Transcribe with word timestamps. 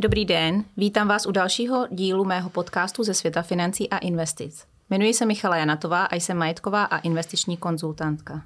Dobrý 0.00 0.24
den, 0.24 0.64
vítám 0.76 1.08
vás 1.08 1.26
u 1.26 1.30
dalšího 1.30 1.86
dílu 1.90 2.24
mého 2.24 2.50
podcastu 2.50 3.02
ze 3.02 3.14
světa 3.14 3.42
financí 3.42 3.90
a 3.90 3.98
investic. 3.98 4.64
Jmenuji 4.90 5.14
se 5.14 5.26
Michala 5.26 5.56
Janatová 5.56 6.04
a 6.04 6.14
jsem 6.14 6.36
majetková 6.36 6.84
a 6.84 6.98
investiční 6.98 7.56
konzultantka. 7.56 8.42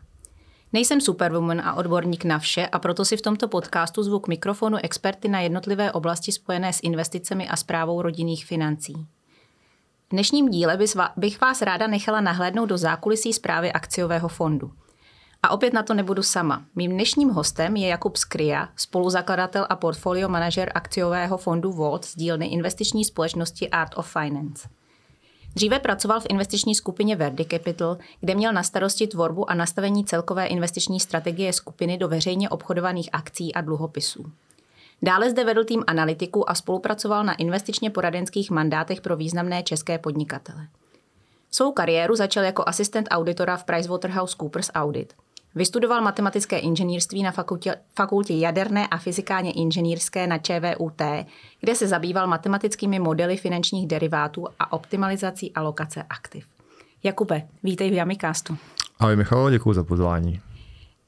Nejsem 0.72 1.00
superwoman 1.00 1.61
a 1.61 1.75
odborník 1.75 2.25
na 2.25 2.38
vše 2.38 2.66
a 2.66 2.79
proto 2.79 3.04
si 3.04 3.16
v 3.16 3.22
tomto 3.22 3.48
podcastu 3.48 4.02
zvu 4.02 4.18
k 4.18 4.29
mikrofonu 4.29 4.76
experty 4.82 5.29
na 5.29 5.40
jednotlivé 5.40 5.93
oblasti 5.93 6.32
spojené 6.32 6.72
s 6.72 6.80
investicemi 6.82 7.48
a 7.48 7.57
zprávou 7.57 8.03
rodinných 8.03 8.46
financí. 8.46 8.94
V 10.07 10.11
dnešním 10.11 10.48
díle 10.48 10.79
bych 11.16 11.40
vás 11.40 11.62
ráda 11.62 11.86
nechala 11.86 12.21
nahlédnout 12.21 12.66
do 12.66 12.79
zákulisí 12.79 13.32
zprávy 13.32 13.72
akciového 13.72 14.29
fondu– 14.29 14.72
a 15.44 15.50
opět 15.50 15.72
na 15.72 15.82
to 15.82 15.94
nebudu 15.94 16.22
sama. 16.22 16.64
Mým 16.74 16.90
dnešním 16.90 17.28
hostem 17.28 17.76
je 17.76 17.88
Jakub 17.88 18.16
Skria, 18.16 18.68
spoluzakladatel 18.76 19.66
a 19.68 19.76
portfolio 19.76 20.28
manažer 20.28 20.72
akciového 20.74 21.38
fondu 21.38 21.72
Volt 21.72 22.04
z 22.04 22.16
dílny 22.16 22.46
investiční 22.46 23.04
společnosti 23.04 23.70
Art 23.70 23.92
of 23.96 24.12
Finance. 24.12 24.68
Dříve 25.54 25.78
pracoval 25.78 26.20
v 26.20 26.26
investiční 26.28 26.74
skupině 26.74 27.16
Verdi 27.16 27.44
Capital, 27.50 27.98
kde 28.20 28.34
měl 28.34 28.52
na 28.52 28.62
starosti 28.62 29.06
tvorbu 29.06 29.50
a 29.50 29.54
nastavení 29.54 30.04
celkové 30.04 30.46
investiční 30.46 31.00
strategie 31.00 31.52
skupiny 31.52 31.98
do 31.98 32.08
veřejně 32.08 32.48
obchodovaných 32.48 33.08
akcí 33.12 33.54
a 33.54 33.60
dluhopisů. 33.60 34.32
Dále 35.02 35.30
zde 35.30 35.44
vedl 35.44 35.64
tým 35.64 35.84
analytiků 35.86 36.50
a 36.50 36.54
spolupracoval 36.54 37.24
na 37.24 37.34
investičně 37.34 37.90
poradenských 37.90 38.50
mandátech 38.50 39.00
pro 39.00 39.16
významné 39.16 39.62
české 39.62 39.98
podnikatele. 39.98 40.68
Svou 41.50 41.72
kariéru 41.72 42.16
začal 42.16 42.44
jako 42.44 42.64
asistent 42.66 43.08
auditora 43.10 43.56
v 43.56 43.64
PricewaterhouseCoopers 43.64 44.70
Audit– 44.74 45.12
Vystudoval 45.55 46.03
matematické 46.03 46.58
inženýrství 46.58 47.22
na 47.22 47.31
fakultě, 47.31 47.77
fakultě 47.97 48.34
jaderné 48.34 48.86
a 48.86 48.98
fyzikálně 48.98 49.53
inženýrské 49.53 50.27
na 50.27 50.39
ČVUT, 50.39 51.03
kde 51.61 51.75
se 51.75 51.89
zabýval 51.89 52.27
matematickými 52.27 52.98
modely 52.98 53.36
finančních 53.36 53.86
derivátů 53.86 54.47
a 54.58 54.73
optimalizací 54.73 55.53
alokace 55.53 56.03
aktiv. 56.03 56.47
Jakube, 57.03 57.42
vítej 57.62 57.91
v 57.91 57.95
Yamicastu. 57.95 58.56
Ahoj 58.98 59.17
Michalo, 59.17 59.50
děkuji 59.50 59.73
za 59.73 59.84
pozvání. 59.84 60.41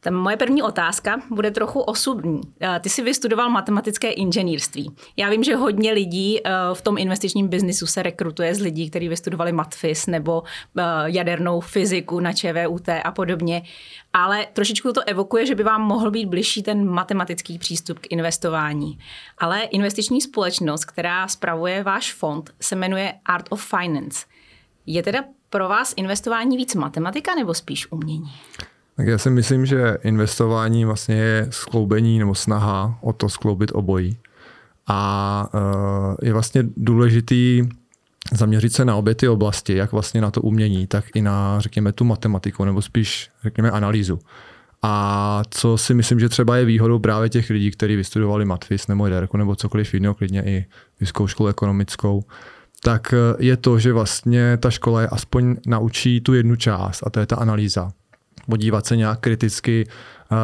Ta 0.04 0.10
moje 0.10 0.36
první 0.36 0.62
otázka 0.62 1.20
bude 1.30 1.50
trochu 1.50 1.80
osobní. 1.80 2.40
Eh, 2.60 2.80
ty 2.80 2.88
jsi 2.88 3.02
vystudoval 3.02 3.50
matematické 3.50 4.10
inženýrství. 4.10 4.96
Já 5.16 5.30
vím, 5.30 5.44
že 5.44 5.56
hodně 5.56 5.92
lidí 5.92 6.40
eh, 6.44 6.50
v 6.74 6.82
tom 6.82 6.98
investičním 6.98 7.48
biznisu 7.48 7.86
se 7.86 8.02
rekrutuje 8.02 8.54
z 8.54 8.60
lidí, 8.60 8.90
kteří 8.90 9.08
vystudovali 9.08 9.52
matfis 9.52 10.06
nebo 10.06 10.42
eh, 10.78 10.82
jadernou 11.04 11.60
fyziku 11.60 12.20
na 12.20 12.32
ČVUT 12.32 12.88
a 12.88 13.12
podobně, 13.12 13.62
ale 14.12 14.46
trošičku 14.52 14.92
to 14.92 15.00
evokuje, 15.06 15.46
že 15.46 15.54
by 15.54 15.62
vám 15.62 15.82
mohl 15.82 16.10
být 16.10 16.26
bližší 16.26 16.62
ten 16.62 16.88
matematický 16.88 17.58
přístup 17.58 17.98
k 17.98 18.06
investování. 18.10 18.98
Ale 19.38 19.62
investiční 19.62 20.20
společnost, 20.20 20.84
která 20.84 21.28
spravuje 21.28 21.82
váš 21.82 22.12
fond, 22.12 22.50
se 22.60 22.76
jmenuje 22.76 23.14
Art 23.24 23.46
of 23.50 23.66
Finance. 23.66 24.26
Je 24.86 25.02
teda 25.02 25.24
pro 25.50 25.68
vás 25.68 25.94
investování 25.96 26.56
víc 26.56 26.74
matematika 26.74 27.34
nebo 27.34 27.54
spíš 27.54 27.92
umění? 27.92 28.32
Tak 28.96 29.06
já 29.06 29.18
si 29.18 29.30
myslím, 29.30 29.66
že 29.66 29.98
investování 30.02 30.84
vlastně 30.84 31.14
je 31.14 31.46
skloubení 31.50 32.18
nebo 32.18 32.34
snaha 32.34 32.98
o 33.00 33.12
to 33.12 33.28
skloubit 33.28 33.70
obojí. 33.74 34.16
A 34.86 35.48
eh, 35.54 36.26
je 36.26 36.32
vlastně 36.32 36.64
důležitý 36.76 37.68
zaměřit 38.32 38.72
se 38.72 38.84
na 38.84 38.96
obě 38.96 39.14
ty 39.14 39.28
oblasti, 39.28 39.76
jak 39.76 39.92
vlastně 39.92 40.20
na 40.20 40.30
to 40.30 40.40
umění, 40.40 40.86
tak 40.86 41.04
i 41.14 41.22
na, 41.22 41.60
řekněme, 41.60 41.92
tu 41.92 42.04
matematiku, 42.04 42.64
nebo 42.64 42.82
spíš, 42.82 43.30
řekněme, 43.42 43.70
analýzu. 43.70 44.18
A 44.82 45.42
co 45.50 45.78
si 45.78 45.94
myslím, 45.94 46.20
že 46.20 46.28
třeba 46.28 46.56
je 46.56 46.64
výhodou 46.64 46.98
právě 46.98 47.28
těch 47.28 47.50
lidí, 47.50 47.70
kteří 47.70 47.96
vystudovali 47.96 48.44
matfis 48.44 48.86
nebo 48.86 49.06
jaderku 49.06 49.36
nebo 49.36 49.56
cokoliv 49.56 49.94
jiného, 49.94 50.14
klidně 50.14 50.42
i 50.44 50.64
vysokou 51.00 51.26
školu 51.26 51.48
ekonomickou, 51.48 52.24
tak 52.82 53.14
eh, 53.14 53.36
je 53.38 53.56
to, 53.56 53.78
že 53.78 53.92
vlastně 53.92 54.56
ta 54.56 54.70
škola 54.70 55.00
je 55.00 55.08
aspoň 55.08 55.56
naučí 55.66 56.20
tu 56.20 56.34
jednu 56.34 56.56
část 56.56 57.02
a 57.06 57.10
to 57.10 57.20
je 57.20 57.26
ta 57.26 57.36
analýza 57.36 57.92
podívat 58.46 58.86
se 58.86 58.96
nějak 58.96 59.20
kriticky 59.20 59.86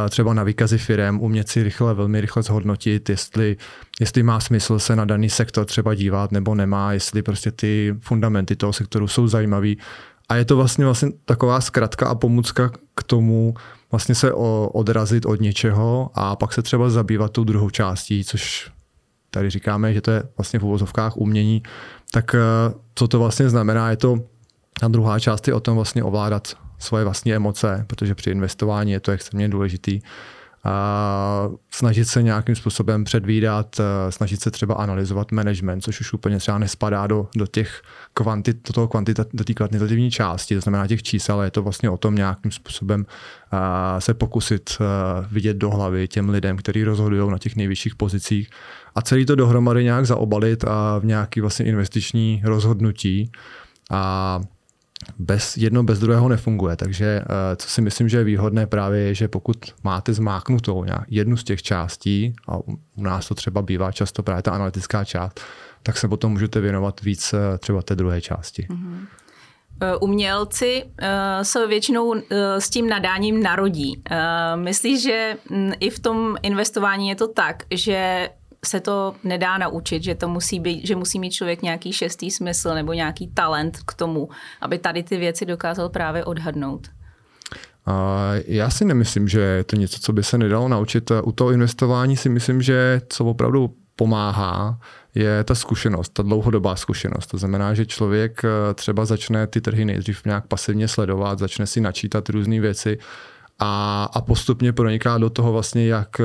třeba 0.09 0.34
na 0.34 0.43
výkazy 0.43 0.78
firem, 0.78 1.21
umět 1.21 1.49
si 1.49 1.62
rychle, 1.62 1.94
velmi 1.94 2.21
rychle 2.21 2.43
zhodnotit, 2.43 3.09
jestli, 3.09 3.56
jestli 4.00 4.22
má 4.22 4.41
smysl 4.41 4.78
se 4.78 4.97
na 4.97 5.05
daný 5.05 5.31
sektor 5.31 5.65
třeba 5.65 5.94
dívat 5.94 6.33
nebo 6.33 6.55
nemá, 6.55 6.93
jestli 6.93 7.22
prostě 7.22 7.50
ty 7.50 7.94
fundamenty 8.00 8.56
toho 8.56 8.72
sektoru 8.72 9.09
jsou 9.09 9.28
zajímavý. 9.28 9.78
A 10.28 10.37
je 10.37 10.44
to 10.44 10.56
vlastně, 10.56 10.84
vlastně 10.84 11.09
taková 11.25 11.60
zkratka 11.60 12.06
a 12.06 12.15
pomůcka 12.15 12.71
k 12.94 13.03
tomu 13.03 13.55
vlastně 13.91 14.15
se 14.15 14.33
odrazit 14.72 15.27
od 15.27 15.41
něčeho 15.41 16.10
a 16.15 16.37
pak 16.37 16.53
se 16.53 16.62
třeba 16.62 16.91
zabývat 16.91 17.33
tou 17.33 17.44
druhou 17.44 17.71
částí, 17.71 18.25
což 18.25 18.71
tady 19.31 19.50
říkáme, 19.50 19.94
že 19.94 20.00
to 20.00 20.10
je 20.10 20.22
vlastně 20.37 20.59
v 20.59 20.65
uvozovkách 20.65 21.16
umění, 21.16 21.62
tak 22.12 22.37
co 22.94 23.09
to 23.09 23.19
vlastně 23.19 23.50
znamená, 23.50 23.91
je 23.91 23.97
to, 23.97 24.19
ta 24.81 24.89
druhá 24.89 25.19
část 25.19 25.49
je 25.49 25.55
o 25.55 25.60
tom 25.60 25.75
vlastně 25.77 26.05
ovládat 26.05 26.55
svoje 26.80 27.04
vlastní 27.04 27.34
emoce, 27.34 27.84
protože 27.86 28.14
při 28.14 28.30
investování 28.30 28.92
je 28.92 29.00
to 29.00 29.12
extrémně 29.12 29.48
důležitý. 29.48 30.00
A 30.64 31.48
snažit 31.70 32.04
se 32.04 32.22
nějakým 32.22 32.54
způsobem 32.54 33.04
předvídat, 33.04 33.80
eh, 33.80 34.12
snažit 34.12 34.41
se 34.41 34.50
třeba 34.50 34.74
analyzovat 34.74 35.32
management, 35.32 35.80
což 35.80 36.00
už 36.00 36.12
úplně 36.12 36.38
třeba 36.38 36.58
nespadá 36.58 37.06
do, 37.06 37.28
do 37.36 37.46
těch 37.46 37.82
kvantit, 38.14 38.68
do 38.68 38.72
toho 38.72 38.88
kvantita, 38.88 39.24
do 39.32 39.44
té 39.44 39.54
kvantitativní 39.54 40.10
části, 40.10 40.54
to 40.54 40.60
znamená 40.60 40.86
těch 40.86 41.02
čísel, 41.02 41.34
ale 41.34 41.46
je 41.46 41.50
to 41.50 41.62
vlastně 41.62 41.91
o 41.91 41.96
tom 41.96 42.14
nějakým 42.14 42.52
způsobem 42.52 43.06
a, 43.50 44.00
se 44.00 44.14
pokusit 44.14 44.70
a, 44.80 44.84
eh, 44.84 45.28
vidět 45.30 45.56
do 45.56 45.70
hlavy 45.70 46.08
těm 46.08 46.28
lidem, 46.28 46.56
kteří 46.56 46.84
rozhodují 46.84 47.30
na 47.30 47.38
těch 47.38 47.56
nejvyšších 47.56 47.94
pozicích 47.94 48.50
a 48.94 49.02
celý 49.02 49.26
to 49.26 49.34
dohromady 49.34 49.84
nějak 49.84 50.06
zaobalit 50.06 50.64
a 50.64 50.98
v 50.98 51.04
nějaký 51.04 51.41
vlastně 51.41 51.66
investiční 51.66 52.42
rozhodnutí. 52.44 53.30
A 53.91 54.41
bez, 55.19 55.56
jedno 55.56 55.83
bez 55.83 55.99
druhého 55.99 56.28
nefunguje. 56.28 56.77
Takže 56.77 57.06
eh, 57.06 57.56
co 57.56 57.69
si 57.69 57.83
myslím, 57.83 58.09
že 58.09 58.19
je 58.19 58.25
výhodné 58.25 58.66
právě 58.66 59.00
je, 59.00 59.15
že 59.15 59.28
pokud 59.28 59.56
máte 59.83 60.12
zmáknutou 60.12 60.84
jednu 61.09 61.37
z 61.37 61.44
těch 61.44 61.62
částí, 61.62 62.34
a 62.49 62.56
u 62.97 63.03
nás 63.03 63.28
to 63.28 63.34
třeba 63.34 63.62
bývá 63.62 63.93
často 63.93 64.22
právě 64.22 64.43
ta 64.43 64.50
analytická 64.50 65.05
část, 65.05 65.41
tak 65.83 65.97
se 65.97 66.09
potom 66.09 66.33
můžete 66.33 66.60
věnovat 66.60 67.00
víc 67.00 67.33
eh, 67.33 67.59
třeba 67.59 67.83
té 67.83 67.97
druhé 67.97 68.21
části. 68.21 68.66
Mm-hmm. 68.71 69.06
Umělci 70.00 70.84
se 71.43 71.66
většinou 71.66 72.15
s 72.59 72.71
tím 72.71 72.89
nadáním 72.89 73.43
narodí. 73.43 74.03
Myslíš, 74.55 75.03
že 75.03 75.37
mm, 75.50 75.72
i 75.81 75.91
v 75.91 75.99
tom 75.99 76.37
investování 76.43 77.09
je 77.09 77.15
to 77.15 77.28
tak, 77.28 77.62
že 77.71 78.28
se 78.65 78.81
to 78.81 79.15
nedá 79.25 79.59
naučit, 79.59 80.03
že 80.03 80.15
to 80.15 80.28
musí 80.28 80.60
být, 80.60 80.87
že 80.87 80.97
musí 80.97 81.19
mít 81.19 81.31
člověk 81.31 81.62
nějaký 81.62 81.93
šestý 81.93 82.31
smysl 82.31 82.75
nebo 82.75 82.93
nějaký 82.93 83.28
talent 83.28 83.78
k 83.87 83.94
tomu, 83.94 84.28
aby 84.60 84.78
tady 84.78 85.03
ty 85.03 85.16
věci 85.16 85.47
dokázal 85.47 85.88
právě 85.88 86.25
odhadnout. 86.25 86.88
Já 88.47 88.71
si 88.71 88.84
nemyslím, 88.84 89.28
že 89.28 89.41
je 89.41 89.65
to 89.65 89.76
něco, 89.76 89.98
co 90.00 90.12
by 90.12 90.22
se 90.22 90.38
nedalo 90.38 90.69
naučit. 90.69 91.12
U 91.25 91.32
toho 91.32 91.50
investování 91.50 92.16
si 92.16 92.28
myslím, 92.28 92.62
že 92.62 93.00
co 93.09 93.25
opravdu 93.25 93.75
pomáhá, 93.97 94.81
je 95.15 95.44
ta 95.44 95.54
zkušenost, 95.54 96.09
ta 96.09 96.22
dlouhodobá 96.22 96.77
zkušenost. 96.77 97.27
To 97.27 97.38
znamená, 97.38 97.75
že 97.75 97.87
člověk 97.87 98.44
eh, 98.44 98.75
třeba 98.75 99.04
začne 99.04 99.47
ty 99.47 99.60
trhy 99.60 99.84
nejdřív 99.84 100.25
nějak 100.25 100.47
pasivně 100.47 100.88
sledovat, 100.88 101.38
začne 101.38 101.66
si 101.66 101.81
načítat 101.81 102.28
různé 102.28 102.60
věci, 102.60 102.98
a, 103.60 104.04
a 104.15 104.21
postupně 104.21 104.72
proniká 104.72 105.19
do 105.19 105.31
toho 105.31 105.53
vlastně, 105.53 105.87
jak, 105.87 106.21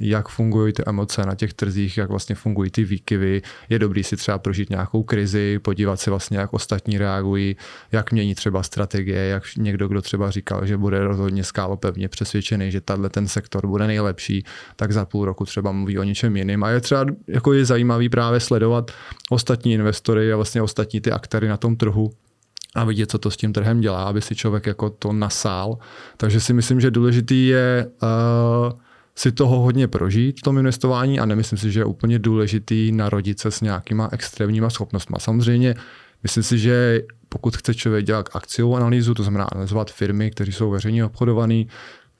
jak 0.00 0.28
fungují 0.28 0.72
ty 0.72 0.82
emoce 0.86 1.26
na 1.26 1.34
těch 1.34 1.54
trzích, 1.54 1.98
jak 1.98 2.10
vlastně 2.10 2.34
fungují 2.34 2.70
ty 2.70 2.84
výkyvy. 2.84 3.42
Je 3.68 3.78
dobrý 3.78 4.04
si 4.04 4.16
třeba 4.16 4.38
prožít 4.38 4.70
nějakou 4.70 5.02
krizi, 5.02 5.58
podívat 5.58 6.00
se 6.00 6.10
vlastně, 6.10 6.38
jak 6.38 6.52
ostatní 6.52 6.98
reagují, 6.98 7.56
jak 7.92 8.12
mění 8.12 8.34
třeba 8.34 8.62
strategie, 8.62 9.26
jak 9.26 9.42
někdo, 9.56 9.88
kdo 9.88 10.02
třeba 10.02 10.30
říkal, 10.30 10.66
že 10.66 10.76
bude 10.76 11.00
rozhodně 11.00 11.44
skálopevně 11.44 12.08
přesvědčený, 12.08 12.70
že 12.70 12.80
tahle 12.80 13.08
ten 13.08 13.28
sektor 13.28 13.66
bude 13.66 13.86
nejlepší, 13.86 14.44
tak 14.76 14.92
za 14.92 15.04
půl 15.04 15.24
roku 15.24 15.44
třeba 15.44 15.72
mluví 15.72 15.98
o 15.98 16.02
něčem 16.02 16.36
jiném. 16.36 16.64
A 16.64 16.70
je 16.70 16.80
třeba 16.80 17.06
jako 17.28 17.52
je 17.52 17.64
zajímavý 17.64 18.08
právě 18.08 18.40
sledovat 18.40 18.90
ostatní 19.30 19.72
investory 19.72 20.32
a 20.32 20.36
vlastně 20.36 20.62
ostatní 20.62 21.00
ty 21.00 21.12
aktéry 21.12 21.48
na 21.48 21.56
tom 21.56 21.76
trhu, 21.76 22.10
a 22.74 22.84
vidět, 22.84 23.10
co 23.10 23.18
to 23.18 23.30
s 23.30 23.36
tím 23.36 23.52
trhem 23.52 23.80
dělá, 23.80 24.04
aby 24.04 24.22
si 24.22 24.34
člověk 24.34 24.66
jako 24.66 24.90
to 24.90 25.12
nasál. 25.12 25.78
Takže 26.16 26.40
si 26.40 26.52
myslím, 26.52 26.80
že 26.80 26.90
důležitý 26.90 27.46
je 27.46 27.86
uh, 28.02 28.78
si 29.14 29.32
toho 29.32 29.60
hodně 29.60 29.88
prožít 29.88 30.38
v 30.38 30.42
tom 30.42 30.58
investování 30.58 31.20
a 31.20 31.26
nemyslím 31.26 31.58
si, 31.58 31.72
že 31.72 31.80
je 31.80 31.84
úplně 31.84 32.18
důležitý 32.18 32.92
narodit 32.92 33.40
se 33.40 33.50
s 33.50 33.60
nějakýma 33.60 34.08
extrémníma 34.12 34.70
schopnostmi. 34.70 35.16
Samozřejmě 35.20 35.74
myslím 36.22 36.42
si, 36.42 36.58
že 36.58 37.02
pokud 37.28 37.56
chce 37.56 37.74
člověk 37.74 38.04
dělat 38.04 38.28
akciovou 38.32 38.76
analýzu, 38.76 39.14
to 39.14 39.22
znamená 39.22 39.44
analyzovat 39.44 39.90
firmy, 39.90 40.30
které 40.30 40.52
jsou 40.52 40.70
veřejně 40.70 41.04
obchodované, 41.04 41.64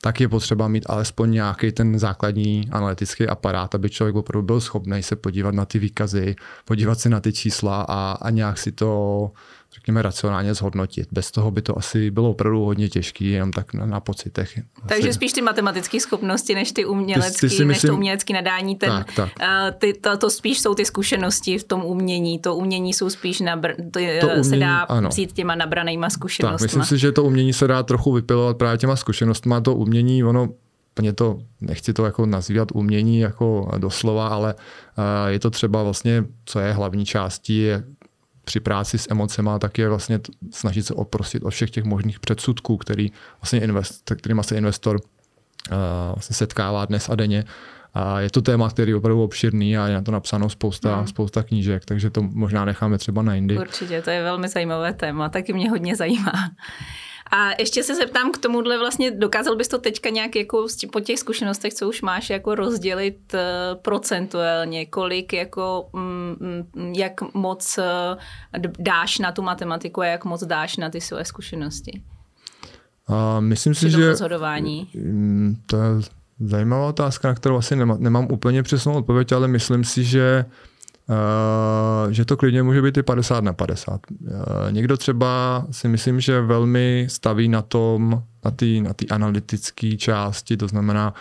tak 0.02 0.20
je 0.20 0.28
potřeba 0.28 0.68
mít 0.68 0.84
alespoň 0.88 1.30
nějaký 1.30 1.72
ten 1.72 1.98
základní 1.98 2.68
analytický 2.70 3.26
aparát, 3.26 3.74
aby 3.74 3.90
člověk 3.90 4.16
opravdu 4.16 4.46
byl 4.46 4.60
schopný 4.60 5.02
se 5.02 5.16
podívat 5.16 5.54
na 5.54 5.64
ty 5.64 5.78
výkazy, 5.78 6.36
podívat 6.64 7.00
se 7.00 7.08
na 7.08 7.20
ty 7.20 7.32
čísla 7.32 7.86
a, 7.88 8.12
a 8.12 8.30
nějak 8.30 8.58
si 8.58 8.72
to 8.72 9.30
řekněme, 9.74 10.02
racionálně 10.02 10.54
zhodnotit. 10.54 11.08
Bez 11.12 11.30
toho 11.30 11.50
by 11.50 11.62
to 11.62 11.78
asi 11.78 12.10
bylo 12.10 12.30
opravdu 12.30 12.64
hodně 12.64 12.88
těžké, 12.88 13.24
jenom 13.24 13.52
tak 13.52 13.74
na, 13.74 13.86
na 13.86 14.00
pocitech. 14.00 14.60
Takže 14.86 15.08
asi... 15.08 15.14
spíš 15.14 15.32
ty 15.32 15.42
matematické 15.42 16.00
schopnosti, 16.00 16.54
než 16.54 16.72
ty 16.72 16.84
umělecké, 16.84 17.46
než 17.46 17.58
myslím... 17.58 17.88
to 17.90 17.94
umělecké 17.94 18.34
nadání. 18.34 18.76
Ten, 18.76 18.90
tak, 18.90 19.12
tak. 19.12 19.28
Uh, 19.40 19.78
ty, 19.78 19.92
to, 19.92 20.16
to, 20.16 20.30
spíš 20.30 20.60
jsou 20.60 20.74
ty 20.74 20.84
zkušenosti 20.84 21.58
v 21.58 21.64
tom 21.64 21.84
umění. 21.84 22.38
To 22.38 22.56
umění 22.56 22.94
jsou 22.94 23.10
spíš, 23.10 23.40
nabr, 23.40 23.74
to, 23.76 24.00
to 24.20 24.26
umění, 24.26 24.44
se 24.44 24.56
dá 24.56 24.78
ano. 24.78 25.08
vzít 25.08 25.32
těma 25.32 25.54
nabranýma 25.54 26.10
zkušenostmi. 26.10 26.68
Tak, 26.68 26.76
myslím 26.76 26.84
si, 26.84 26.98
že 26.98 27.12
to 27.12 27.24
umění 27.24 27.52
se 27.52 27.66
dá 27.66 27.82
trochu 27.82 28.12
vypilovat 28.12 28.56
právě 28.56 28.78
těma 28.78 28.96
zkušenostmi. 28.96 29.54
To 29.62 29.74
umění, 29.74 30.24
ono 30.24 30.48
úplně 30.92 31.12
to, 31.12 31.38
nechci 31.60 31.92
to 31.92 32.04
jako 32.04 32.26
nazývat 32.26 32.68
umění 32.74 33.18
jako 33.18 33.70
doslova, 33.78 34.28
ale 34.28 34.54
je 35.26 35.38
to 35.38 35.50
třeba 35.50 35.82
vlastně, 35.82 36.24
co 36.44 36.60
je 36.60 36.72
hlavní 36.72 37.04
částí, 37.04 37.58
je 37.58 37.84
při 38.44 38.60
práci 38.60 38.98
s 38.98 39.10
emocema, 39.10 39.58
tak 39.58 39.78
je 39.78 39.88
vlastně 39.88 40.20
snažit 40.50 40.86
se 40.86 40.94
oprostit 40.94 41.42
od 41.42 41.50
všech 41.50 41.70
těch 41.70 41.84
možných 41.84 42.20
předsudků, 42.20 42.76
který 42.76 43.12
vlastně 43.40 43.60
invest, 43.60 44.12
kterým 44.16 44.42
se 44.42 44.56
investor 44.56 44.96
uh, 44.96 45.76
vlastně 46.14 46.36
setkává 46.36 46.84
dnes 46.84 47.08
a 47.08 47.14
denně. 47.14 47.44
A 47.94 48.20
je 48.20 48.30
to 48.30 48.42
téma, 48.42 48.70
který 48.70 48.90
je 48.90 48.96
opravdu 48.96 49.22
obširný 49.22 49.78
a 49.78 49.86
je 49.86 49.94
na 49.94 50.02
to 50.02 50.12
napsáno 50.12 50.48
spousta, 50.48 50.96
hmm. 50.96 51.06
spousta 51.06 51.42
knížek, 51.42 51.84
takže 51.84 52.10
to 52.10 52.22
možná 52.22 52.64
necháme 52.64 52.98
třeba 52.98 53.22
na 53.22 53.34
jindy. 53.34 53.58
Určitě, 53.58 54.02
to 54.02 54.10
je 54.10 54.22
velmi 54.22 54.48
zajímavé 54.48 54.92
téma, 54.92 55.28
taky 55.28 55.52
mě 55.52 55.70
hodně 55.70 55.96
zajímá. 55.96 56.32
A 57.30 57.50
ještě 57.58 57.82
se 57.82 57.94
zeptám 57.94 58.32
k 58.32 58.38
tomuhle 58.38 58.78
vlastně, 58.78 59.10
dokázal 59.10 59.56
bys 59.56 59.68
to 59.68 59.78
teďka 59.78 60.08
nějak 60.08 60.36
jako 60.36 60.66
po 60.92 61.00
těch 61.00 61.18
zkušenostech, 61.18 61.74
co 61.74 61.88
už 61.88 62.02
máš, 62.02 62.30
jako 62.30 62.54
rozdělit 62.54 63.34
uh, 63.34 63.40
procentuálně, 63.82 64.86
kolik 64.86 65.32
jako, 65.32 65.88
mm, 65.92 66.36
mm, 66.40 66.92
jak 66.94 67.34
moc 67.34 67.78
uh, 67.78 68.64
dáš 68.78 69.18
na 69.18 69.32
tu 69.32 69.42
matematiku 69.42 70.00
a 70.00 70.06
jak 70.06 70.24
moc 70.24 70.44
dáš 70.44 70.76
na 70.76 70.90
ty 70.90 71.00
své 71.00 71.24
zkušenosti? 71.24 72.02
A 73.06 73.40
myslím 73.40 73.74
si, 73.74 73.90
že 73.90 74.08
rozhodování. 74.08 74.88
Mm, 74.94 75.56
to 75.66 75.76
je 75.76 75.82
zajímavá 76.40 76.88
otázka, 76.88 77.28
na 77.28 77.34
kterou 77.34 77.56
asi 77.56 77.76
nemám, 77.76 78.02
nemám 78.02 78.26
úplně 78.30 78.62
přesnou 78.62 78.94
odpověď, 78.94 79.32
ale 79.32 79.48
myslím 79.48 79.84
si, 79.84 80.04
že 80.04 80.44
že 82.10 82.24
to 82.24 82.36
klidně 82.36 82.62
může 82.62 82.82
být 82.82 82.96
i 82.96 83.02
50 83.02 83.44
na 83.44 83.52
50. 83.52 84.00
Uh, 84.10 84.28
někdo 84.70 84.96
třeba 84.96 85.64
si 85.70 85.88
myslím, 85.88 86.20
že 86.20 86.40
velmi 86.40 87.06
staví 87.10 87.48
na 87.48 87.62
tom, 87.62 88.22
na 88.44 88.50
té 88.50 88.66
na 88.66 88.94
analytické 89.10 89.96
části, 89.96 90.56
to 90.56 90.68
znamená, 90.68 91.14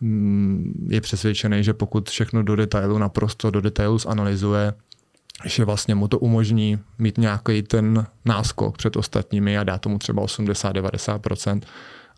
um, 0.00 0.72
je 0.88 1.00
přesvědčený, 1.00 1.64
že 1.64 1.72
pokud 1.72 2.10
všechno 2.10 2.42
do 2.42 2.56
detailu, 2.56 2.98
naprosto 2.98 3.50
do 3.50 3.60
detailu 3.60 3.98
zanalizuje, 3.98 4.72
že 5.44 5.64
vlastně 5.64 5.94
mu 5.94 6.08
to 6.08 6.18
umožní 6.18 6.78
mít 6.98 7.18
nějaký 7.18 7.62
ten 7.62 8.06
náskok 8.24 8.76
před 8.76 8.96
ostatními 8.96 9.58
a 9.58 9.64
dá 9.64 9.78
tomu 9.78 9.98
třeba 9.98 10.22
80-90%, 10.22 11.60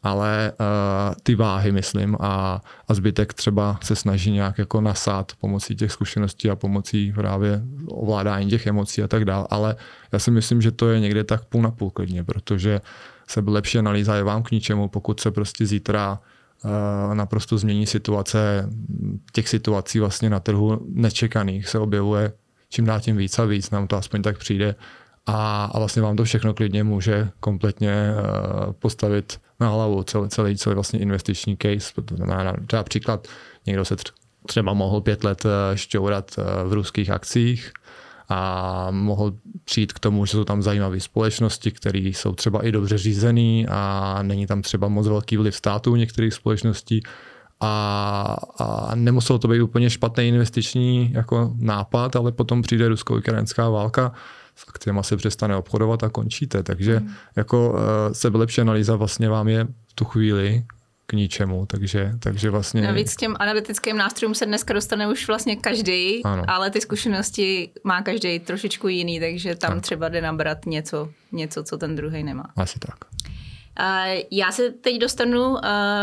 ale 0.03 0.53
uh, 0.61 1.15
ty 1.23 1.35
váhy, 1.35 1.73
myslím, 1.73 2.17
a, 2.21 2.63
a 2.89 2.95
zbytek 2.95 3.35
třeba 3.35 3.79
se 3.83 3.97
snaží 3.97 4.31
nějak 4.31 4.59
jako 4.59 4.81
nasát 4.81 5.33
pomocí 5.41 5.77
těch 5.77 5.93
zkušeností 5.93 6.51
a 6.51 6.57
pomocí 6.57 7.13
právě 7.13 7.63
ovládání 7.89 8.51
těch 8.51 8.67
emocí 8.67 9.03
a 9.03 9.09
tak 9.09 9.25
dále. 9.25 9.47
Ale 9.51 9.77
já 10.13 10.19
si 10.19 10.31
myslím, 10.31 10.63
že 10.63 10.71
to 10.71 10.89
je 10.89 11.01
někde 11.01 11.25
tak 11.25 11.45
půl 11.45 11.63
na 11.63 11.71
půl 11.71 11.91
klidně, 11.91 12.25
protože 12.25 12.81
se 13.29 13.43
lepší 13.47 13.79
analýza 13.79 14.17
je 14.17 14.23
vám 14.23 14.43
k 14.43 14.51
ničemu, 14.51 14.89
pokud 14.89 15.21
se 15.21 15.31
prostě 15.31 15.67
zítra 15.67 16.19
uh, 16.65 17.15
naprosto 17.15 17.59
změní 17.59 17.87
situace, 17.87 18.69
těch 19.33 19.49
situací 19.49 20.01
vlastně 20.01 20.31
na 20.31 20.41
trhu 20.41 20.81
nečekaných 20.95 21.69
se 21.69 21.79
objevuje 21.79 22.33
čím 22.71 22.85
dál 22.85 23.01
tím 23.01 23.17
víc 23.17 23.39
a 23.39 23.45
víc, 23.45 23.71
nám 23.71 23.87
to 23.87 23.97
aspoň 23.97 24.23
tak 24.23 24.39
přijde 24.39 24.75
a, 25.27 25.65
a 25.65 25.79
vlastně 25.79 26.03
vám 26.03 26.17
to 26.17 26.25
všechno 26.25 26.55
klidně 26.55 26.85
může 26.85 27.29
kompletně 27.41 27.95
uh, 28.13 28.73
postavit 28.73 29.41
na 29.61 29.69
hlavu 29.69 30.03
celý, 30.03 30.29
celý, 30.29 30.57
celý 30.57 30.75
vlastně 30.75 30.99
investiční 30.99 31.57
case. 31.57 32.03
To 32.03 32.17
znamená, 32.17 32.55
třeba 32.67 32.83
příklad, 32.83 33.29
někdo 33.67 33.85
se 33.85 33.97
třeba 34.47 34.73
mohl 34.73 35.01
pět 35.01 35.25
let 35.25 35.47
eh, 35.47 35.77
šťourat 35.77 36.31
eh, 36.39 36.65
v 36.65 36.73
ruských 36.73 37.11
akcích 37.11 37.73
a 38.29 38.89
mohl 38.91 39.33
přijít 39.65 39.93
k 39.93 39.99
tomu, 39.99 40.27
že 40.27 40.33
jsou 40.33 40.45
tam 40.45 40.63
zajímavé 40.63 41.01
společnosti, 41.01 41.71
které 41.71 41.99
jsou 41.99 42.33
třeba 42.33 42.67
i 42.67 42.73
dobře 42.73 42.99
řízené 42.99 43.67
a 43.69 44.19
není 44.23 44.47
tam 44.47 44.63
třeba 44.63 44.89
moc 44.89 45.09
velký 45.09 45.37
vliv 45.37 45.57
státu 45.57 45.97
některých 45.97 46.35
společností 46.35 47.03
a, 47.61 48.37
a 48.59 48.95
nemuselo 48.95 49.39
to 49.39 49.49
být 49.49 49.61
úplně 49.61 49.91
špatný 49.91 50.29
investiční 50.29 51.13
jako 51.13 51.53
nápad, 51.59 52.17
ale 52.17 52.33
potom 52.33 52.63
přijde 52.63 52.89
rusko-ukrajinská 52.89 53.69
válka 53.69 54.13
s 54.57 54.69
akciemi 54.69 55.01
se 55.03 55.17
přestane 55.17 55.57
obchodovat 55.57 56.03
a 56.03 56.09
končíte. 56.09 56.63
Takže 56.63 56.97
hmm. 56.97 57.15
jako 57.37 57.71
uh, 57.71 57.79
sebelepší 58.13 58.61
analýza 58.61 58.97
vlastně 58.97 59.29
vám 59.29 59.49
je 59.49 59.65
v 59.65 59.93
tu 59.95 60.05
chvíli 60.05 60.65
k 61.07 61.13
ničemu, 61.13 61.67
takže, 61.67 62.13
takže 62.19 62.51
vlastně... 62.51 62.83
Navíc 62.83 63.17
těm 63.17 63.37
analytickým 63.39 63.97
nástrojům 63.97 64.35
se 64.35 64.47
dneska 64.47 64.75
dostane 64.75 65.09
už 65.09 65.27
vlastně 65.27 65.57
každý, 65.57 66.23
ale 66.25 66.71
ty 66.71 66.81
zkušenosti 66.81 67.71
má 67.85 68.03
každý 68.03 68.39
trošičku 68.39 68.89
jiný, 68.89 69.21
takže 69.21 69.55
tam 69.55 69.73
tak. 69.73 69.83
třeba 69.83 70.09
jde 70.09 70.21
nabrat 70.21 70.67
něco, 70.67 71.11
něco, 71.33 71.63
co 71.63 71.79
ten 71.79 71.97
druhý 71.97 72.23
nemá. 72.23 72.45
Asi 72.57 72.79
tak. 72.79 72.95
Já 74.31 74.53
se 74.53 74.71
teď 74.71 74.99
dostanu 75.01 75.51
uh, 75.51 75.59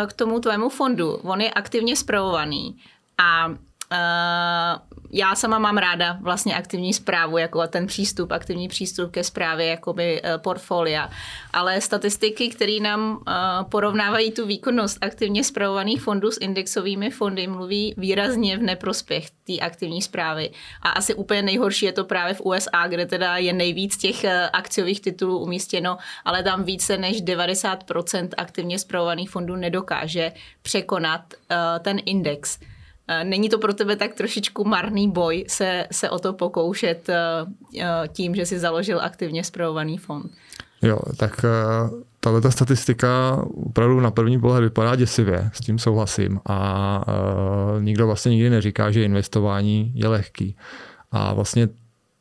k 0.07 0.13
tomu 0.13 0.39
tvému 0.39 0.69
fondu. 0.69 1.13
On 1.13 1.41
je 1.41 1.51
aktivně 1.51 1.95
zpravovaný 1.95 2.77
a 3.17 3.53
Uh, 3.91 4.99
já 5.11 5.35
sama 5.35 5.59
mám 5.59 5.77
ráda 5.77 6.17
vlastně 6.21 6.55
aktivní 6.55 6.93
zprávu, 6.93 7.37
jako 7.37 7.67
ten 7.67 7.87
přístup, 7.87 8.31
aktivní 8.31 8.67
přístup 8.67 9.11
ke 9.11 9.23
zprávě 9.23 9.67
jakoby 9.67 10.21
uh, 10.21 10.41
portfolia, 10.41 11.09
ale 11.53 11.81
statistiky, 11.81 12.49
které 12.49 12.79
nám 12.81 13.11
uh, 13.11 13.23
porovnávají 13.69 14.31
tu 14.31 14.45
výkonnost 14.45 14.97
aktivně 15.01 15.43
zpravovaných 15.43 16.01
fondů 16.01 16.31
s 16.31 16.37
indexovými 16.41 17.09
fondy, 17.09 17.47
mluví 17.47 17.93
výrazně 17.97 18.57
v 18.57 18.61
neprospěch 18.61 19.29
té 19.29 19.59
aktivní 19.59 20.01
zprávy. 20.01 20.51
A 20.81 20.89
asi 20.89 21.13
úplně 21.13 21.41
nejhorší 21.41 21.85
je 21.85 21.91
to 21.91 22.03
právě 22.05 22.33
v 22.33 22.41
USA, 22.41 22.87
kde 22.87 23.05
teda 23.05 23.37
je 23.37 23.53
nejvíc 23.53 23.97
těch 23.97 24.25
akciových 24.53 25.01
titulů 25.01 25.39
umístěno, 25.39 25.97
ale 26.25 26.43
tam 26.43 26.63
více 26.63 26.97
než 26.97 27.23
90% 27.23 28.29
aktivně 28.37 28.79
zpravovaných 28.79 29.29
fondů 29.29 29.55
nedokáže 29.55 30.31
překonat 30.61 31.21
ten 31.81 31.99
index. 32.05 32.59
Není 33.23 33.49
to 33.49 33.57
pro 33.57 33.73
tebe 33.73 33.95
tak 33.95 34.13
trošičku 34.13 34.63
marný 34.63 35.11
boj 35.11 35.45
se, 35.47 35.87
se 35.91 36.09
o 36.09 36.19
to 36.19 36.33
pokoušet 36.33 37.09
eh, 37.09 37.15
eh, 37.79 38.07
tím, 38.07 38.35
že 38.35 38.45
si 38.45 38.59
založil 38.59 39.01
aktivně 39.01 39.43
zpravovaný 39.43 39.97
fond? 39.97 40.31
Jo, 40.81 40.99
tak 41.17 41.45
eh, 41.45 41.89
tahle 42.19 42.41
ta 42.41 42.51
statistika 42.51 43.41
opravdu 43.65 43.99
na 43.99 44.11
první 44.11 44.39
pohled 44.39 44.63
vypadá 44.63 44.95
děsivě, 44.95 45.49
s 45.53 45.59
tím 45.59 45.79
souhlasím. 45.79 46.39
A 46.45 47.05
nikdo 47.79 48.05
vlastně 48.05 48.29
nikdy 48.29 48.49
neříká, 48.49 48.91
že 48.91 49.03
investování 49.03 49.91
je 49.95 50.07
lehký. 50.07 50.55
A 51.11 51.33
vlastně 51.33 51.69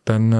ten, 0.05 0.37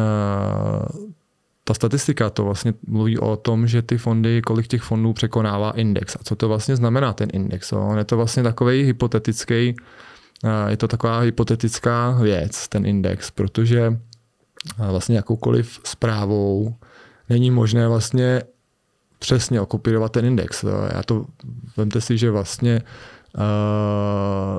ta 1.65 1.75
statistika 1.75 2.31
to 2.31 2.45
vlastně 2.45 2.75
mluví 2.87 3.19
o 3.19 3.37
tom, 3.37 3.67
že 3.67 3.83
ty 3.83 3.99
fondy, 3.99 4.43
kolik 4.43 4.67
těch 4.67 4.83
fondů 4.83 5.13
překonává 5.13 5.71
index. 5.71 6.17
A 6.17 6.19
co 6.25 6.37
to 6.37 6.49
vlastně 6.49 6.77
znamená 6.77 7.13
ten 7.13 7.29
index? 7.33 7.73
On 7.73 7.99
je 7.99 8.05
to 8.05 8.17
vlastně 8.17 8.43
takový 8.43 8.83
hypotetický 8.83 9.77
je 10.69 10.77
to 10.77 10.89
taková 10.89 11.21
hypotetická 11.21 12.11
věc, 12.11 12.69
ten 12.69 12.87
index, 12.87 13.31
protože 13.31 13.99
vlastně 14.79 15.17
jakoukoliv 15.17 15.81
zprávou 15.85 16.75
není 17.29 17.51
možné 17.51 17.89
vlastně 17.89 18.43
přesně 19.19 19.61
okopírovat 19.61 20.13
ten 20.13 20.25
index. 20.25 20.65
Já 20.95 21.03
to, 21.03 21.27
vemte 21.77 22.01
si, 22.01 22.19
že 22.19 22.31
vlastně 22.31 22.83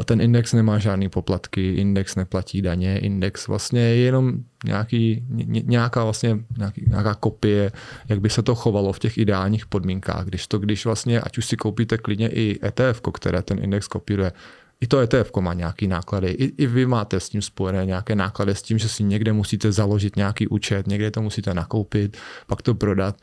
ten 0.06 0.22
index 0.22 0.54
nemá 0.54 0.80
žádný 0.80 1.10
poplatky, 1.10 1.74
index 1.74 2.16
neplatí 2.16 2.62
daně, 2.62 3.00
index 3.00 3.48
vlastně 3.48 3.80
je 3.80 3.96
jenom 3.96 4.34
nějaký, 4.66 5.26
ně, 5.30 5.62
nějaká 5.66 6.04
vlastně 6.04 6.40
nějaký, 6.58 6.86
nějaká 6.88 7.14
kopie, 7.14 7.72
jak 8.10 8.22
by 8.22 8.30
se 8.30 8.44
to 8.44 8.56
chovalo 8.56 8.94
v 8.94 9.00
těch 9.00 9.18
ideálních 9.18 9.66
podmínkách. 9.66 10.26
Když 10.26 10.48
to, 10.48 10.60
když 10.60 10.86
vlastně, 10.86 11.22
ať 11.22 11.38
už 11.38 11.46
si 11.46 11.58
koupíte 11.58 11.98
klidně 11.98 12.30
i 12.30 12.60
ETF, 12.68 13.02
které 13.14 13.42
ten 13.42 13.64
index 13.64 13.88
kopíruje, 13.88 14.32
i 14.82 14.88
to 14.88 15.00
ETF 15.00 15.32
má 15.40 15.54
nějaké 15.54 15.88
náklady, 15.88 16.28
I, 16.28 16.64
i 16.64 16.68
vy 16.68 16.86
máte 16.86 17.20
s 17.20 17.30
tím 17.30 17.42
spojené 17.42 17.86
nějaké 17.86 18.16
náklady 18.16 18.56
s 18.56 18.62
tím, 18.62 18.78
že 18.78 18.90
si 18.90 19.04
někde 19.04 19.34
musíte 19.34 19.72
založit 19.72 20.16
nějaký 20.16 20.48
účet, 20.48 20.88
někde 20.88 21.12
to 21.12 21.22
musíte 21.22 21.54
nakoupit, 21.54 22.18
pak 22.48 22.62
to 22.62 22.76
prodat, 22.76 23.16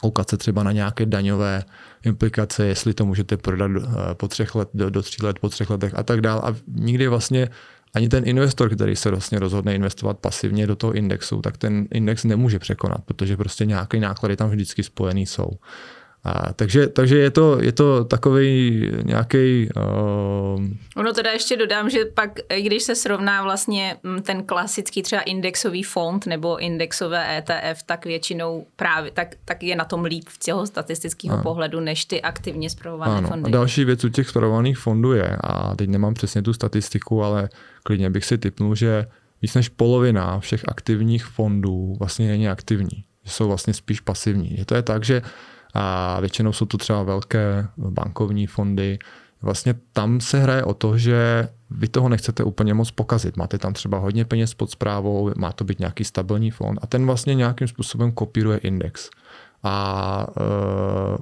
koukat 0.00 0.30
se 0.30 0.36
třeba 0.36 0.62
na 0.62 0.72
nějaké 0.72 1.06
daňové 1.06 1.64
implikace, 2.04 2.66
jestli 2.66 2.94
to 2.94 3.06
můžete 3.06 3.36
prodat 3.36 3.70
eh, 3.76 4.14
po 4.14 4.28
třech 4.28 4.54
let, 4.54 4.68
do, 4.74 4.90
do 4.90 5.02
tří 5.02 5.22
let, 5.22 5.38
po 5.38 5.48
třech 5.48 5.70
letech 5.70 5.92
a 5.96 6.02
tak 6.02 6.20
dále. 6.20 6.40
A 6.44 6.56
nikdy 6.68 7.08
vlastně 7.08 7.48
ani 7.94 8.08
ten 8.08 8.28
investor, 8.28 8.74
který 8.74 8.96
se 8.96 9.10
vlastně 9.10 9.38
rozhodne 9.38 9.74
investovat 9.74 10.18
pasivně 10.18 10.66
do 10.66 10.76
toho 10.76 10.92
indexu, 10.92 11.40
tak 11.40 11.56
ten 11.56 11.86
index 11.90 12.24
nemůže 12.24 12.58
překonat, 12.58 13.04
protože 13.04 13.36
prostě 13.36 13.66
nějaké 13.66 14.00
náklady 14.00 14.36
tam 14.36 14.50
vždycky 14.50 14.82
spojený 14.82 15.26
jsou. 15.26 15.50
A, 16.24 16.52
takže, 16.52 16.86
takže 16.86 17.18
je 17.18 17.30
to, 17.30 17.62
je 17.62 17.72
to 17.72 18.04
takový 18.04 18.90
nějaký. 19.02 19.68
Uh... 19.76 20.64
Ono 20.96 21.12
teda 21.12 21.30
ještě 21.30 21.56
dodám, 21.56 21.90
že 21.90 22.04
pak, 22.04 22.30
když 22.60 22.82
se 22.82 22.94
srovná 22.94 23.42
vlastně 23.42 23.96
mm, 24.02 24.22
ten 24.22 24.42
klasický 24.42 25.02
třeba 25.02 25.22
indexový 25.22 25.82
fond 25.82 26.26
nebo 26.26 26.58
indexové 26.58 27.38
ETF, 27.38 27.82
tak 27.82 28.04
většinou 28.06 28.66
právě 28.76 29.10
tak, 29.10 29.34
tak 29.44 29.62
je 29.62 29.76
na 29.76 29.84
tom 29.84 30.04
líp 30.04 30.24
v 30.28 30.38
těho 30.38 30.66
statistického 30.66 31.42
pohledu, 31.42 31.80
než 31.80 32.04
ty 32.04 32.22
aktivně 32.22 32.70
zpravované 32.70 33.14
ano. 33.14 33.28
fondy. 33.28 33.50
A 33.50 33.52
další 33.52 33.84
věc 33.84 34.04
u 34.04 34.08
těch 34.08 34.28
zpravovaných 34.28 34.78
fondů 34.78 35.12
je, 35.12 35.36
a 35.44 35.76
teď 35.76 35.88
nemám 35.88 36.14
přesně 36.14 36.42
tu 36.42 36.52
statistiku, 36.52 37.22
ale 37.22 37.48
klidně 37.82 38.10
bych 38.10 38.24
si 38.24 38.38
typnul, 38.38 38.74
že 38.74 39.06
víc 39.42 39.54
než 39.54 39.68
polovina 39.68 40.40
všech 40.40 40.62
aktivních 40.68 41.24
fondů 41.24 41.96
vlastně 41.98 42.28
není 42.28 42.48
aktivní, 42.48 43.04
jsou 43.24 43.48
vlastně 43.48 43.74
spíš 43.74 44.00
pasivní. 44.00 44.56
Že 44.56 44.64
to 44.64 44.74
je 44.74 44.82
tak, 44.82 45.04
že 45.04 45.22
a 45.74 46.20
většinou 46.20 46.52
jsou 46.52 46.66
to 46.66 46.78
třeba 46.78 47.02
velké 47.02 47.66
bankovní 47.76 48.46
fondy. 48.46 48.98
Vlastně 49.42 49.74
tam 49.92 50.20
se 50.20 50.38
hraje 50.38 50.64
o 50.64 50.74
to, 50.74 50.98
že 50.98 51.48
vy 51.70 51.88
toho 51.88 52.08
nechcete 52.08 52.44
úplně 52.44 52.74
moc 52.74 52.90
pokazit. 52.90 53.36
Máte 53.36 53.58
tam 53.58 53.72
třeba 53.72 53.98
hodně 53.98 54.24
peněz 54.24 54.54
pod 54.54 54.70
zprávou, 54.70 55.30
má 55.36 55.52
to 55.52 55.64
být 55.64 55.78
nějaký 55.78 56.04
stabilní 56.04 56.50
fond 56.50 56.78
a 56.82 56.86
ten 56.86 57.06
vlastně 57.06 57.34
nějakým 57.34 57.68
způsobem 57.68 58.12
kopíruje 58.12 58.58
index. 58.58 59.10
A 59.64 60.26
e, 60.28 60.42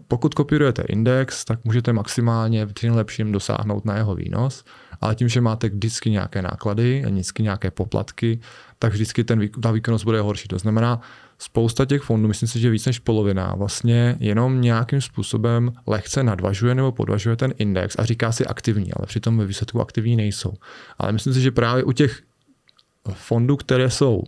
pokud 0.08 0.34
kopírujete 0.34 0.82
index, 0.82 1.44
tak 1.44 1.64
můžete 1.64 1.92
maximálně 1.92 2.66
v 2.66 2.72
nejlepším 2.82 3.32
dosáhnout 3.32 3.84
na 3.84 3.96
jeho 3.96 4.14
výnos, 4.14 4.64
ale 5.00 5.14
tím, 5.14 5.28
že 5.28 5.40
máte 5.40 5.68
vždycky 5.68 6.10
nějaké 6.10 6.42
náklady 6.42 7.04
a 7.04 7.08
vždycky 7.08 7.42
nějaké 7.42 7.70
poplatky, 7.70 8.40
tak 8.78 8.92
vždycky 8.92 9.24
ten, 9.24 9.48
ta 9.62 9.70
výkonnost 9.70 10.04
bude 10.04 10.20
horší. 10.20 10.48
To 10.48 10.58
znamená, 10.58 11.00
spousta 11.38 11.84
těch 11.84 12.02
fondů, 12.02 12.28
myslím 12.28 12.48
si, 12.48 12.60
že 12.60 12.70
víc 12.70 12.86
než 12.86 12.98
polovina, 12.98 13.54
vlastně 13.54 14.16
jenom 14.20 14.60
nějakým 14.60 15.00
způsobem 15.00 15.72
lehce 15.86 16.22
nadvažuje 16.22 16.74
nebo 16.74 16.92
podvažuje 16.92 17.36
ten 17.36 17.54
index 17.58 17.96
a 17.98 18.04
říká 18.04 18.32
si 18.32 18.46
aktivní, 18.46 18.92
ale 18.92 19.06
přitom 19.06 19.38
ve 19.38 19.46
výsledku 19.46 19.80
aktivní 19.80 20.16
nejsou. 20.16 20.54
Ale 20.98 21.12
myslím 21.12 21.34
si, 21.34 21.40
že 21.40 21.50
právě 21.50 21.84
u 21.84 21.92
těch 21.92 22.22
fondů, 23.12 23.56
které 23.56 23.90
jsou 23.90 24.22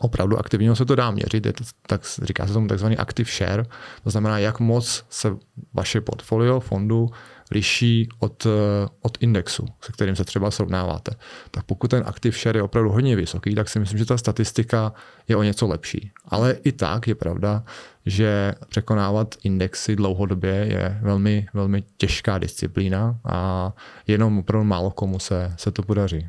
opravdu 0.00 0.38
aktivního 0.38 0.76
se 0.76 0.84
to 0.84 0.94
dá 0.94 1.10
měřit, 1.10 1.46
je 1.46 1.52
to, 1.52 1.64
tak 1.86 2.02
říká 2.22 2.46
se 2.46 2.52
tomu 2.52 2.68
takzvaný 2.68 2.96
active 2.96 3.30
share, 3.30 3.64
to 4.04 4.10
znamená, 4.10 4.38
jak 4.38 4.60
moc 4.60 5.04
se 5.10 5.36
vaše 5.74 6.00
portfolio 6.00 6.60
fondu 6.60 7.10
liší 7.50 8.08
od, 8.18 8.46
eh, 8.46 8.88
od 9.02 9.18
indexu, 9.20 9.66
se 9.80 9.92
kterým 9.92 10.16
se 10.16 10.24
třeba 10.24 10.50
srovnáváte. 10.50 11.12
Tak 11.50 11.64
pokud 11.64 11.90
ten 11.90 12.02
active 12.06 12.38
share 12.38 12.58
je 12.58 12.62
opravdu 12.62 12.90
hodně 12.90 13.16
vysoký, 13.16 13.54
tak 13.54 13.68
si 13.68 13.78
myslím, 13.78 13.98
že 13.98 14.04
ta 14.04 14.18
statistika 14.18 14.92
je 15.28 15.36
o 15.36 15.42
něco 15.42 15.66
lepší. 15.66 16.10
Ale 16.24 16.56
i 16.64 16.72
tak 16.72 17.08
je 17.08 17.14
pravda, 17.14 17.64
že 18.06 18.54
překonávat 18.68 19.34
indexy 19.44 19.96
dlouhodobě 19.96 20.52
je 20.52 20.98
velmi, 21.02 21.46
velmi 21.54 21.82
těžká 21.96 22.38
disciplína 22.38 23.16
a 23.24 23.72
jenom 24.06 24.38
opravdu 24.38 24.64
málo 24.64 24.90
komu 24.90 25.18
se, 25.18 25.54
se 25.56 25.70
to 25.70 25.82
podaří. 25.82 26.28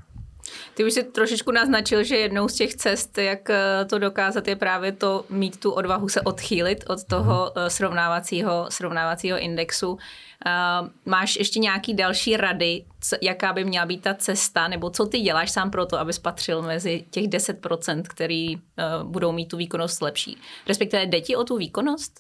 Ty 0.74 0.86
už 0.86 0.93
si 0.93 1.03
trošičku 1.03 1.51
naznačil, 1.51 2.03
že 2.03 2.17
jednou 2.17 2.48
z 2.48 2.53
těch 2.53 2.75
cest, 2.75 3.17
jak 3.17 3.50
eh, 3.50 3.86
to 3.89 4.00
dokázat, 4.00 4.48
je 4.48 4.55
právě 4.55 4.91
to 4.91 5.25
mít 5.29 5.60
tu 5.60 5.72
odvahu 5.72 6.10
se 6.10 6.22
odchýlit 6.22 6.84
od 6.88 7.03
toho 7.03 7.51
mhm. 7.55 7.65
eh, 7.65 7.70
srovnávacího, 7.70 8.65
srovnávacího 8.70 9.38
indexu. 9.38 9.98
Uh, 10.46 10.88
máš 11.05 11.36
ještě 11.36 11.60
nějaký 11.60 11.93
další 11.93 12.38
rady, 12.38 12.86
jaká 13.22 13.53
by 13.53 13.63
měla 13.63 13.86
být 13.86 14.01
ta 14.01 14.13
cesta, 14.13 14.67
nebo 14.67 14.89
co 14.89 15.05
ty 15.05 15.20
děláš 15.20 15.51
sám 15.51 15.72
pro 15.72 15.86
to, 15.86 16.00
aby 16.00 16.13
spatřil 16.13 16.62
mezi 16.62 17.05
těch 17.12 17.27
10%, 17.27 18.03
který 18.10 18.55
budou 19.03 19.31
mít 19.31 19.46
tu 19.46 19.58
výkonnost 19.58 20.01
lepší? 20.01 20.38
Respektive 20.67 21.05
jde 21.05 21.22
ti 21.22 21.36
o 21.36 21.43
tu 21.43 21.58
výkonnost? 21.58 22.20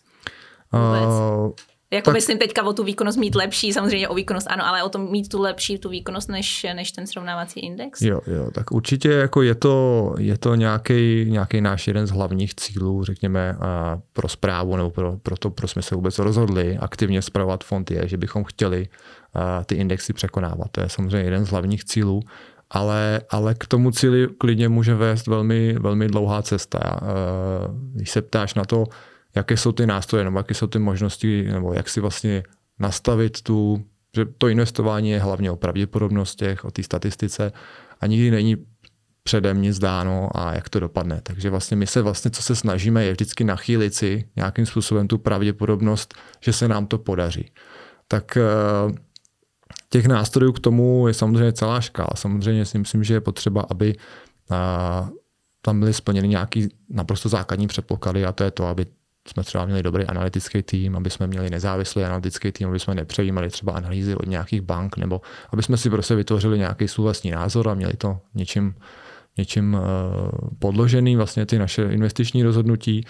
Uh, 0.73 1.51
jako 1.93 2.05
tak... 2.05 2.13
myslím 2.13 2.37
teďka 2.37 2.63
o 2.63 2.73
tu 2.73 2.83
výkonnost 2.83 3.17
mít 3.17 3.35
lepší, 3.35 3.73
samozřejmě 3.73 4.07
o 4.07 4.15
výkonnost 4.15 4.47
ano, 4.49 4.65
ale 4.65 4.83
o 4.83 4.89
tom 4.89 5.11
mít 5.11 5.29
tu 5.29 5.41
lepší 5.41 5.77
tu 5.77 5.89
výkonnost 5.89 6.29
než, 6.29 6.65
než 6.75 6.91
ten 6.91 7.07
srovnávací 7.07 7.59
index. 7.59 8.01
Jo, 8.01 8.21
jo, 8.27 8.51
tak 8.51 8.71
určitě 8.71 9.11
jako 9.11 9.41
je 9.41 9.55
to, 9.55 10.15
je 10.19 10.37
to 10.37 10.55
nějaký, 10.55 11.25
nějaký 11.29 11.61
náš 11.61 11.87
jeden 11.87 12.07
z 12.07 12.11
hlavních 12.11 12.55
cílů, 12.55 13.03
řekněme, 13.03 13.57
pro 14.13 14.27
zprávu 14.27 14.77
nebo 14.77 14.89
pro, 14.89 15.17
pro 15.23 15.37
to, 15.37 15.49
pro 15.49 15.67
jsme 15.67 15.81
se 15.81 15.95
vůbec 15.95 16.19
rozhodli 16.19 16.77
aktivně 16.77 17.21
zpravovat 17.21 17.63
fond 17.63 17.91
je, 17.91 18.07
že 18.07 18.17
bychom 18.17 18.43
chtěli 18.43 18.87
ty 19.65 19.75
indexy 19.75 20.13
překonávat. 20.13 20.67
To 20.71 20.81
je 20.81 20.89
samozřejmě 20.89 21.27
jeden 21.27 21.45
z 21.45 21.49
hlavních 21.49 21.83
cílů, 21.83 22.21
ale, 22.69 23.21
ale 23.29 23.53
k 23.53 23.67
tomu 23.67 23.91
cíli 23.91 24.27
klidně 24.37 24.69
může 24.69 24.95
vést 24.95 25.27
velmi, 25.27 25.73
velmi 25.73 26.07
dlouhá 26.07 26.41
cesta. 26.41 26.99
Když 27.93 28.11
se 28.11 28.21
ptáš 28.21 28.53
na 28.53 28.65
to, 28.65 28.83
jaké 29.35 29.57
jsou 29.57 29.71
ty 29.71 29.87
nástroje, 29.87 30.23
nebo 30.23 30.39
jaké 30.39 30.53
jsou 30.53 30.67
ty 30.67 30.79
možnosti, 30.79 31.43
nebo 31.43 31.73
jak 31.73 31.89
si 31.89 32.01
vlastně 32.01 32.43
nastavit 32.79 33.41
tu, 33.41 33.85
že 34.15 34.25
to 34.25 34.47
investování 34.47 35.09
je 35.09 35.19
hlavně 35.19 35.51
o 35.51 35.55
pravděpodobnostech, 35.55 36.65
o 36.65 36.71
té 36.71 36.83
statistice 36.83 37.51
a 38.01 38.07
nikdy 38.07 38.31
není 38.31 38.57
předem 39.23 39.61
nic 39.61 39.79
dáno 39.79 40.29
a 40.33 40.53
jak 40.55 40.69
to 40.69 40.79
dopadne. 40.79 41.19
Takže 41.23 41.49
vlastně 41.49 41.77
my 41.77 41.87
se 41.87 42.01
vlastně, 42.01 42.31
co 42.31 42.43
se 42.43 42.55
snažíme, 42.55 43.05
je 43.05 43.11
vždycky 43.11 43.43
nachýlit 43.43 43.93
si 43.93 44.25
nějakým 44.35 44.65
způsobem 44.65 45.07
tu 45.07 45.17
pravděpodobnost, 45.17 46.13
že 46.39 46.53
se 46.53 46.67
nám 46.67 46.87
to 46.87 46.97
podaří. 46.97 47.51
Tak 48.07 48.37
eh, 48.37 48.41
těch 49.89 50.05
nástrojů 50.05 50.51
k 50.51 50.59
tomu 50.59 51.07
je 51.07 51.13
samozřejmě 51.13 51.53
celá 51.53 51.81
škála. 51.81 52.09
Samozřejmě 52.15 52.65
si 52.65 52.77
myslím, 52.77 53.03
že 53.03 53.13
je 53.13 53.21
potřeba, 53.21 53.65
aby 53.69 53.95
eh, 54.51 55.09
tam 55.61 55.79
byly 55.79 55.93
splněny 55.93 56.27
nějaký 56.27 56.69
naprosto 56.89 57.29
základní 57.29 57.67
předpoklady 57.67 58.25
a 58.25 58.31
to 58.31 58.43
je 58.43 58.51
to, 58.51 58.65
aby 58.65 58.85
jsme 59.27 59.43
třeba 59.43 59.65
měli 59.65 59.83
dobrý 59.83 60.05
analytický 60.05 60.63
tým, 60.63 60.95
aby 60.95 61.09
jsme 61.09 61.27
měli 61.27 61.49
nezávislý 61.49 62.03
analytický 62.03 62.51
tým, 62.51 62.69
aby 62.69 62.79
jsme 62.79 62.95
nepřejímali 62.95 63.49
třeba 63.49 63.73
analýzy 63.73 64.15
od 64.15 64.27
nějakých 64.27 64.61
bank, 64.61 64.97
nebo 64.97 65.21
aby 65.53 65.63
jsme 65.63 65.77
si 65.77 65.89
prostě 65.89 66.15
vytvořili 66.15 66.57
nějaký 66.57 66.87
svůj 66.87 67.03
vlastní 67.03 67.31
názor 67.31 67.69
a 67.69 67.73
měli 67.73 67.93
to 67.93 68.19
něčím, 68.33 68.75
něčím 69.37 69.73
uh, 69.73 69.81
podložený, 70.59 71.15
vlastně 71.15 71.45
ty 71.45 71.59
naše 71.59 71.83
investiční 71.83 72.43
rozhodnutí. 72.43 73.05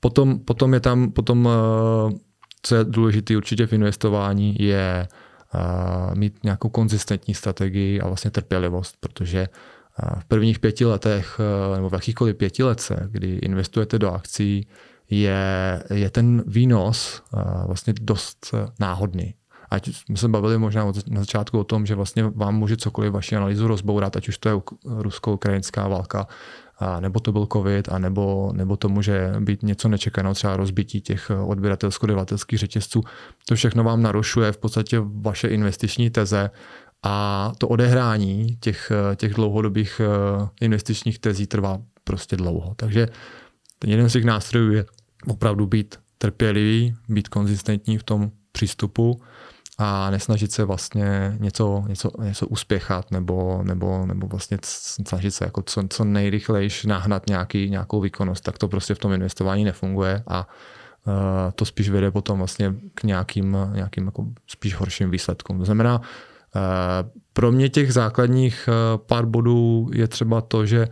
Potom, 0.00 0.38
potom 0.38 0.74
je 0.74 0.80
tam, 0.80 1.12
potom, 1.12 1.46
uh, 1.46 1.52
co 2.62 2.74
je 2.74 2.84
důležité 2.84 3.36
určitě 3.36 3.66
v 3.66 3.72
investování, 3.72 4.56
je 4.58 5.08
uh, 5.54 6.14
mít 6.14 6.44
nějakou 6.44 6.68
konzistentní 6.68 7.34
strategii 7.34 8.00
a 8.00 8.06
vlastně 8.06 8.30
trpělivost, 8.30 8.96
protože 9.00 9.48
v 10.18 10.24
prvních 10.24 10.58
pěti 10.58 10.84
letech, 10.84 11.40
nebo 11.76 11.90
v 11.90 11.92
jakýchkoliv 11.92 12.36
pěti 12.36 12.62
letce, 12.62 13.08
kdy 13.10 13.28
investujete 13.28 13.98
do 13.98 14.12
akcí, 14.12 14.68
je, 15.10 15.82
je 15.94 16.10
ten 16.10 16.44
výnos 16.46 17.22
uh, 17.32 17.66
vlastně 17.66 17.94
dost 18.00 18.54
náhodný. 18.80 19.34
Ať 19.70 19.88
jsme 19.88 20.16
se 20.16 20.28
bavili 20.28 20.58
možná 20.58 20.84
na 21.08 21.20
začátku 21.20 21.58
o 21.58 21.64
tom, 21.64 21.86
že 21.86 21.94
vlastně 21.94 22.22
vám 22.22 22.54
může 22.54 22.76
cokoliv 22.76 23.12
vaši 23.12 23.36
analýzu 23.36 23.66
rozbourat, 23.66 24.16
ať 24.16 24.28
už 24.28 24.38
to 24.38 24.48
je 24.48 24.54
rusko-ukrajinská 24.84 25.88
válka, 25.88 26.26
a 26.78 27.00
nebo 27.00 27.20
to 27.20 27.32
byl 27.32 27.46
covid, 27.52 27.88
a 27.88 27.98
nebo, 27.98 28.52
nebo 28.52 28.76
to 28.76 28.88
může 28.88 29.34
být 29.40 29.62
něco 29.62 29.88
nečekaného, 29.88 30.34
třeba 30.34 30.56
rozbití 30.56 31.00
těch 31.00 31.30
odběratelsko-dodavatelských 31.46 32.58
řetězců. 32.58 33.02
To 33.48 33.54
všechno 33.54 33.84
vám 33.84 34.02
narušuje 34.02 34.52
v 34.52 34.58
podstatě 34.58 35.02
vaše 35.04 35.48
investiční 35.48 36.10
teze 36.10 36.50
a 37.02 37.52
to 37.58 37.68
odehrání 37.68 38.56
těch, 38.60 38.92
těch 39.16 39.34
dlouhodobých 39.34 40.00
investičních 40.60 41.18
tezí 41.18 41.46
trvá 41.46 41.78
prostě 42.04 42.36
dlouho. 42.36 42.74
Takže 42.76 43.08
ten 43.78 43.90
jeden 43.90 44.10
z 44.10 44.12
těch 44.12 44.24
nástrojů 44.24 44.72
je 44.72 44.84
opravdu 45.26 45.66
být 45.66 45.98
trpělivý, 46.18 46.94
být 47.08 47.28
konzistentní 47.28 47.98
v 47.98 48.02
tom 48.02 48.30
přístupu 48.52 49.20
a 49.78 50.10
nesnažit 50.10 50.52
se 50.52 50.64
vlastně 50.64 51.36
něco, 51.40 51.84
něco, 51.88 52.10
něco 52.22 52.46
uspěchat 52.46 53.10
nebo, 53.10 53.60
nebo, 53.62 54.06
nebo 54.06 54.26
vlastně 54.26 54.58
snažit 54.62 55.30
se 55.30 55.44
jako 55.44 55.62
co, 55.62 55.82
co 55.90 56.04
nejrychlejš 56.04 56.84
nahnat 56.84 57.26
nějaký, 57.26 57.70
nějakou 57.70 58.00
výkonnost, 58.00 58.44
tak 58.44 58.58
to 58.58 58.68
prostě 58.68 58.94
v 58.94 58.98
tom 58.98 59.12
investování 59.12 59.64
nefunguje 59.64 60.22
a 60.26 60.48
uh, 61.06 61.14
to 61.54 61.64
spíš 61.64 61.88
vede 61.88 62.10
potom 62.10 62.38
vlastně 62.38 62.74
k 62.94 63.02
nějakým, 63.02 63.56
nějakým 63.72 64.06
jako 64.06 64.26
spíš 64.46 64.74
horším 64.74 65.10
výsledkům. 65.10 65.58
To 65.58 65.64
znamená, 65.64 65.98
uh, 65.98 66.02
pro 67.32 67.52
mě 67.52 67.68
těch 67.68 67.92
základních 67.92 68.68
uh, 68.68 69.02
pár 69.06 69.26
bodů 69.26 69.90
je 69.92 70.08
třeba 70.08 70.40
to, 70.40 70.66
že 70.66 70.88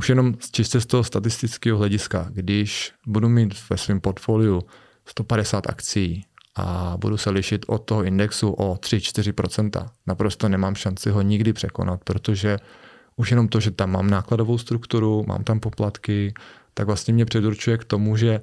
už 0.00 0.08
jenom 0.08 0.34
čistě 0.52 0.80
z 0.80 0.86
toho 0.86 1.04
statistického 1.04 1.78
hlediska, 1.78 2.26
když 2.32 2.92
budu 3.06 3.28
mít 3.28 3.54
ve 3.70 3.76
svém 3.76 4.00
portfoliu 4.00 4.62
150 5.06 5.66
akcí 5.70 6.24
a 6.56 6.96
budu 6.96 7.16
se 7.16 7.30
lišit 7.30 7.64
od 7.68 7.78
toho 7.78 8.04
indexu 8.04 8.50
o 8.50 8.74
3-4%, 8.74 9.86
naprosto 10.06 10.48
nemám 10.48 10.74
šanci 10.74 11.10
ho 11.10 11.22
nikdy 11.22 11.52
překonat, 11.52 12.00
protože 12.04 12.58
už 13.16 13.30
jenom 13.30 13.48
to, 13.48 13.60
že 13.60 13.70
tam 13.70 13.90
mám 13.92 14.10
nákladovou 14.10 14.58
strukturu, 14.58 15.24
mám 15.28 15.44
tam 15.44 15.60
poplatky, 15.60 16.34
tak 16.74 16.86
vlastně 16.86 17.14
mě 17.14 17.24
předurčuje 17.24 17.78
k 17.78 17.84
tomu, 17.84 18.16
že 18.16 18.40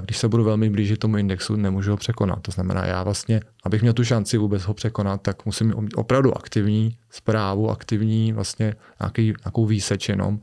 když 0.00 0.18
se 0.18 0.28
budu 0.28 0.44
velmi 0.44 0.70
blížit 0.70 1.00
tomu 1.00 1.16
indexu, 1.16 1.56
nemůžu 1.56 1.90
ho 1.90 1.96
překonat. 1.96 2.42
To 2.42 2.50
znamená, 2.50 2.86
já 2.86 3.02
vlastně, 3.02 3.40
abych 3.64 3.80
měl 3.82 3.92
tu 3.92 4.04
šanci 4.04 4.38
vůbec 4.38 4.62
ho 4.62 4.74
překonat, 4.74 5.22
tak 5.22 5.46
musím 5.46 5.74
mít 5.80 5.94
opravdu 5.96 6.36
aktivní 6.36 6.96
zprávu, 7.10 7.70
aktivní 7.70 8.32
vlastně 8.32 8.74
nějaký, 9.00 9.22
nějakou 9.44 9.66
výseč 9.66 10.08
jenom 10.08 10.40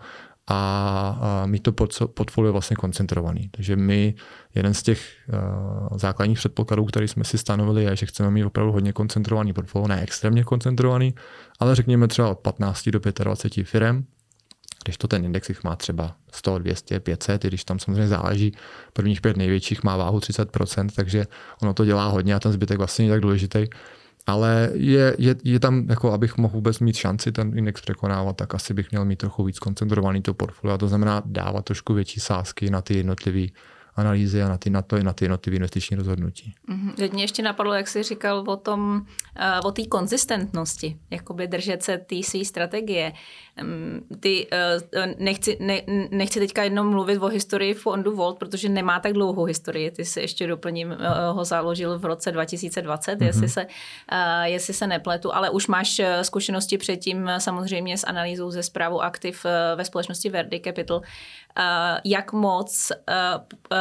a, 0.48 1.17
a 1.22 1.45
mít 1.45 1.63
to 1.63 1.72
portfolio 2.07 2.51
vlastně 2.51 2.75
koncentrovaný. 2.75 3.50
Takže 3.51 3.75
my, 3.75 4.15
jeden 4.55 4.74
z 4.74 4.84
těch 4.84 5.01
uh, 5.89 5.98
základních 5.98 6.38
předpokladů, 6.38 6.86
který 6.86 7.07
jsme 7.07 7.24
si 7.24 7.38
stanovili, 7.38 7.84
je, 7.84 7.95
že 7.95 8.05
chceme 8.05 8.31
mít 8.31 8.45
opravdu 8.45 8.72
hodně 8.72 8.93
koncentrovaný 8.93 9.53
portfolio, 9.53 9.88
ne 9.88 10.01
extrémně 10.01 10.43
koncentrovaný, 10.43 11.15
ale 11.60 11.75
řekněme 11.75 12.07
třeba 12.07 12.29
od 12.29 12.39
15 12.39 12.89
do 12.89 13.00
25 13.24 13.67
firm, 13.67 14.05
když 14.86 14.98
to 14.98 15.08
ten 15.08 15.25
index 15.25 15.50
jich 15.50 15.63
má 15.63 15.75
třeba 15.75 16.15
100, 16.32 16.58
200, 16.58 17.00
500, 17.00 17.46
i 17.46 17.48
když 17.48 17.63
tam 17.63 17.80
samozřejmě 17.80 18.08
záleží, 18.08 18.51
prvních 18.94 19.22
pět 19.22 19.38
největších 19.38 19.84
má 19.84 19.98
váhu 19.98 20.20
30%, 20.20 20.89
takže 20.96 21.27
ono 21.62 21.74
to 21.74 21.86
dělá 21.86 22.08
hodně 22.08 22.36
a 22.36 22.39
ten 22.39 22.51
zbytek 22.51 22.77
vlastně 22.77 23.04
není 23.04 23.12
tak 23.12 23.22
důležitý. 23.22 23.68
Ale 24.27 24.70
je, 24.74 25.15
je, 25.18 25.36
je 25.44 25.60
tam, 25.60 25.86
jako 25.89 26.12
abych 26.12 26.38
mohl 26.38 26.54
vůbec 26.54 26.80
mít 26.80 26.96
šanci 26.96 27.32
ten 27.32 27.58
index 27.58 27.82
překonávat, 27.82 28.38
tak 28.38 28.56
asi 28.56 28.74
bych 28.74 28.92
měl 28.92 29.06
mít 29.06 29.15
trochu 29.15 29.44
víc 29.44 29.60
koncentrovaný 29.60 30.22
to 30.22 30.34
portfolio. 30.34 30.75
A 30.75 30.77
to 30.77 30.88
znamená 30.88 31.22
dávat 31.25 31.65
trošku 31.65 31.94
větší 31.94 32.20
sázky 32.20 32.70
na 32.70 32.82
ty 32.82 32.98
jednotlivé 32.98 33.48
analýzy 33.95 34.43
a 34.43 34.49
na 34.49 34.57
ty, 34.57 34.69
na 34.69 34.81
to, 34.81 35.03
na 35.03 35.13
ty 35.13 35.25
jednotlivé 35.25 35.55
investiční 35.55 35.97
rozhodnutí. 35.97 36.53
Mm-hmm. 36.69 37.13
Mě 37.13 37.23
ještě 37.23 37.43
napadlo, 37.43 37.73
jak 37.73 37.87
jsi 37.87 38.03
říkal 38.03 38.43
o 38.47 38.57
tom, 38.57 39.05
uh, 39.61 39.67
o 39.67 39.71
té 39.71 39.85
konzistentnosti, 39.85 40.97
jakoby 41.11 41.47
držet 41.47 41.83
se 41.83 41.97
té 41.97 42.23
své 42.23 42.45
strategie. 42.45 43.13
Um, 43.61 44.01
ty, 44.19 44.47
uh, 44.95 45.05
nechci, 45.19 45.57
ne, 45.59 45.81
nechci 46.11 46.39
teďka 46.39 46.63
jenom 46.63 46.89
mluvit 46.89 47.17
o 47.17 47.27
historii 47.27 47.73
fondu 47.73 48.15
Volt, 48.15 48.39
protože 48.39 48.69
nemá 48.69 48.99
tak 48.99 49.13
dlouhou 49.13 49.43
historii. 49.43 49.91
Ty 49.91 50.05
se 50.05 50.21
ještě 50.21 50.47
doplním, 50.47 50.91
uh, 50.91 50.97
ho 51.37 51.45
založil 51.45 51.99
v 51.99 52.05
roce 52.05 52.31
2020, 52.31 53.19
mm-hmm. 53.19 53.25
jestli, 53.25 53.49
se, 53.49 53.67
jestli 54.43 54.73
se 54.73 54.87
nepletu, 54.87 55.35
ale 55.35 55.49
už 55.49 55.67
máš 55.67 56.01
zkušenosti 56.21 56.77
předtím 56.77 57.29
samozřejmě 57.37 57.97
s 57.97 58.03
analýzou 58.03 58.51
ze 58.51 58.63
zprávu 58.63 59.01
aktiv 59.01 59.45
ve 59.75 59.85
společnosti 59.85 60.29
Verdi 60.29 60.61
Capital. 60.65 61.01
Jak 62.05 62.33
moc 62.33 62.91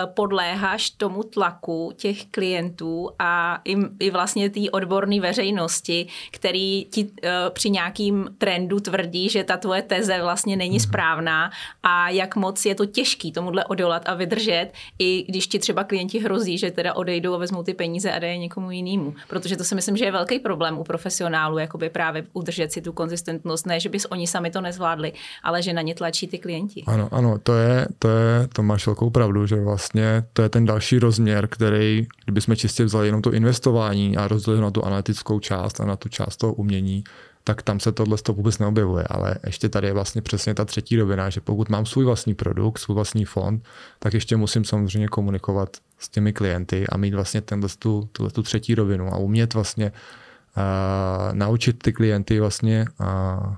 podléháš 0.06 0.90
tomu 0.90 1.22
tlaku 1.22 1.92
těch 1.96 2.26
klientů 2.26 3.10
a 3.18 3.60
i, 3.64 3.76
i 4.00 4.10
vlastně 4.10 4.50
té 4.50 4.60
odborné 4.70 5.20
veřejnosti, 5.20 6.06
který 6.30 6.84
ti 6.84 7.04
uh, 7.04 7.10
při 7.50 7.70
nějakým 7.70 8.34
trendu 8.38 8.80
tvrdí, 8.80 9.28
že 9.28 9.44
ta 9.44 9.56
tvoje 9.56 9.82
teze 9.82 10.22
vlastně 10.22 10.56
není 10.56 10.76
mhm. 10.76 10.80
správná 10.80 11.50
a 11.82 12.08
jak 12.08 12.36
moc 12.36 12.64
je 12.64 12.74
to 12.74 12.86
těžký 12.86 13.32
tomuhle 13.32 13.64
odolat 13.64 14.08
a 14.08 14.14
vydržet, 14.14 14.70
i 14.98 15.24
když 15.28 15.46
ti 15.46 15.58
třeba 15.58 15.84
klienti 15.84 16.18
hrozí, 16.18 16.58
že 16.58 16.70
teda 16.70 16.94
odejdou 16.94 17.34
a 17.34 17.38
vezmou 17.38 17.62
ty 17.62 17.74
peníze 17.74 18.12
a 18.12 18.18
dají 18.18 18.38
někomu 18.38 18.70
jinému. 18.70 19.14
Protože 19.28 19.56
to 19.56 19.64
si 19.64 19.74
myslím, 19.74 19.96
že 19.96 20.04
je 20.04 20.12
velký 20.12 20.38
problém 20.38 20.78
u 20.78 20.84
profesionálů, 20.84 21.58
jakoby 21.58 21.90
právě 21.90 22.26
udržet 22.32 22.72
si 22.72 22.82
tu 22.82 22.92
konzistentnost. 22.92 23.66
Ne, 23.66 23.80
že 23.80 23.88
bys 23.88 24.06
oni 24.10 24.26
sami 24.26 24.50
to 24.50 24.60
nezvládli, 24.60 25.12
ale 25.42 25.62
že 25.62 25.72
na 25.72 25.82
ně 25.82 25.94
tlačí 25.94 26.26
ty 26.26 26.38
klienti. 26.38 26.82
Ano, 26.86 27.08
ano, 27.12 27.38
to 27.42 27.54
je, 27.54 27.86
to 27.98 28.08
je, 28.08 28.48
to 28.52 28.62
máš 28.62 28.86
velkou 28.86 29.10
pravdu, 29.10 29.46
že 29.46 29.56
vlastně 29.56 29.93
to 30.32 30.42
je 30.42 30.48
ten 30.48 30.64
další 30.64 30.98
rozměr, 30.98 31.46
který, 31.48 32.06
kdybychom 32.24 32.56
čistě 32.56 32.84
vzali 32.84 33.08
jenom 33.08 33.22
to 33.22 33.32
investování 33.32 34.16
a 34.16 34.28
rozdělili 34.28 34.62
na 34.62 34.70
tu 34.70 34.84
analytickou 34.84 35.40
část 35.40 35.80
a 35.80 35.84
na 35.84 35.96
tu 35.96 36.08
část 36.08 36.36
toho 36.36 36.52
umění, 36.52 37.04
tak 37.44 37.62
tam 37.62 37.80
se 37.80 37.92
tohle 37.92 38.18
to 38.18 38.32
vůbec 38.32 38.58
neobjevuje. 38.58 39.04
Ale 39.10 39.36
ještě 39.46 39.68
tady 39.68 39.86
je 39.86 39.92
vlastně 39.92 40.22
přesně 40.22 40.54
ta 40.54 40.64
třetí 40.64 40.96
rovina, 40.96 41.30
že 41.30 41.40
pokud 41.40 41.68
mám 41.68 41.86
svůj 41.86 42.04
vlastní 42.04 42.34
produkt, 42.34 42.78
svůj 42.78 42.94
vlastní 42.94 43.24
fond, 43.24 43.64
tak 43.98 44.14
ještě 44.14 44.36
musím 44.36 44.64
samozřejmě 44.64 45.08
komunikovat 45.08 45.76
s 45.98 46.08
těmi 46.08 46.32
klienty 46.32 46.86
a 46.86 46.96
mít 46.96 47.14
vlastně 47.14 47.40
tenhle 47.40 47.68
tu, 47.78 48.08
tuhle 48.12 48.30
tu 48.30 48.42
třetí 48.42 48.74
rovinu 48.74 49.14
a 49.14 49.16
umět 49.16 49.54
vlastně 49.54 49.92
uh, 49.92 51.34
naučit 51.34 51.82
ty 51.82 51.92
klienty 51.92 52.40
vlastně 52.40 52.86
uh, 53.00 53.54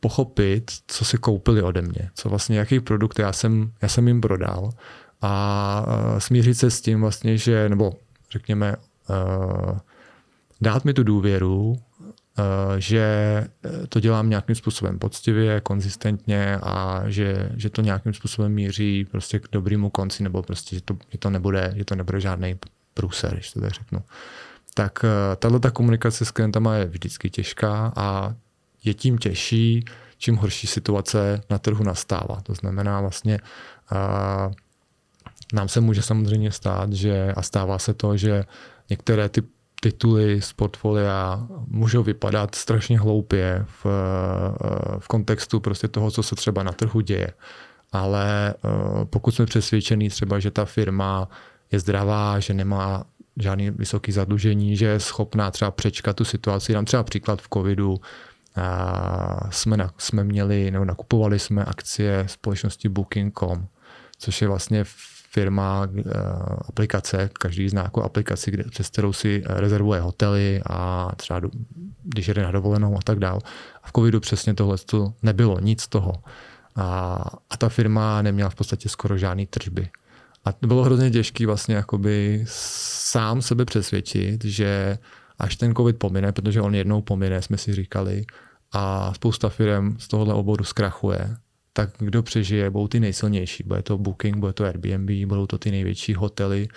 pochopit, 0.00 0.70
co 0.86 1.04
si 1.04 1.18
koupili 1.18 1.62
ode 1.62 1.82
mě, 1.82 2.10
co 2.14 2.28
vlastně, 2.28 2.58
jaký 2.58 2.80
produkt 2.80 3.18
já 3.18 3.32
jsem, 3.32 3.72
já 3.82 3.88
jsem 3.88 4.08
jim 4.08 4.20
prodal 4.20 4.70
a 5.24 5.84
uh, 5.86 6.18
smířit 6.18 6.58
se 6.58 6.70
s 6.70 6.80
tím 6.80 7.00
vlastně, 7.00 7.38
že, 7.38 7.68
nebo 7.68 7.92
řekněme, 8.30 8.76
uh, 8.76 9.78
dát 10.60 10.84
mi 10.84 10.94
tu 10.94 11.02
důvěru, 11.02 11.76
Eh, 12.38 12.80
že 12.80 13.06
to 13.88 14.00
dělám 14.00 14.30
nějakým 14.30 14.54
způsobem 14.54 14.98
poctivě, 14.98 15.60
konzistentně 15.60 16.58
a 16.62 17.02
že, 17.06 17.50
že 17.56 17.70
to 17.70 17.82
nějakým 17.82 18.14
způsobem 18.14 18.52
míří 18.52 19.04
prostě 19.04 19.38
k 19.38 19.48
dobrému 19.52 19.90
konci, 19.90 20.22
nebo 20.22 20.42
prostě, 20.42 20.76
že 20.76 20.82
to, 20.82 20.96
že 21.08 21.18
to, 21.18 21.30
nebude, 21.30 21.74
že 21.76 21.84
to 21.84 21.94
nebude 21.94 22.20
žádný 22.20 22.58
průser, 22.94 23.32
když 23.32 23.52
to 23.52 23.60
tak 23.60 23.70
řeknu. 23.70 24.02
Tak 24.74 25.04
tahle 25.38 25.60
ta 25.60 25.70
komunikace 25.70 26.24
s 26.24 26.30
klientama 26.30 26.74
je 26.74 26.84
vždycky 26.84 27.30
těžká 27.30 27.92
a 27.96 28.34
je 28.84 28.94
tím 28.94 29.18
těžší, 29.18 29.84
čím 30.18 30.36
horší 30.36 30.66
situace 30.66 31.40
na 31.50 31.58
trhu 31.58 31.84
nastává. 31.84 32.40
To 32.42 32.54
znamená 32.54 33.00
vlastně, 33.00 33.38
nám 35.54 35.68
se 35.68 35.80
může 35.80 36.02
samozřejmě 36.02 36.50
stát, 36.50 36.92
že 36.92 37.32
a 37.36 37.42
stává 37.42 37.78
se 37.78 37.94
to, 37.94 38.16
že 38.16 38.44
některé 38.90 39.28
ty 39.28 39.42
tituly 39.80 40.40
z 40.40 40.52
portfolia 40.52 41.46
můžou 41.68 42.02
vypadat 42.02 42.54
strašně 42.54 42.98
hloupě 42.98 43.64
v, 43.68 43.86
eh, 43.86 44.98
v 44.98 45.08
kontextu 45.08 45.60
prostě 45.60 45.88
toho, 45.88 46.10
co 46.10 46.22
se 46.22 46.34
třeba 46.34 46.62
na 46.62 46.72
trhu 46.72 47.00
děje. 47.00 47.32
Ale 47.92 48.54
eh, 48.54 48.68
pokud 49.04 49.34
jsme 49.34 49.46
přesvědčení 49.46 50.08
třeba, 50.08 50.38
že 50.38 50.50
ta 50.50 50.64
firma 50.64 51.28
je 51.72 51.80
zdravá, 51.80 52.40
že 52.40 52.54
nemá 52.54 53.04
žádný 53.36 53.70
vysoký 53.70 54.12
zadlužení, 54.12 54.76
že 54.76 54.86
je 54.86 55.00
schopná 55.00 55.50
třeba 55.50 55.70
přečkat 55.70 56.16
tu 56.16 56.24
situaci. 56.24 56.72
Dám 56.72 56.84
třeba 56.84 57.02
příklad 57.02 57.42
v 57.42 57.48
covidu, 57.54 58.00
a 58.56 59.50
jsme, 59.50 59.76
na, 59.76 59.90
jsme 59.98 60.24
měli, 60.24 60.70
nebo 60.70 60.84
nakupovali 60.84 61.38
jsme 61.38 61.64
akcie 61.64 62.24
společnosti 62.28 62.88
Booking.com, 62.88 63.66
což 64.18 64.42
je 64.42 64.48
vlastně 64.48 64.84
firma, 65.34 65.88
eh, 65.98 66.02
aplikace, 66.68 67.30
každý 67.32 67.68
zná 67.68 67.82
jako 67.82 68.02
aplikaci, 68.02 68.50
kde, 68.50 68.64
přes 68.64 68.88
kterou 68.88 69.12
si 69.12 69.42
rezervuje 69.46 70.00
hotely 70.00 70.62
a 70.66 71.10
třeba 71.16 71.40
když 72.02 72.28
jde 72.28 72.42
na 72.42 72.50
dovolenou 72.50 72.96
a 72.96 73.02
tak 73.04 73.18
dál. 73.18 73.38
A 73.82 73.88
v 73.88 73.92
covidu 73.92 74.20
přesně 74.20 74.54
tohle 74.54 74.76
nebylo, 75.22 75.60
nic 75.60 75.80
z 75.80 75.88
toho. 75.88 76.12
A, 76.76 77.18
a 77.50 77.56
ta 77.56 77.68
firma 77.68 78.22
neměla 78.22 78.50
v 78.50 78.54
podstatě 78.54 78.88
skoro 78.88 79.18
žádný 79.18 79.46
tržby. 79.46 79.88
A 80.44 80.52
to 80.52 80.66
bylo 80.66 80.84
hrozně 80.84 81.10
těžké 81.10 81.46
vlastně 81.46 81.74
jakoby 81.74 82.44
sám 82.48 83.42
sebe 83.42 83.64
přesvědčit, 83.64 84.44
že 84.44 84.98
až 85.38 85.56
ten 85.56 85.74
covid 85.74 85.98
pomine, 85.98 86.32
protože 86.32 86.60
on 86.60 86.74
jednou 86.74 87.02
pomine, 87.02 87.42
jsme 87.42 87.58
si 87.58 87.74
říkali, 87.74 88.24
a 88.72 89.14
spousta 89.14 89.48
firm 89.48 89.96
z 89.98 90.08
tohohle 90.08 90.34
oboru 90.34 90.64
zkrachuje, 90.64 91.36
tak 91.76 91.90
kdo 91.98 92.22
přežije, 92.22 92.70
budou 92.70 92.88
ty 92.88 93.00
nejsilnější. 93.00 93.64
Bude 93.66 93.82
to 93.82 93.98
Booking, 93.98 94.36
bude 94.36 94.52
to 94.52 94.64
Airbnb, 94.64 95.10
budou 95.26 95.46
to 95.46 95.58
ty 95.58 95.70
největší 95.70 96.14
hotely 96.14 96.68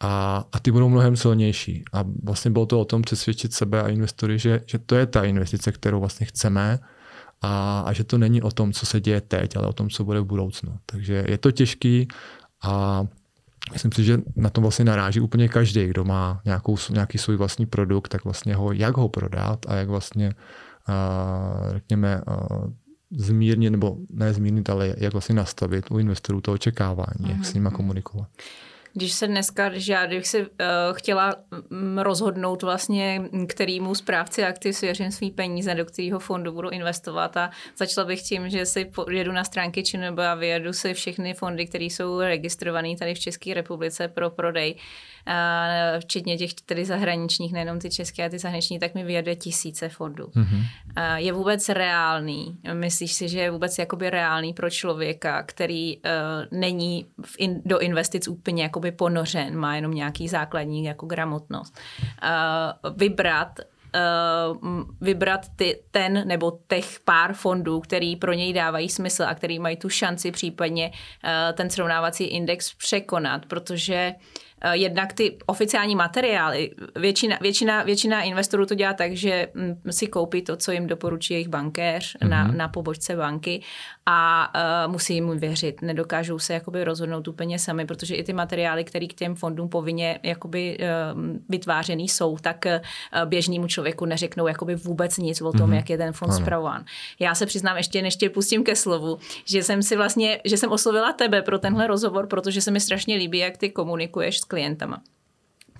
a, 0.00 0.44
a 0.52 0.60
ty 0.60 0.70
budou 0.70 0.88
mnohem 0.88 1.16
silnější. 1.16 1.84
A 1.92 2.04
vlastně 2.22 2.50
bylo 2.50 2.66
to 2.66 2.80
o 2.80 2.84
tom 2.84 3.02
přesvědčit 3.02 3.54
sebe 3.54 3.82
a 3.82 3.88
investory, 3.88 4.38
že, 4.38 4.60
že 4.66 4.78
to 4.78 4.94
je 4.94 5.06
ta 5.06 5.24
investice, 5.24 5.72
kterou 5.72 6.00
vlastně 6.00 6.26
chceme 6.26 6.78
a, 7.42 7.80
a 7.86 7.92
že 7.92 8.04
to 8.04 8.18
není 8.18 8.42
o 8.42 8.50
tom, 8.50 8.72
co 8.72 8.86
se 8.86 9.00
děje 9.00 9.20
teď, 9.20 9.56
ale 9.56 9.66
o 9.66 9.72
tom, 9.72 9.90
co 9.90 10.04
bude 10.04 10.20
v 10.20 10.24
budoucnu. 10.24 10.78
Takže 10.86 11.24
je 11.28 11.38
to 11.38 11.50
těžký 11.50 12.08
a 12.62 13.04
myslím 13.72 13.92
si, 13.92 14.04
že 14.04 14.18
na 14.36 14.50
tom 14.50 14.62
vlastně 14.62 14.84
naráží 14.84 15.20
úplně 15.20 15.48
každý, 15.48 15.86
kdo 15.86 16.04
má 16.04 16.40
nějakou, 16.44 16.76
nějaký 16.90 17.18
svůj 17.18 17.36
vlastní 17.36 17.66
produkt, 17.66 18.08
tak 18.08 18.24
vlastně 18.24 18.54
ho, 18.54 18.72
jak 18.72 18.96
ho 18.96 19.08
prodat 19.08 19.66
a 19.68 19.74
jak 19.74 19.88
vlastně, 19.88 20.34
uh, 20.88 21.72
řekněme, 21.72 22.20
uh, 22.28 22.72
zmírnit, 23.10 23.70
nebo 23.70 23.96
ne 24.10 24.34
zmírnit, 24.34 24.70
ale 24.70 24.94
jak 24.98 25.12
vlastně 25.12 25.34
nastavit 25.34 25.90
u 25.90 25.98
investorů 25.98 26.40
to 26.40 26.52
očekávání, 26.52 27.06
mm-hmm. 27.20 27.30
jak 27.30 27.44
s 27.44 27.54
nimi 27.54 27.68
komunikovat. 27.72 28.28
Když 28.92 29.12
se 29.12 29.26
dneska, 29.26 29.68
když 29.68 29.88
já 29.88 30.06
bych 30.06 30.26
si 30.26 30.40
uh, 30.40 30.46
chtěla 30.92 31.34
mm, 31.70 31.98
rozhodnout 31.98 32.62
vlastně, 32.62 33.22
kterýmu 33.48 33.94
správci 33.94 34.44
aktiv 34.44 34.76
svěřím 34.76 35.10
svý 35.10 35.30
peníze, 35.30 35.74
do 35.74 35.84
kterého 35.84 36.18
fondu 36.18 36.52
budu 36.52 36.70
investovat 36.70 37.36
a 37.36 37.50
začala 37.76 38.06
bych 38.06 38.22
tím, 38.22 38.48
že 38.48 38.66
si 38.66 38.90
jedu 39.10 39.32
na 39.32 39.44
stránky 39.44 39.82
nebo 39.96 40.22
a 40.22 40.34
vyjedu 40.34 40.72
si 40.72 40.94
všechny 40.94 41.34
fondy, 41.34 41.66
které 41.66 41.84
jsou 41.84 42.20
registrované 42.20 42.96
tady 42.96 43.14
v 43.14 43.18
České 43.18 43.54
republice 43.54 44.08
pro 44.08 44.30
prodej 44.30 44.76
včetně 46.00 46.38
těch 46.38 46.54
tedy 46.54 46.84
zahraničních, 46.84 47.52
nejenom 47.52 47.78
ty 47.78 47.90
české, 47.90 48.24
a 48.24 48.28
ty 48.28 48.38
zahraniční, 48.38 48.78
tak 48.78 48.94
mi 48.94 49.04
vyjede 49.04 49.36
tisíce 49.36 49.88
fondů. 49.88 50.26
Mm-hmm. 50.26 50.64
Je 51.16 51.32
vůbec 51.32 51.68
reálný? 51.68 52.58
Myslíš 52.72 53.12
si, 53.12 53.28
že 53.28 53.40
je 53.40 53.50
vůbec 53.50 53.78
jakoby 53.78 54.10
reálný 54.10 54.52
pro 54.52 54.70
člověka, 54.70 55.42
který 55.42 55.96
uh, 55.96 56.02
není 56.58 57.06
v 57.24 57.34
in, 57.38 57.62
do 57.64 57.78
investic 57.78 58.28
úplně 58.28 58.62
jakoby 58.80 58.92
ponořen, 58.92 59.56
má 59.56 59.76
jenom 59.76 59.94
nějaký 59.94 60.28
základní 60.28 60.84
jako 60.84 61.06
gramotnost, 61.06 61.78
uh, 62.22 62.96
vybrat 62.96 63.60
Uh, 64.52 64.82
vybrat 65.00 65.40
ty, 65.56 65.82
ten 65.90 66.22
nebo 66.28 66.58
těch 66.68 67.00
pár 67.00 67.34
fondů, 67.34 67.80
který 67.80 68.16
pro 68.16 68.32
něj 68.32 68.52
dávají 68.52 68.88
smysl 68.88 69.22
a 69.22 69.34
který 69.34 69.58
mají 69.58 69.76
tu 69.76 69.88
šanci 69.88 70.30
případně 70.30 70.90
uh, 70.90 71.56
ten 71.56 71.70
srovnávací 71.70 72.24
index 72.24 72.74
překonat, 72.74 73.46
protože 73.46 73.94
eh, 73.94 74.14
jednak 74.72 75.12
ty 75.12 75.38
oficiální 75.46 75.96
materiály, 75.96 76.70
většina, 76.96 77.38
většina, 77.40 77.82
většina 77.82 78.22
investorů 78.22 78.66
to 78.66 78.74
dělá 78.74 78.92
tak, 78.92 79.12
že 79.12 79.48
mm, 79.54 79.92
si 79.92 80.06
koupí 80.06 80.42
to, 80.42 80.56
co 80.56 80.72
jim 80.72 80.86
doporučí 80.86 81.34
jejich 81.34 81.48
bankéř 81.48 82.16
mm-hmm. 82.16 82.28
na, 82.28 82.44
mhm. 82.44 82.56
na 82.56 82.68
pobočce 82.68 83.16
banky 83.16 83.62
a 84.06 84.50
uh, 84.86 84.92
musí 84.92 85.14
jim 85.14 85.38
věřit. 85.38 85.82
Nedokážou 85.82 86.38
se 86.38 86.54
jakoby 86.54 86.84
rozhodnout 86.84 87.28
úplně 87.28 87.58
sami, 87.58 87.86
protože 87.86 88.14
i 88.14 88.24
ty 88.24 88.32
materiály, 88.32 88.84
které 88.84 89.06
k 89.06 89.14
těm 89.14 89.34
fondům 89.34 89.68
povinně 89.68 90.20
jakoby 90.22 90.78
uh, 90.78 91.20
vytvářený 91.48 92.08
jsou, 92.08 92.38
tak 92.38 92.64
uh, 92.66 93.28
běžnému 93.28 93.66
člověku 93.66 94.04
neřeknou 94.04 94.46
jakoby 94.46 94.74
vůbec 94.74 95.18
nic 95.18 95.40
o 95.40 95.52
tom, 95.52 95.70
mm-hmm. 95.70 95.74
jak 95.74 95.90
je 95.90 95.98
ten 95.98 96.12
fond 96.12 96.32
zpravován. 96.32 96.84
Já 97.18 97.34
se 97.34 97.46
přiznám 97.46 97.76
ještě, 97.76 98.02
než 98.02 98.16
tě 98.16 98.30
pustím 98.30 98.64
ke 98.64 98.76
slovu, 98.76 99.18
že 99.44 99.62
jsem 99.62 99.82
si 99.82 99.96
vlastně, 99.96 100.40
že 100.44 100.56
jsem 100.56 100.72
oslovila 100.72 101.12
tebe 101.12 101.42
pro 101.42 101.58
tenhle 101.58 101.86
rozhovor, 101.86 102.26
protože 102.26 102.60
se 102.60 102.70
mi 102.70 102.80
strašně 102.80 103.16
líbí, 103.16 103.38
jak 103.38 103.56
ty 103.56 103.70
komunikuješ 103.70 104.40
s 104.40 104.44
klientama 104.50 105.02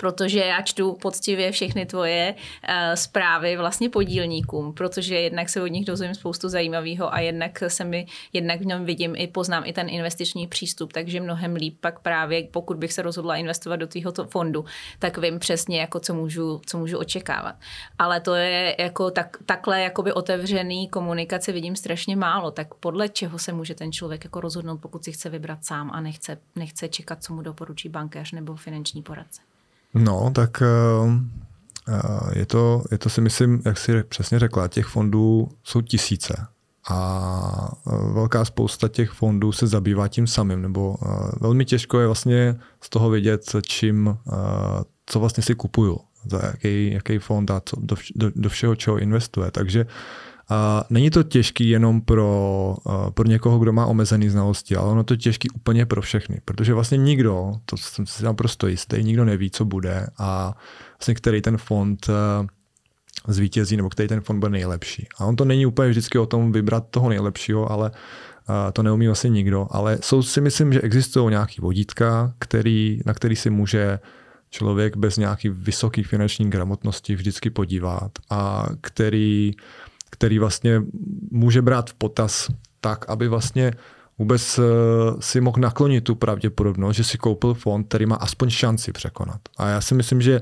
protože 0.01 0.39
já 0.39 0.63
čtu 0.63 0.93
poctivě 1.03 1.53
všechny 1.53 1.87
tvoje 1.87 2.35
uh, 2.35 2.75
zprávy 2.95 3.57
vlastně 3.57 3.91
podílníkům, 3.91 4.75
protože 4.75 5.15
jednak 5.15 5.49
se 5.49 5.63
od 5.63 5.67
nich 5.67 5.85
dozvím 5.85 6.15
spoustu 6.15 6.49
zajímavého 6.49 7.15
a 7.15 7.21
jednak 7.21 7.63
se 7.69 7.85
mi, 7.85 8.07
jednak 8.33 8.61
v 8.61 8.67
něm 8.67 8.85
vidím 8.85 9.15
i 9.17 9.27
poznám 9.27 9.63
i 9.67 9.73
ten 9.73 9.89
investiční 9.89 10.47
přístup, 10.47 10.93
takže 10.93 11.21
mnohem 11.21 11.55
líp 11.55 11.77
pak 11.81 12.01
právě, 12.01 12.45
pokud 12.51 12.77
bych 12.77 12.93
se 12.93 13.03
rozhodla 13.03 13.37
investovat 13.37 13.77
do 13.77 13.87
tvýho 13.87 14.13
fondu, 14.29 14.65
tak 14.99 15.19
vím 15.19 15.39
přesně, 15.39 15.81
jako 15.81 16.01
co 16.01 16.15
můžu, 16.15 16.61
co 16.67 16.79
můžu 16.79 16.99
očekávat. 16.99 17.55
Ale 17.99 18.21
to 18.21 18.35
je 18.35 18.77
jako 18.79 19.11
tak, 19.11 19.37
takhle 19.47 19.81
jakoby 19.81 20.13
otevřený 20.13 20.89
komunikace 20.89 21.53
vidím 21.53 21.77
strašně 21.77 22.17
málo, 22.17 22.51
tak 22.51 22.75
podle 22.75 23.09
čeho 23.09 23.39
se 23.39 23.53
může 23.53 23.75
ten 23.75 23.93
člověk 23.93 24.25
jako 24.25 24.41
rozhodnout, 24.41 24.79
pokud 24.79 25.05
si 25.05 25.13
chce 25.13 25.29
vybrat 25.31 25.65
sám 25.65 25.91
a 25.95 26.01
nechce, 26.01 26.39
nechce 26.57 26.89
čekat, 26.89 27.23
co 27.23 27.35
mu 27.35 27.43
doporučí 27.43 27.89
bankéř 27.89 28.33
nebo 28.33 28.57
finanční 28.57 29.03
poradce. 29.03 29.50
No, 29.95 30.31
tak 30.35 30.63
eh, 30.63 30.67
eh, 31.89 32.39
je 32.39 32.47
to, 32.47 32.85
je 32.91 32.99
to 32.99 33.09
si 33.09 33.21
myslím, 33.21 33.63
jak 33.65 33.79
si 33.79 34.03
přesně 34.03 34.39
řekla, 34.39 34.69
těch 34.69 34.87
fondů 34.87 35.49
jsou 35.65 35.81
tisíce 35.81 36.47
a 36.91 37.73
eh, 37.87 38.13
velká 38.13 38.45
spousta 38.45 38.89
těch 38.89 39.11
fondů 39.11 39.53
se 39.53 39.67
zabývá 39.67 40.09
tím 40.09 40.27
samým, 40.27 40.63
nebo 40.63 40.97
velmi 41.41 41.65
těžko 41.65 42.01
je 42.01 42.07
vlastně 42.07 42.57
z 42.81 42.89
toho 42.89 43.11
vidět, 43.11 43.57
čím, 43.63 44.19
co 45.07 45.21
vlastně 45.21 45.43
si 45.43 45.55
kupuju, 45.55 46.01
za 46.27 46.41
jaký, 46.47 46.93
jaký 46.93 47.19
fond 47.19 47.51
a 47.51 47.63
co, 47.65 47.77
do, 47.81 47.97
do, 48.15 48.31
do 48.35 48.49
všeho, 48.49 48.77
čeho 48.77 48.99
investuje. 48.99 49.51
Takže 49.51 49.87
a 50.51 50.85
není 50.91 51.11
to 51.11 51.23
těžký 51.23 51.69
jenom 51.69 52.01
pro, 52.01 52.77
pro 53.15 53.29
někoho, 53.29 53.59
kdo 53.59 53.73
má 53.73 53.87
omezený 53.87 54.29
znalosti, 54.29 54.77
ale 54.77 54.91
ono 54.91 55.05
to 55.05 55.15
je 55.15 55.19
těžký 55.19 55.51
úplně 55.51 55.87
pro 55.87 56.03
všechny, 56.03 56.41
protože 56.45 56.75
vlastně 56.75 56.99
nikdo, 56.99 57.53
to 57.65 57.77
jsem 57.77 58.07
si 58.07 58.25
naprosto 58.25 58.67
jistý, 58.67 59.03
nikdo 59.03 59.25
neví, 59.25 59.51
co 59.51 59.65
bude 59.65 60.07
a 60.19 60.55
vlastně 60.99 61.15
který 61.15 61.43
ten 61.43 61.57
fond 61.57 62.11
zvítězí 63.29 63.77
nebo 63.77 63.91
který 63.91 64.09
ten 64.09 64.21
fond 64.21 64.41
bude 64.41 64.51
nejlepší. 64.51 65.07
A 65.19 65.25
on 65.25 65.37
to 65.37 65.45
není 65.45 65.67
úplně 65.67 65.91
vždycky 65.91 66.19
o 66.19 66.27
tom 66.27 66.53
vybrat 66.53 66.85
toho 66.91 67.09
nejlepšího, 67.09 67.73
ale 67.73 67.91
to 68.73 68.83
neumí 68.83 69.07
vlastně 69.07 69.31
nikdo, 69.31 69.67
ale 69.71 69.99
jsou 70.01 70.23
si 70.23 70.41
myslím, 70.41 70.73
že 70.73 70.81
existují 70.81 71.31
nějaký 71.31 71.61
vodítka, 71.61 72.33
který, 72.39 73.01
na 73.07 73.15
který 73.15 73.37
si 73.37 73.51
může 73.51 73.99
člověk 74.51 74.97
bez 74.97 75.17
nějaký 75.17 75.49
vysoký 75.49 76.03
finanční 76.03 76.51
gramotnosti 76.51 77.15
vždycky 77.15 77.51
podívat 77.51 78.13
a 78.31 78.67
který 78.81 79.53
který 80.21 80.39
vlastně 80.39 80.83
může 81.31 81.63
brát 81.63 81.91
v 81.91 81.95
potaz 81.95 82.49
tak, 82.81 83.09
aby 83.09 83.29
vlastně 83.29 83.73
vůbec 84.19 84.59
eh, 84.59 84.63
si 85.21 85.41
mohl 85.41 85.57
naklonit 85.61 86.05
tu 86.05 86.15
pravděpodobnost, 86.15 86.97
že 86.97 87.05
si 87.05 87.19
koupil 87.19 87.55
fond, 87.55 87.85
který 87.89 88.07
má 88.07 88.17
aspoň 88.17 88.51
šanci 88.51 88.93
překonat. 88.93 89.41
A 89.57 89.69
já 89.69 89.81
si 89.81 89.95
myslím, 89.95 90.21
že 90.21 90.41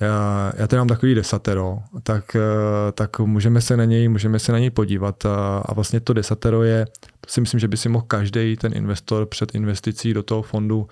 já, 0.00 0.52
já 0.56 0.66
tady 0.66 0.78
mám 0.78 0.88
takový 0.88 1.14
desatero, 1.14 1.78
tak, 2.02 2.36
eh, 2.36 2.92
tak 2.92 3.18
můžeme 3.18 3.60
se 3.60 3.76
na 3.76 3.84
něj, 3.84 4.08
můžeme 4.08 4.38
se 4.38 4.52
na 4.52 4.58
něj 4.58 4.70
podívat 4.70 5.26
a, 5.26 5.58
a 5.58 5.74
vlastně 5.74 6.00
to 6.00 6.12
desatero 6.12 6.62
je, 6.62 6.86
to 7.20 7.30
si 7.30 7.40
myslím, 7.40 7.60
že 7.60 7.68
by 7.68 7.76
si 7.76 7.88
mohl 7.88 8.04
každý 8.08 8.56
ten 8.56 8.76
investor 8.76 9.26
před 9.26 9.54
investicí 9.54 10.14
do 10.14 10.22
toho 10.22 10.42
fondu 10.42 10.86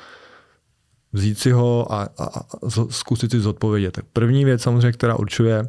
vzít 1.13 1.39
si 1.39 1.51
ho 1.51 1.93
a, 1.93 2.03
a, 2.19 2.25
a 2.25 2.41
zkusit 2.91 3.31
si 3.31 3.41
zodpovědět. 3.41 3.99
První 4.13 4.45
věc 4.45 4.63
samozřejmě, 4.63 4.93
která 4.93 5.17
určuje, 5.17 5.63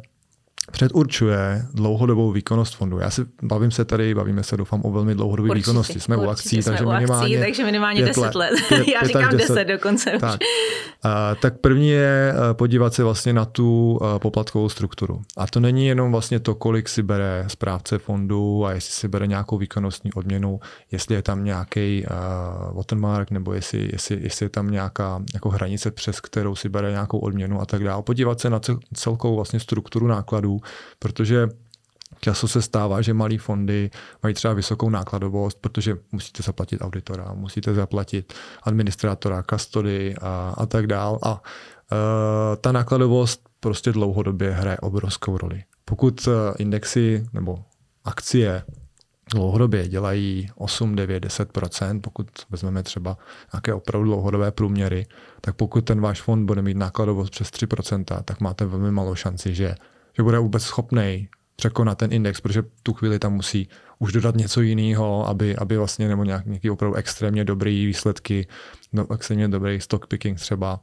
předurčuje 0.72 1.66
dlouhodobou 1.74 2.32
výkonnost 2.32 2.76
fondu. 2.76 2.98
Já 2.98 3.10
si 3.10 3.26
bavím 3.42 3.70
se 3.70 3.84
tady, 3.84 4.14
bavíme 4.14 4.42
se 4.42 4.56
doufám 4.56 4.80
o 4.84 4.90
velmi 4.90 5.14
dlouhodobé 5.14 5.54
výkonnosti. 5.54 6.00
Jsme 6.00 6.16
určitě, 6.16 6.28
u 6.28 6.30
akcí, 6.30 6.62
jsme 6.62 6.72
takže 6.72 6.84
u 6.84 6.92
minimálně, 6.92 7.36
akcí, 7.36 7.46
takže 7.46 7.64
minimálně 7.64 8.02
10 8.02 8.20
let. 8.20 8.34
let. 8.34 8.50
Pět, 8.68 8.88
Já 8.94 9.06
říkám 9.06 9.30
10, 9.30 9.54
10 9.54 9.64
dokonce. 9.64 10.10
Tak. 10.20 10.40
A, 11.02 11.34
tak 11.34 11.58
první 11.58 11.88
je 11.88 12.34
eh, 12.34 12.54
podívat 12.54 12.94
se 12.94 13.04
vlastně 13.04 13.32
na 13.32 13.44
tu 13.44 13.98
eh, 14.02 14.18
poplatkovou 14.18 14.68
strukturu. 14.68 15.22
A 15.36 15.46
to 15.46 15.60
není 15.60 15.86
jenom 15.86 16.12
vlastně 16.12 16.40
to, 16.40 16.54
kolik 16.54 16.88
si 16.88 17.02
bere 17.02 17.44
správce 17.48 17.98
fondu 17.98 18.66
a 18.66 18.72
jestli 18.72 18.92
si 18.92 19.08
bere 19.08 19.26
nějakou 19.26 19.58
výkonnostní 19.58 20.12
odměnu, 20.12 20.60
jestli 20.92 21.14
je 21.14 21.22
tam 21.22 21.44
nějaký 21.44 22.04
uh, 22.10 22.76
watermark 22.76 23.30
nebo 23.30 23.52
jestli, 23.52 23.88
jestli, 23.92 24.18
jestli 24.22 24.46
je 24.46 24.50
tam 24.50 24.70
nějaká 24.70 25.22
jako 25.34 25.48
hranice, 25.48 25.90
přes 25.90 26.20
kterou 26.20 26.54
si 26.54 26.68
bere 26.68 26.90
nějakou 26.90 27.18
odměnu 27.18 27.60
a 27.60 27.66
tak 27.66 27.84
dále. 27.84 28.02
Podívat 28.02 28.40
se 28.40 28.50
na 28.50 28.60
celkovou 28.94 29.36
vlastně 29.36 29.60
strukturu 29.60 30.06
nákladů 30.06 30.55
protože 30.98 31.48
Často 32.20 32.48
se 32.48 32.62
stává, 32.62 33.02
že 33.02 33.14
malé 33.14 33.38
fondy 33.38 33.90
mají 34.22 34.34
třeba 34.34 34.54
vysokou 34.54 34.90
nákladovost, 34.90 35.58
protože 35.60 35.96
musíte 36.12 36.42
zaplatit 36.42 36.82
auditora, 36.82 37.32
musíte 37.34 37.74
zaplatit 37.74 38.34
administrátora, 38.62 39.42
kastody 39.42 40.14
a, 40.20 40.54
a 40.56 40.66
tak 40.66 40.86
dál. 40.86 41.18
A 41.22 41.42
e, 41.92 42.56
ta 42.56 42.72
nákladovost 42.72 43.48
prostě 43.60 43.92
dlouhodobě 43.92 44.50
hraje 44.50 44.76
obrovskou 44.76 45.38
roli. 45.38 45.64
Pokud 45.84 46.28
e, 46.28 46.30
indexy 46.58 47.26
nebo 47.32 47.64
akcie 48.04 48.62
dlouhodobě 49.30 49.88
dělají 49.88 50.48
8, 50.54 50.96
9, 50.96 51.24
10% 51.24 52.00
pokud 52.00 52.28
vezmeme 52.50 52.82
třeba 52.82 53.18
nějaké 53.52 53.74
opravdu 53.74 54.06
dlouhodobé 54.06 54.50
průměry, 54.50 55.06
tak 55.40 55.56
pokud 55.56 55.80
ten 55.80 56.00
váš 56.00 56.22
fond 56.22 56.46
bude 56.46 56.62
mít 56.62 56.76
nákladovost 56.76 57.30
přes 57.30 57.48
3% 57.50 58.22
tak 58.22 58.40
máte 58.40 58.66
velmi 58.66 58.92
malou 58.92 59.14
šanci, 59.14 59.54
že 59.54 59.74
že 60.16 60.22
bude 60.22 60.38
vůbec 60.38 60.62
schopný 60.62 61.28
překonat 61.56 61.98
ten 61.98 62.12
index, 62.12 62.40
protože 62.40 62.62
tu 62.82 62.92
chvíli 62.92 63.18
tam 63.18 63.32
musí 63.32 63.68
už 63.98 64.12
dodat 64.12 64.36
něco 64.36 64.60
jiného, 64.60 65.28
aby, 65.28 65.56
aby 65.56 65.76
vlastně 65.76 66.08
nebo 66.08 66.24
nějak, 66.24 66.46
nějaký 66.46 66.70
opravdu 66.70 66.96
extrémně 66.96 67.44
dobrý 67.44 67.86
výsledky, 67.86 68.46
no, 68.92 69.06
extrémně 69.14 69.48
dobrý 69.48 69.80
stock 69.80 70.06
picking 70.06 70.38
třeba, 70.38 70.80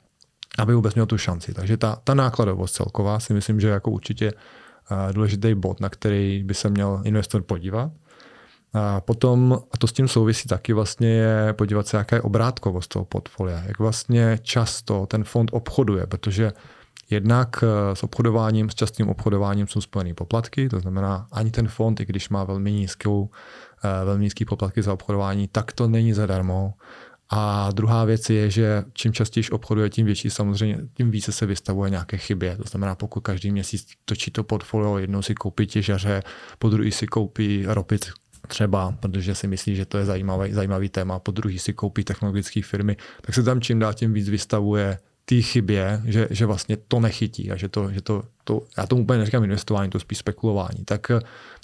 aby 0.57 0.73
vůbec 0.73 0.95
měl 0.95 1.05
tu 1.05 1.17
šanci. 1.17 1.53
Takže 1.53 1.77
ta, 1.77 1.95
ta 2.03 2.13
nákladovost 2.13 2.75
celková 2.75 3.19
si 3.19 3.33
myslím, 3.33 3.59
že 3.59 3.67
je 3.67 3.73
jako 3.73 3.91
určitě 3.91 4.33
uh, 4.33 5.13
důležitý 5.13 5.55
bod, 5.55 5.79
na 5.79 5.89
který 5.89 6.43
by 6.43 6.53
se 6.53 6.69
měl 6.69 7.01
investor 7.05 7.41
podívat. 7.41 7.91
A 8.73 9.01
potom, 9.01 9.59
a 9.71 9.77
to 9.77 9.87
s 9.87 9.93
tím 9.93 10.07
souvisí 10.07 10.47
taky 10.47 10.73
vlastně, 10.73 11.07
je 11.07 11.53
podívat 11.53 11.87
se, 11.87 11.97
jaká 11.97 12.15
je 12.15 12.21
obrátkovost 12.21 12.89
toho 12.93 13.05
portfolia, 13.05 13.63
jak 13.65 13.79
vlastně 13.79 14.39
často 14.41 15.05
ten 15.05 15.23
fond 15.23 15.49
obchoduje, 15.53 16.07
protože 16.07 16.51
Jednak 17.13 17.63
eh, 17.63 17.95
s 17.95 18.03
obchodováním, 18.03 18.69
s 18.69 18.75
častým 18.75 19.09
obchodováním 19.09 19.67
jsou 19.67 19.81
spojené 19.81 20.13
poplatky, 20.13 20.69
to 20.69 20.79
znamená 20.79 21.27
ani 21.31 21.51
ten 21.51 21.67
fond, 21.67 21.99
i 21.99 22.05
když 22.05 22.29
má 22.29 22.43
velmi 22.43 22.71
nízkou, 22.71 23.29
eh, 23.83 24.05
velmi 24.05 24.23
nízký 24.23 24.45
poplatky 24.45 24.81
za 24.81 24.93
obchodování, 24.93 25.47
tak 25.47 25.71
to 25.71 25.87
není 25.87 26.13
zadarmo. 26.13 26.73
A 27.29 27.71
druhá 27.71 28.05
věc 28.05 28.29
je, 28.29 28.49
že 28.49 28.83
čím 28.93 29.13
častěji 29.13 29.49
obchoduje, 29.49 29.89
tím 29.89 30.05
větší 30.05 30.29
samozřejmě, 30.29 30.77
tím 30.93 31.11
více 31.11 31.31
se 31.31 31.45
vystavuje 31.45 31.89
nějaké 31.89 32.17
chybě. 32.17 32.57
To 32.57 32.63
znamená, 32.63 32.95
pokud 32.95 33.21
každý 33.21 33.51
měsíc 33.51 33.87
točí 34.05 34.31
to 34.31 34.43
portfolio, 34.43 34.97
jednou 34.97 35.21
si 35.21 35.35
koupí 35.35 35.67
těžaře, 35.67 36.23
po 36.59 36.69
druhý 36.69 36.91
si 36.91 37.07
koupí 37.07 37.65
ropit 37.67 38.11
třeba, 38.47 38.91
protože 38.99 39.35
si 39.35 39.47
myslí, 39.47 39.75
že 39.75 39.85
to 39.85 39.97
je 39.97 40.05
zajímavý, 40.05 40.53
zajímavý 40.53 40.89
téma, 40.89 41.19
po 41.19 41.31
druhý 41.31 41.59
si 41.59 41.73
koupí 41.73 42.03
technologické 42.03 42.61
firmy, 42.61 42.97
tak 43.21 43.35
se 43.35 43.43
tam 43.43 43.61
čím 43.61 43.79
dál 43.79 43.93
tím 43.93 44.13
víc 44.13 44.29
vystavuje 44.29 44.97
té 45.25 45.41
chybě, 45.41 46.01
že, 46.05 46.27
že 46.31 46.45
vlastně 46.45 46.77
to 46.77 46.99
nechytí 46.99 47.51
a 47.51 47.55
že 47.55 47.69
to, 47.69 47.91
že 47.91 48.01
to, 48.01 48.23
to, 48.43 48.61
já 48.77 48.87
tomu 48.87 49.01
úplně 49.01 49.19
neříkám 49.19 49.43
investování, 49.43 49.89
to 49.89 49.99
spíš 49.99 50.17
spekulování, 50.17 50.85
tak, 50.85 51.11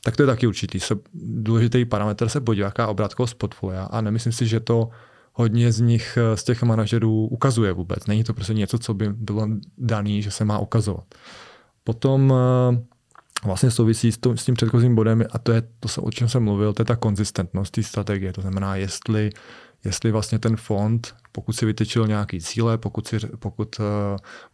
tak 0.03 0.15
to 0.15 0.23
je 0.23 0.27
taky 0.27 0.47
určitý 0.47 0.79
se, 0.79 0.95
důležitý 1.13 1.85
parametr 1.85 2.29
se 2.29 2.41
podívat, 2.41 2.67
jaká 2.67 2.87
obratkovost 2.87 3.35
portfolia 3.35 3.83
a 3.83 4.01
nemyslím 4.01 4.33
si, 4.33 4.47
že 4.47 4.59
to 4.59 4.89
hodně 5.33 5.71
z 5.71 5.79
nich, 5.79 6.17
z 6.35 6.43
těch 6.43 6.63
manažerů 6.63 7.27
ukazuje 7.27 7.73
vůbec. 7.73 8.07
Není 8.07 8.23
to 8.23 8.33
prostě 8.33 8.53
něco, 8.53 8.79
co 8.79 8.93
by 8.93 9.09
bylo 9.13 9.47
daný, 9.77 10.21
že 10.21 10.31
se 10.31 10.45
má 10.45 10.59
ukazovat. 10.59 11.03
Potom 11.83 12.33
eh, 12.33 13.45
vlastně 13.45 13.71
souvisí 13.71 14.11
s, 14.11 14.17
to, 14.17 14.37
s 14.37 14.45
tím 14.45 14.55
předchozím 14.55 14.95
bodem 14.95 15.23
a 15.31 15.39
to 15.39 15.51
je 15.51 15.61
to, 15.61 16.01
o 16.01 16.11
čem 16.11 16.29
jsem 16.29 16.43
mluvil, 16.43 16.73
to 16.73 16.81
je 16.81 16.85
ta 16.85 16.95
konzistentnost 16.95 17.71
té 17.71 17.83
strategie. 17.83 18.33
To 18.33 18.41
znamená, 18.41 18.75
jestli 18.75 19.29
jestli 19.83 20.11
vlastně 20.11 20.39
ten 20.39 20.57
fond, 20.57 21.15
pokud 21.31 21.53
si 21.53 21.65
vytyčil 21.65 22.07
nějaký 22.07 22.41
cíle, 22.41 22.77
pokud, 22.77 23.07
si, 23.07 23.19
pokud 23.19 23.79
uh, 23.79 23.85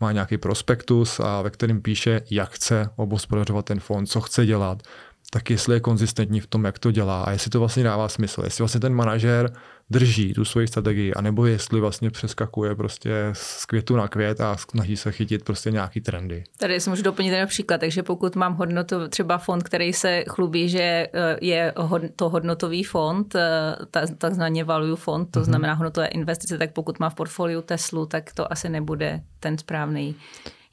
má 0.01 0.11
nějaký 0.11 0.37
prospektus 0.37 1.19
a 1.19 1.41
ve 1.41 1.49
kterém 1.49 1.81
píše, 1.81 2.21
jak 2.29 2.49
chce 2.49 2.89
obospodařovat 2.95 3.65
ten 3.65 3.79
fond, 3.79 4.05
co 4.05 4.21
chce 4.21 4.45
dělat, 4.45 4.83
tak 5.29 5.49
jestli 5.49 5.75
je 5.75 5.79
konzistentní 5.79 6.39
v 6.39 6.47
tom, 6.47 6.65
jak 6.65 6.79
to 6.79 6.91
dělá 6.91 7.23
a 7.23 7.31
jestli 7.31 7.49
to 7.51 7.59
vlastně 7.59 7.83
dává 7.83 8.09
smysl. 8.09 8.41
Jestli 8.43 8.61
vlastně 8.61 8.79
ten 8.81 8.93
manažer 8.93 9.53
drží 9.89 10.33
tu 10.33 10.45
svoji 10.45 10.67
strategii, 10.67 11.13
anebo 11.13 11.45
jestli 11.45 11.79
vlastně 11.79 12.11
přeskakuje 12.11 12.75
prostě 12.75 13.29
z 13.33 13.65
květu 13.65 13.95
na 13.95 14.07
květ 14.07 14.41
a 14.41 14.57
snaží 14.57 14.97
se 14.97 15.11
chytit 15.11 15.43
prostě 15.43 15.71
nějaký 15.71 16.01
trendy. 16.01 16.43
Tady 16.57 16.79
si 16.79 16.89
můžu 16.89 17.03
doplnit 17.03 17.31
ten 17.31 17.47
příklad, 17.47 17.77
takže 17.77 18.03
pokud 18.03 18.35
mám 18.35 18.53
hodnotu, 18.53 19.07
třeba 19.07 19.37
fond, 19.37 19.63
který 19.63 19.93
se 19.93 20.23
chlubí, 20.29 20.69
že 20.69 20.79
eh, 20.79 21.09
je 21.41 21.73
to 22.15 22.29
hodnotový 22.29 22.83
fond, 22.83 23.35
eh, 23.35 23.75
takzvaně 24.17 24.63
value 24.63 24.95
fond, 24.95 25.31
to 25.31 25.39
mm-hmm. 25.39 25.43
znamená 25.43 25.73
hodnotové 25.73 26.07
investice, 26.07 26.57
tak 26.57 26.73
pokud 26.73 26.99
má 26.99 27.09
v 27.09 27.15
portfoliu 27.15 27.61
Teslu, 27.61 28.05
tak 28.05 28.33
to 28.33 28.51
asi 28.51 28.69
nebude 28.69 29.21
ten 29.39 29.57
správný. 29.57 30.15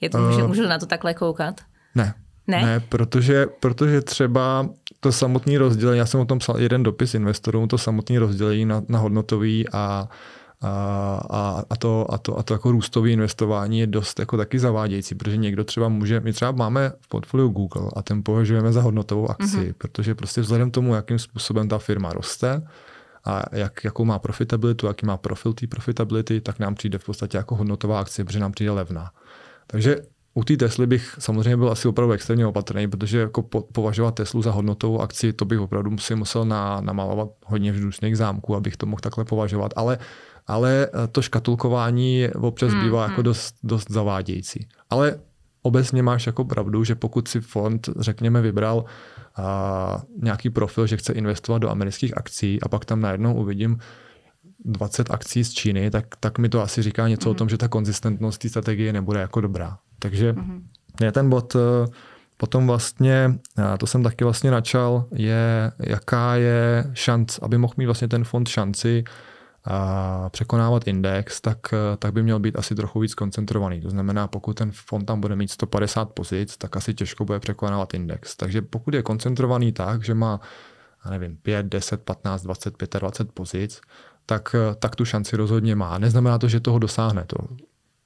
Je 0.01 0.11
to, 0.11 0.19
uh, 0.19 0.49
můžu 0.49 0.63
na 0.63 0.79
to 0.79 0.87
takhle 0.87 1.15
koukat? 1.15 1.61
Ne, 1.95 2.15
ne? 2.47 2.63
ne, 2.63 2.81
protože, 2.81 3.47
protože 3.61 4.01
třeba 4.01 4.69
to 5.03 5.13
samotné 5.13 5.59
rozdělení, 5.59 5.99
já 5.99 6.07
jsem 6.07 6.21
o 6.21 6.25
tom 6.25 6.39
psal 6.39 6.61
jeden 6.61 6.83
dopis 6.83 7.15
investorům, 7.15 7.69
to 7.69 7.79
samotné 7.79 8.19
rozdělení 8.19 8.65
na, 8.67 8.83
na 8.89 8.99
hodnotový 8.99 9.69
a, 9.69 10.09
a, 10.61 11.65
a, 11.71 11.77
to, 11.77 12.07
a, 12.11 12.19
to, 12.19 12.39
a 12.39 12.43
to 12.43 12.55
jako 12.55 12.71
růstové 12.71 13.11
investování 13.11 13.81
je 13.81 13.87
dost 13.87 14.19
jako 14.19 14.37
taky 14.37 14.59
zavádějící, 14.59 15.15
protože 15.15 15.37
někdo 15.37 15.65
třeba 15.65 15.89
může, 15.89 16.21
my 16.21 16.33
třeba 16.33 16.53
máme 16.53 16.93
v 17.01 17.09
portfoliu 17.09 17.49
Google 17.49 17.91
a 17.97 18.03
ten 18.03 18.23
považujeme 18.23 18.73
za 18.73 18.81
hodnotovou 18.81 19.31
akci, 19.31 19.57
mm-hmm. 19.57 19.75
protože 19.79 20.15
prostě 20.15 20.41
vzhledem 20.41 20.71
tomu, 20.71 20.95
jakým 20.95 21.19
způsobem 21.19 21.69
ta 21.69 21.79
firma 21.79 22.13
roste, 22.13 22.63
a 23.25 23.43
jak, 23.53 23.85
jakou 23.85 24.05
má 24.05 24.19
profitabilitu, 24.19 24.87
jaký 24.87 25.07
má 25.07 25.17
profil 25.17 25.53
té 25.53 25.67
profitability, 25.67 26.41
tak 26.41 26.59
nám 26.59 26.75
přijde 26.75 26.99
v 26.99 27.05
podstatě 27.05 27.37
jako 27.37 27.57
hodnotová 27.57 28.01
akcie, 28.01 28.25
protože 28.25 28.41
nám 28.41 28.53
přijde 28.53 28.71
levná. 28.71 29.11
Takže 29.67 29.97
u 30.35 30.45
té 30.45 30.57
Tesly 30.57 30.87
bych 30.87 31.17
samozřejmě 31.19 31.57
byl 31.57 31.71
asi 31.71 31.89
opravdu 31.89 32.13
extrémně 32.13 32.47
opatrný, 32.47 32.89
protože 32.89 33.19
jako 33.19 33.43
po, 33.43 33.61
považovat 33.61 34.15
Teslu 34.15 34.43
za 34.43 34.51
hodnotovou 34.51 35.01
akci, 35.01 35.33
to 35.33 35.45
bych 35.45 35.61
opravdu 35.61 35.99
si 35.99 36.15
musel 36.15 36.45
na, 36.45 36.81
namalovat 36.81 37.29
hodně 37.45 37.73
vzdušných 37.73 38.17
zámků, 38.17 38.57
abych 38.57 38.77
to 38.77 38.87
mohl 38.87 39.01
takhle 39.01 39.25
považovat. 39.25 39.73
Ale, 39.77 39.99
ale 40.47 40.87
eh, 40.87 41.09
to 41.09 41.23
škatulkování 41.23 42.29
občas 42.41 42.73
mm, 42.75 42.81
bývá 42.81 43.07
mm. 43.07 43.11
jako 43.11 43.23
dost, 43.23 43.55
dost 43.63 43.91
zavádějící. 43.91 44.67
Ale 44.91 45.19
obecně 45.63 46.03
máš 46.03 46.27
jako 46.27 46.45
pravdu, 46.45 46.85
že 46.85 46.95
pokud 46.95 47.29
si 47.29 47.41
fond, 47.41 47.89
řekněme, 47.99 48.41
vybral 48.41 48.85
a, 49.37 50.03
nějaký 50.23 50.51
profil, 50.51 50.87
že 50.87 50.97
chce 50.97 51.13
investovat 51.13 51.59
do 51.59 51.71
amerických 51.71 52.17
akcí 52.17 52.63
a 52.63 52.69
pak 52.69 52.85
tam 52.85 53.01
najednou 53.01 53.35
uvidím 53.35 53.79
20 54.65 55.11
akcí 55.11 55.45
z 55.45 55.53
Číny, 55.53 55.91
tak, 55.91 56.07
tak 56.21 56.39
mi 56.39 56.49
to 56.49 56.63
asi 56.63 56.83
říká 56.83 57.09
něco 57.09 57.29
mm. 57.29 57.31
o 57.31 57.35
tom, 57.35 57.49
že 57.49 57.59
ta 57.59 57.69
konzistentnost 57.69 58.41
té 58.41 58.49
strategie 58.49 58.93
nebude 58.93 59.21
jako 59.21 59.41
dobrá. 59.41 59.79
Takže 59.99 60.33
mm-hmm. 60.33 60.63
je 61.05 61.13
ten 61.13 61.31
bod 61.31 61.57
eh, 61.57 61.87
potom 62.37 62.67
vlastně, 62.67 63.39
to 63.79 63.87
jsem 63.87 64.03
taky 64.03 64.25
vlastně 64.25 64.51
načal, 64.51 65.05
je, 65.15 65.73
jaká 65.79 66.35
je 66.35 66.91
šanc, 66.93 67.39
aby 67.43 67.59
mohl 67.59 67.75
mít 67.77 67.87
vlastně 67.87 68.09
ten 68.09 68.25
fond 68.25 68.49
šanci 68.49 69.05
a 69.65 70.29
překonávat 70.31 70.89
index, 70.89 71.41
tak, 71.41 71.59
eh, 71.73 71.97
tak 71.97 72.13
by 72.13 72.23
měl 72.23 72.39
být 72.39 72.59
asi 72.59 72.75
trochu 72.75 73.01
víc 73.01 73.15
koncentrovaný. 73.15 73.81
To 73.81 73.91
znamená, 73.91 74.27
pokud 74.27 74.53
ten 74.57 74.71
fond 74.75 75.05
tam 75.05 75.21
bude 75.21 75.37
mít 75.37 75.51
150 75.51 76.11
pozic, 76.11 76.57
tak 76.57 76.77
asi 76.77 76.95
těžko 76.95 77.25
bude 77.25 77.41
překonávat 77.41 77.95
index. 77.95 78.37
Takže 78.37 78.63
pokud 78.63 78.95
je 78.95 79.03
koncentrovaný 79.03 79.73
tak, 79.73 80.05
že 80.05 80.15
má 80.15 80.41
já 81.05 81.11
nevím, 81.11 81.37
5, 81.37 81.67
10, 81.67 82.03
15, 82.03 82.43
20, 82.43 82.75
25 83.01 83.33
pozic, 83.35 83.81
tak, 84.27 84.55
eh, 84.55 84.75
tak 84.79 84.97
tu 84.97 85.05
šanci 85.05 85.37
rozhodně 85.37 85.75
má. 85.75 85.99
Neznamená 85.99 86.39
to, 86.39 86.49
že 86.49 86.61
toho 86.61 86.79
dosáhne. 86.79 87.25
To 87.27 87.37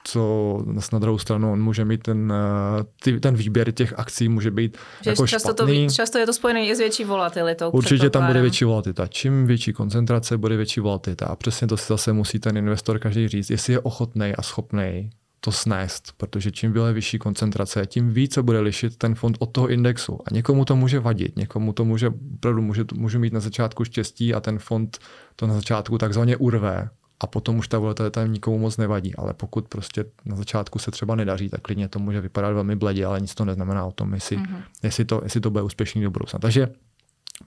co 0.06 0.62
na 0.92 0.98
druhou 0.98 1.18
stranu 1.18 1.52
on 1.52 1.62
může 1.62 1.84
mít 1.84 2.02
ten, 2.02 2.32
eh, 2.32 2.84
ty, 3.02 3.20
ten 3.20 3.34
výběr 3.34 3.72
těch 3.72 3.98
akcí 3.98 4.28
může 4.28 4.50
být 4.50 4.78
že 5.02 5.10
jako 5.10 5.26
často, 5.26 5.48
špatný. 5.48 5.86
to, 5.86 5.94
často 5.94 6.18
je 6.18 6.26
to 6.26 6.32
spojené 6.32 6.66
i 6.66 6.74
s 6.74 6.78
větší 6.78 7.04
volatilitou. 7.04 7.70
Určitě 7.70 8.10
tam 8.10 8.26
bude 8.26 8.40
větší 8.40 8.64
volatilita. 8.64 9.06
Čím 9.06 9.46
větší 9.46 9.72
koncentrace, 9.72 10.38
bude 10.38 10.56
větší 10.56 10.80
volatilita. 10.80 11.26
A 11.26 11.36
přesně 11.36 11.66
to 11.66 11.76
si 11.76 11.86
zase 11.88 12.12
musí 12.12 12.38
ten 12.38 12.56
investor 12.56 12.98
každý 12.98 13.28
říct, 13.28 13.50
jestli 13.50 13.72
je 13.72 13.80
ochotný 13.80 14.32
a 14.38 14.42
schopný 14.42 15.10
to 15.40 15.52
snést, 15.52 16.12
protože 16.16 16.50
čím 16.50 16.72
byla 16.72 16.92
vyšší 16.92 17.18
koncentrace, 17.18 17.86
tím 17.86 18.10
více 18.10 18.42
bude 18.42 18.60
lišit 18.60 18.96
ten 18.96 19.14
fond 19.14 19.36
od 19.40 19.46
toho 19.46 19.68
indexu. 19.68 20.18
A 20.26 20.34
někomu 20.34 20.64
to 20.64 20.76
může 20.76 21.00
vadit, 21.00 21.36
někomu 21.36 21.72
to 21.72 21.84
může, 21.84 22.12
opravdu 22.34 22.62
může, 22.62 22.84
může 22.94 23.18
mít 23.18 23.32
na 23.32 23.40
začátku 23.40 23.84
štěstí 23.84 24.34
a 24.34 24.40
ten 24.40 24.58
fond 24.58 24.98
to 25.36 25.46
na 25.46 25.54
začátku 25.54 25.98
takzvaně 25.98 26.36
urve 26.36 26.90
a 27.20 27.26
potom 27.26 27.58
už 27.58 27.68
ta 27.68 27.78
volatilita 27.78 28.26
nikomu 28.26 28.58
moc 28.58 28.76
nevadí, 28.76 29.14
ale 29.14 29.34
pokud 29.34 29.68
prostě 29.68 30.04
na 30.24 30.36
začátku 30.36 30.78
se 30.78 30.90
třeba 30.90 31.14
nedaří, 31.14 31.48
tak 31.48 31.60
klidně 31.60 31.88
to 31.88 31.98
může 31.98 32.20
vypadat 32.20 32.52
velmi 32.52 32.76
bledě, 32.76 33.06
ale 33.06 33.20
nic 33.20 33.34
to 33.34 33.44
neznamená 33.44 33.84
o 33.84 33.92
tom, 33.92 34.14
jestli, 34.14 34.36
mm-hmm. 34.36 34.62
jestli, 34.82 35.04
to, 35.04 35.20
jestli 35.24 35.40
to 35.40 35.50
bude 35.50 35.62
úspěšný 35.62 36.02
do 36.02 36.10
budoucna. 36.10 36.38
Takže 36.38 36.68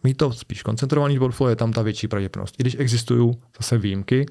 mít 0.04 0.18
to 0.18 0.34
spíš 0.34 0.64
koncentrovaný 0.64 1.20
portfolio, 1.20 1.50
je 1.50 1.56
tam 1.56 1.74
ta 1.74 1.82
větší 1.82 2.08
pravděpodobnost. 2.08 2.56
I 2.60 2.64
když 2.64 2.76
existují 2.80 3.32
zase 3.58 3.78
výjimky, 3.78 4.26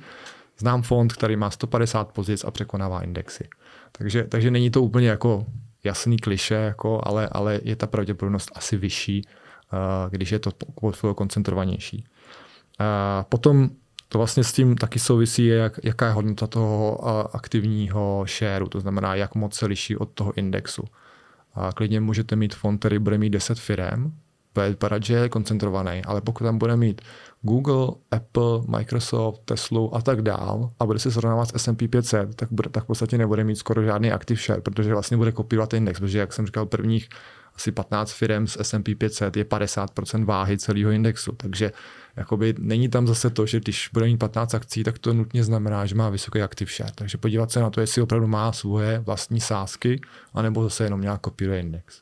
znám 0.58 0.82
fond, 0.82 1.12
který 1.12 1.36
má 1.36 1.50
150 1.50 2.12
pozic 2.12 2.44
a 2.44 2.50
překonává 2.50 3.02
indexy. 3.02 3.48
Takže, 3.92 4.24
takže 4.24 4.50
není 4.50 4.70
to 4.70 4.82
úplně 4.82 5.08
jako 5.08 5.46
jasný 5.84 6.16
kliše, 6.16 6.54
jako, 6.54 7.00
ale, 7.04 7.28
ale 7.32 7.60
je 7.62 7.76
ta 7.76 7.86
pravděpodobnost 7.86 8.50
asi 8.54 8.76
vyšší, 8.76 9.22
uh, 9.72 10.10
když 10.10 10.32
je 10.32 10.38
to 10.38 10.50
portfolio 10.80 11.14
koncentrovanější. 11.14 12.04
Uh, 12.80 12.86
potom 13.28 13.70
to 14.08 14.18
vlastně 14.18 14.44
s 14.44 14.52
tím 14.52 14.76
taky 14.76 14.98
souvisí, 14.98 15.46
jak, 15.46 15.80
jaká 15.82 16.06
je 16.06 16.12
hodnota 16.12 16.46
toho 16.46 17.06
aktivního 17.36 18.24
shareu, 18.28 18.68
to 18.68 18.80
znamená, 18.80 19.14
jak 19.14 19.34
moc 19.34 19.54
se 19.54 19.66
liší 19.66 19.96
od 19.96 20.10
toho 20.10 20.32
indexu. 20.38 20.84
A 21.54 21.72
klidně 21.72 22.00
můžete 22.00 22.36
mít 22.36 22.54
fond, 22.54 22.78
který 22.78 22.98
bude 22.98 23.18
mít 23.18 23.30
10 23.30 23.58
firm, 23.58 24.12
bude 24.54 24.68
vypadat, 24.68 25.02
že 25.02 25.14
je 25.14 25.28
koncentrovaný, 25.28 26.04
ale 26.04 26.20
pokud 26.20 26.44
tam 26.44 26.58
bude 26.58 26.76
mít 26.76 27.02
Google, 27.42 27.88
Apple, 28.10 28.60
Microsoft, 28.66 29.40
Tesla 29.44 29.80
a 29.92 30.02
tak 30.02 30.22
dál 30.22 30.70
a 30.78 30.86
bude 30.86 30.98
se 30.98 31.10
srovnávat 31.10 31.48
s 31.48 31.52
S&P 31.56 31.88
500, 31.88 32.34
tak, 32.34 32.48
bude, 32.52 32.70
tak 32.70 32.84
v 32.84 32.86
podstatě 32.86 33.18
nebude 33.18 33.44
mít 33.44 33.56
skoro 33.56 33.82
žádný 33.82 34.12
active 34.12 34.40
share, 34.40 34.60
protože 34.60 34.92
vlastně 34.92 35.16
bude 35.16 35.32
kopírovat 35.32 35.74
index, 35.74 36.00
protože 36.00 36.18
jak 36.18 36.32
jsem 36.32 36.46
říkal, 36.46 36.66
prvních 36.66 37.08
asi 37.54 37.72
15 37.72 38.12
firm 38.12 38.46
z 38.46 38.56
S&P 38.60 38.94
500 38.94 39.36
je 39.36 39.44
50% 39.44 40.24
váhy 40.24 40.58
celého 40.58 40.90
indexu, 40.90 41.32
takže 41.32 41.72
jakoby 42.16 42.54
není 42.58 42.88
tam 42.88 43.06
zase 43.06 43.30
to, 43.30 43.46
že 43.46 43.60
když 43.60 43.90
bude 43.92 44.06
mít 44.06 44.16
15 44.16 44.54
akcí, 44.54 44.84
tak 44.84 44.98
to 44.98 45.12
nutně 45.14 45.44
znamená, 45.44 45.86
že 45.86 45.94
má 45.94 46.08
vysoký 46.08 46.42
active 46.42 46.70
share. 46.76 46.92
Takže 46.94 47.18
podívat 47.18 47.50
se 47.50 47.60
na 47.60 47.70
to, 47.70 47.80
jestli 47.80 48.02
opravdu 48.02 48.26
má 48.26 48.52
svoje 48.52 48.98
vlastní 48.98 49.40
sázky, 49.40 50.00
anebo 50.34 50.62
zase 50.62 50.84
jenom 50.84 51.00
nějak 51.00 51.20
kopíruje 51.20 51.60
index. 51.60 52.00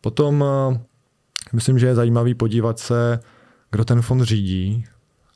Potom 0.00 0.44
eh, 0.44 0.80
myslím, 1.52 1.78
že 1.78 1.86
je 1.86 1.94
zajímavý 1.94 2.34
podívat 2.34 2.78
se, 2.78 3.20
kdo 3.70 3.84
ten 3.84 4.02
fond 4.02 4.22
řídí 4.22 4.84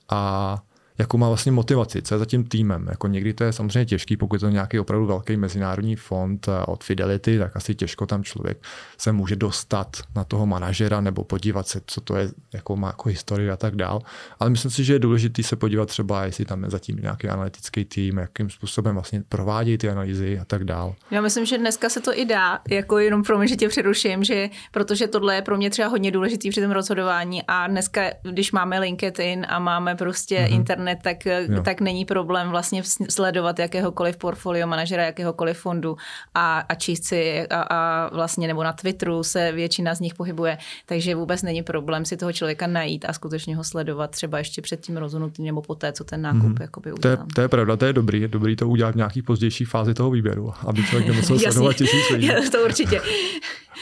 a 0.09 0.63
jakou 0.99 1.19
má 1.19 1.29
vlastně 1.29 1.53
motivaci, 1.53 2.03
co 2.03 2.15
je 2.15 2.19
za 2.19 2.27
tím 2.27 2.45
týmem. 2.45 2.87
Jako 2.91 3.07
někdy 3.07 3.35
to 3.35 3.45
je 3.45 3.53
samozřejmě 3.53 3.85
těžký, 3.85 4.17
pokud 4.17 4.35
je 4.35 4.41
to 4.41 4.49
nějaký 4.49 4.79
opravdu 4.79 5.07
velký 5.07 5.37
mezinárodní 5.37 5.97
fond 5.97 6.49
eh, 6.49 6.67
od 6.67 6.85
Fidelity, 6.85 7.39
tak 7.39 7.57
asi 7.57 7.75
těžko 7.75 8.07
tam 8.07 8.25
člověk 8.25 8.59
se 8.99 9.13
může 9.13 9.37
dostat 9.37 9.97
na 10.15 10.25
toho 10.25 10.47
manažera 10.47 11.01
nebo 11.01 11.25
podívat 11.25 11.69
se, 11.69 11.81
co 11.87 12.01
to 12.01 12.17
je, 12.17 12.29
jakou 12.55 12.77
má 12.77 12.87
jako 12.87 13.09
historii 13.09 13.51
a 13.51 13.57
tak 13.57 13.77
dál. 13.77 14.01
Ale 14.41 14.51
myslím 14.51 14.71
si, 14.71 14.85
že 14.85 14.93
je 14.93 14.99
důležité 14.99 15.43
se 15.43 15.57
podívat 15.57 15.89
třeba, 15.89 16.25
jestli 16.25 16.45
tam 16.45 16.65
je 16.65 16.71
zatím 16.71 16.97
nějaký 16.97 17.29
analytický 17.29 17.85
tým, 17.85 18.19
jakým 18.19 18.51
způsobem 18.51 18.95
vlastně 18.95 19.23
provádějí 19.29 19.79
ty 19.79 19.89
analýzy 19.89 20.39
a 20.39 20.45
tak 20.45 20.65
dál. 20.65 20.95
Já 21.11 21.21
myslím, 21.21 21.47
že 21.47 21.59
dneska 21.59 21.89
se 21.89 22.01
to 22.01 22.19
i 22.19 22.25
dá, 22.25 22.61
jako 22.69 22.99
jenom 22.99 23.23
pro 23.23 23.39
mě, 23.39 23.49
že 23.49 23.57
tě 23.57 23.69
přeruším, 23.69 24.25
že 24.25 24.51
protože 24.73 25.07
tohle 25.07 25.35
je 25.35 25.43
pro 25.43 25.57
mě 25.57 25.71
třeba 25.71 25.89
hodně 25.89 26.11
důležitý 26.11 26.51
při 26.51 26.61
tom 26.61 26.71
rozhodování 26.71 27.43
a 27.49 27.67
dneska, 27.67 28.03
když 28.23 28.53
máme 28.53 28.79
LinkedIn 28.79 29.47
a 29.49 29.59
máme 29.59 29.95
prostě 29.95 30.39
mm-hmm. 30.39 30.55
internet, 30.55 30.92
internet, 30.93 31.03
tak, 31.03 31.27
jo. 31.57 31.63
tak 31.63 31.81
není 31.81 32.05
problém 32.05 32.51
vlastně 32.51 32.83
sledovat 33.11 33.59
jakéhokoliv 33.59 34.17
portfolio 34.17 34.67
manažera, 34.67 35.05
jakéhokoliv 35.05 35.59
fondu 35.59 35.97
a, 36.35 36.59
a 36.59 36.75
číst 36.75 37.05
si 37.05 37.49
a, 37.49 37.63
a 37.63 38.11
vlastně 38.15 38.47
nebo 38.47 38.65
na 38.65 38.73
Twitteru 38.73 39.23
se 39.23 39.53
většina 39.53 39.95
z 39.95 40.01
nich 40.01 40.15
pohybuje, 40.15 40.59
takže 40.87 41.15
vůbec 41.15 41.43
není 41.43 41.63
problém 41.63 42.05
si 42.05 42.17
toho 42.17 42.33
člověka 42.33 42.67
najít 42.67 43.05
a 43.09 43.13
skutečně 43.13 43.57
ho 43.57 43.65
sledovat 43.65 44.11
třeba 44.11 44.39
ještě 44.39 44.63
před 44.63 44.81
tím 44.81 44.97
rozhodnutím 44.97 45.45
nebo 45.45 45.63
poté, 45.63 45.93
co 45.93 46.05
ten 46.05 46.23
nákup 46.23 46.43
mm. 46.43 46.57
jakoby 46.61 46.93
udělá. 46.93 47.17
To 47.17 47.23
je, 47.23 47.27
to 47.35 47.41
je 47.41 47.49
pravda, 47.49 47.77
to 47.77 47.85
je 47.85 47.93
dobrý, 47.93 48.21
je 48.21 48.29
dobrý 48.29 48.57
to 48.57 48.69
udělat 48.69 48.91
v 48.91 48.97
nějaký 48.97 49.23
pozdější 49.23 49.65
fázi 49.65 49.95
toho 49.95 50.11
výběru, 50.11 50.53
aby 50.67 50.83
člověk 50.83 51.09
nemusel 51.09 51.39
sledovat 51.53 51.77
tisíc 51.77 52.11
lidí. 52.11 52.31
to 52.53 52.65
určitě. 52.65 53.01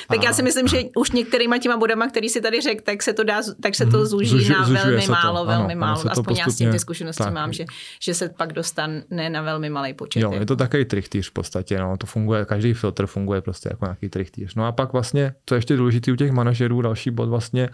Tak 0.08 0.22
já 0.22 0.32
si 0.32 0.42
myslím, 0.42 0.68
že 0.68 0.82
už 0.96 1.10
některýma 1.10 1.58
těma 1.58 1.76
bodama, 1.76 2.08
který 2.08 2.28
si 2.28 2.40
tady 2.40 2.60
řekl, 2.60 2.82
tak 2.84 3.02
se 3.02 3.12
to 3.12 3.24
dá, 3.24 3.40
tak 3.62 3.74
se 3.74 3.86
to 3.86 3.98
mhm. 3.98 4.06
zúží 4.06 4.28
Zuži, 4.28 4.52
na 4.52 4.64
velmi 4.64 5.06
málo, 5.06 5.38
to. 5.38 5.46
velmi 5.46 5.72
ano, 5.72 5.80
málo. 5.80 5.98
Aspoň 5.98 6.12
postupně, 6.14 6.40
já 6.40 6.46
s 6.46 6.56
tím 6.56 6.70
ty 6.70 6.78
zkušenosti 6.78 7.24
tak. 7.24 7.32
mám, 7.34 7.52
že, 7.52 7.64
že 8.02 8.14
se 8.14 8.28
pak 8.28 8.52
dostane 8.52 9.04
na 9.28 9.42
velmi 9.42 9.70
malý 9.70 9.94
počet. 9.94 10.20
Jo, 10.20 10.32
je 10.32 10.46
to 10.46 10.56
takový 10.56 10.84
trichtýř 10.84 11.30
v 11.30 11.32
podstatě, 11.32 11.78
no, 11.78 11.96
to 11.96 12.06
funguje, 12.06 12.44
každý 12.44 12.74
filtr 12.74 13.06
funguje 13.06 13.40
prostě 13.40 13.68
jako 13.72 13.84
nějaký 13.84 14.08
trichtýř. 14.08 14.54
No 14.54 14.66
a 14.66 14.72
pak 14.72 14.92
vlastně, 14.92 15.34
co 15.46 15.54
je 15.54 15.58
ještě 15.58 15.76
důležité 15.76 16.12
u 16.12 16.16
těch 16.16 16.32
manažerů, 16.32 16.82
další 16.82 17.10
bod 17.10 17.28
vlastně, 17.28 17.68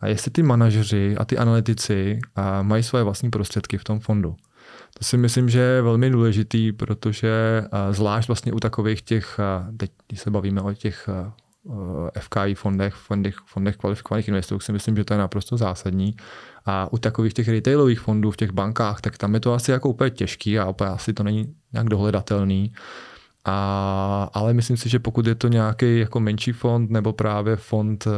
a 0.00 0.06
jestli 0.06 0.30
ty 0.30 0.42
manažeři 0.42 1.16
a 1.18 1.24
ty 1.24 1.38
analytici 1.38 2.18
a 2.36 2.62
mají 2.62 2.82
svoje 2.82 3.04
vlastní 3.04 3.30
prostředky 3.30 3.78
v 3.78 3.84
tom 3.84 4.00
fondu. 4.00 4.36
To 4.98 5.04
si 5.04 5.16
myslím, 5.16 5.48
že 5.48 5.60
je 5.60 5.82
velmi 5.82 6.10
důležitý, 6.10 6.72
protože 6.72 7.64
zvlášť 7.90 8.28
vlastně 8.28 8.52
u 8.52 8.60
takových 8.60 9.02
těch, 9.02 9.40
teď 9.76 9.90
se 10.14 10.30
bavíme 10.30 10.60
o 10.60 10.74
těch 10.74 11.08
FKI 12.18 12.54
fondech, 12.54 12.94
fondech, 12.94 13.36
fondech 13.46 13.76
kvalifikovaných 13.76 14.28
investorů, 14.28 14.60
si 14.60 14.72
myslím, 14.72 14.96
že 14.96 15.04
to 15.04 15.14
je 15.14 15.18
naprosto 15.18 15.56
zásadní. 15.56 16.16
A 16.66 16.92
u 16.92 16.98
takových 16.98 17.34
těch 17.34 17.48
retailových 17.48 18.00
fondů 18.00 18.30
v 18.30 18.36
těch 18.36 18.50
bankách, 18.50 19.00
tak 19.00 19.18
tam 19.18 19.34
je 19.34 19.40
to 19.40 19.52
asi 19.52 19.70
jako 19.70 19.88
úplně 19.88 20.10
těžký 20.10 20.58
a 20.58 20.68
úplně 20.68 20.90
asi 20.90 21.12
to 21.12 21.22
není 21.22 21.54
nějak 21.72 21.88
dohledatelný. 21.88 22.72
A, 23.44 24.30
ale 24.32 24.54
myslím 24.54 24.76
si, 24.76 24.88
že 24.88 24.98
pokud 24.98 25.26
je 25.26 25.34
to 25.34 25.48
nějaký 25.48 25.98
jako 25.98 26.20
menší 26.20 26.52
fond 26.52 26.90
nebo 26.90 27.12
právě 27.12 27.56
fond 27.56 28.06
uh, 28.06 28.12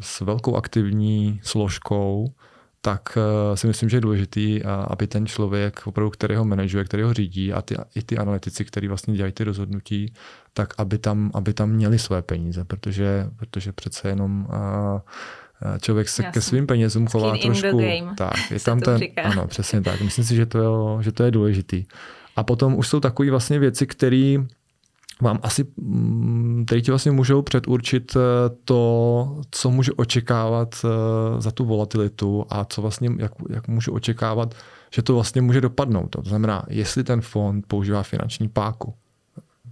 s 0.00 0.20
velkou 0.20 0.56
aktivní 0.56 1.40
složkou, 1.42 2.34
tak 2.84 3.16
uh, 3.16 3.56
si 3.56 3.66
myslím, 3.66 3.88
že 3.88 3.96
je 3.96 4.00
důležitý, 4.00 4.62
aby 4.64 5.06
ten 5.06 5.26
člověk, 5.26 5.86
opravdu, 5.86 6.10
který 6.10 6.34
ho 6.34 6.44
manažuje, 6.44 6.84
který 6.84 7.02
ho 7.02 7.14
řídí 7.14 7.52
a 7.52 7.62
ty, 7.62 7.76
i 7.94 8.02
ty 8.02 8.18
analytici, 8.18 8.64
který 8.64 8.88
vlastně 8.88 9.14
dělají 9.14 9.32
ty 9.32 9.44
rozhodnutí, 9.44 10.12
tak 10.52 10.74
aby 10.78 10.98
tam, 10.98 11.30
aby 11.34 11.54
tam 11.54 11.70
měli 11.70 11.98
své 11.98 12.22
peníze, 12.22 12.64
protože, 12.64 13.26
protože 13.36 13.72
přece 13.72 14.08
jenom 14.08 14.46
uh, 14.48 15.00
člověk 15.80 16.08
se 16.08 16.22
Jasně. 16.22 16.32
ke 16.32 16.40
svým 16.40 16.66
penězům 16.66 17.06
chová 17.06 17.38
trošku. 17.38 17.80
tak, 18.16 18.50
je 18.50 18.60
tam 18.60 18.80
ten, 18.80 19.00
ano, 19.24 19.46
přesně 19.46 19.80
tak. 19.80 20.00
Myslím 20.00 20.24
si, 20.24 20.36
že 20.36 20.46
to 20.46 20.58
je, 20.58 21.04
že 21.04 21.12
to 21.12 21.22
je 21.24 21.30
důležitý. 21.30 21.84
A 22.36 22.42
potom 22.44 22.74
už 22.74 22.88
jsou 22.88 23.00
takové 23.00 23.30
vlastně 23.30 23.58
věci, 23.58 23.86
které 23.86 24.36
vám 25.22 25.38
asi, 25.42 25.66
mm, 25.76 26.66
ti 26.82 26.90
vlastně 26.90 27.12
můžou 27.12 27.42
předurčit 27.42 28.16
eh, 28.16 28.20
to, 28.64 29.40
co 29.50 29.70
můžu 29.70 29.92
očekávat 29.96 30.84
eh, 30.84 30.88
za 31.40 31.50
tu 31.50 31.64
volatilitu 31.64 32.46
a 32.50 32.64
co 32.64 32.82
vlastně, 32.82 33.10
jak, 33.18 33.32
jak 33.50 33.68
můžu 33.68 33.92
očekávat, 33.92 34.54
že 34.94 35.02
to 35.02 35.14
vlastně 35.14 35.42
může 35.42 35.60
dopadnout. 35.60 36.06
To 36.08 36.22
znamená, 36.24 36.64
jestli 36.68 37.04
ten 37.04 37.20
fond 37.20 37.66
používá 37.66 38.02
finanční 38.02 38.48
páku. 38.48 38.94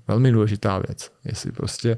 Velmi 0.09 0.33
důležitá 0.33 0.79
věc. 0.89 1.13
Jestli 1.25 1.53
prostě 1.53 1.97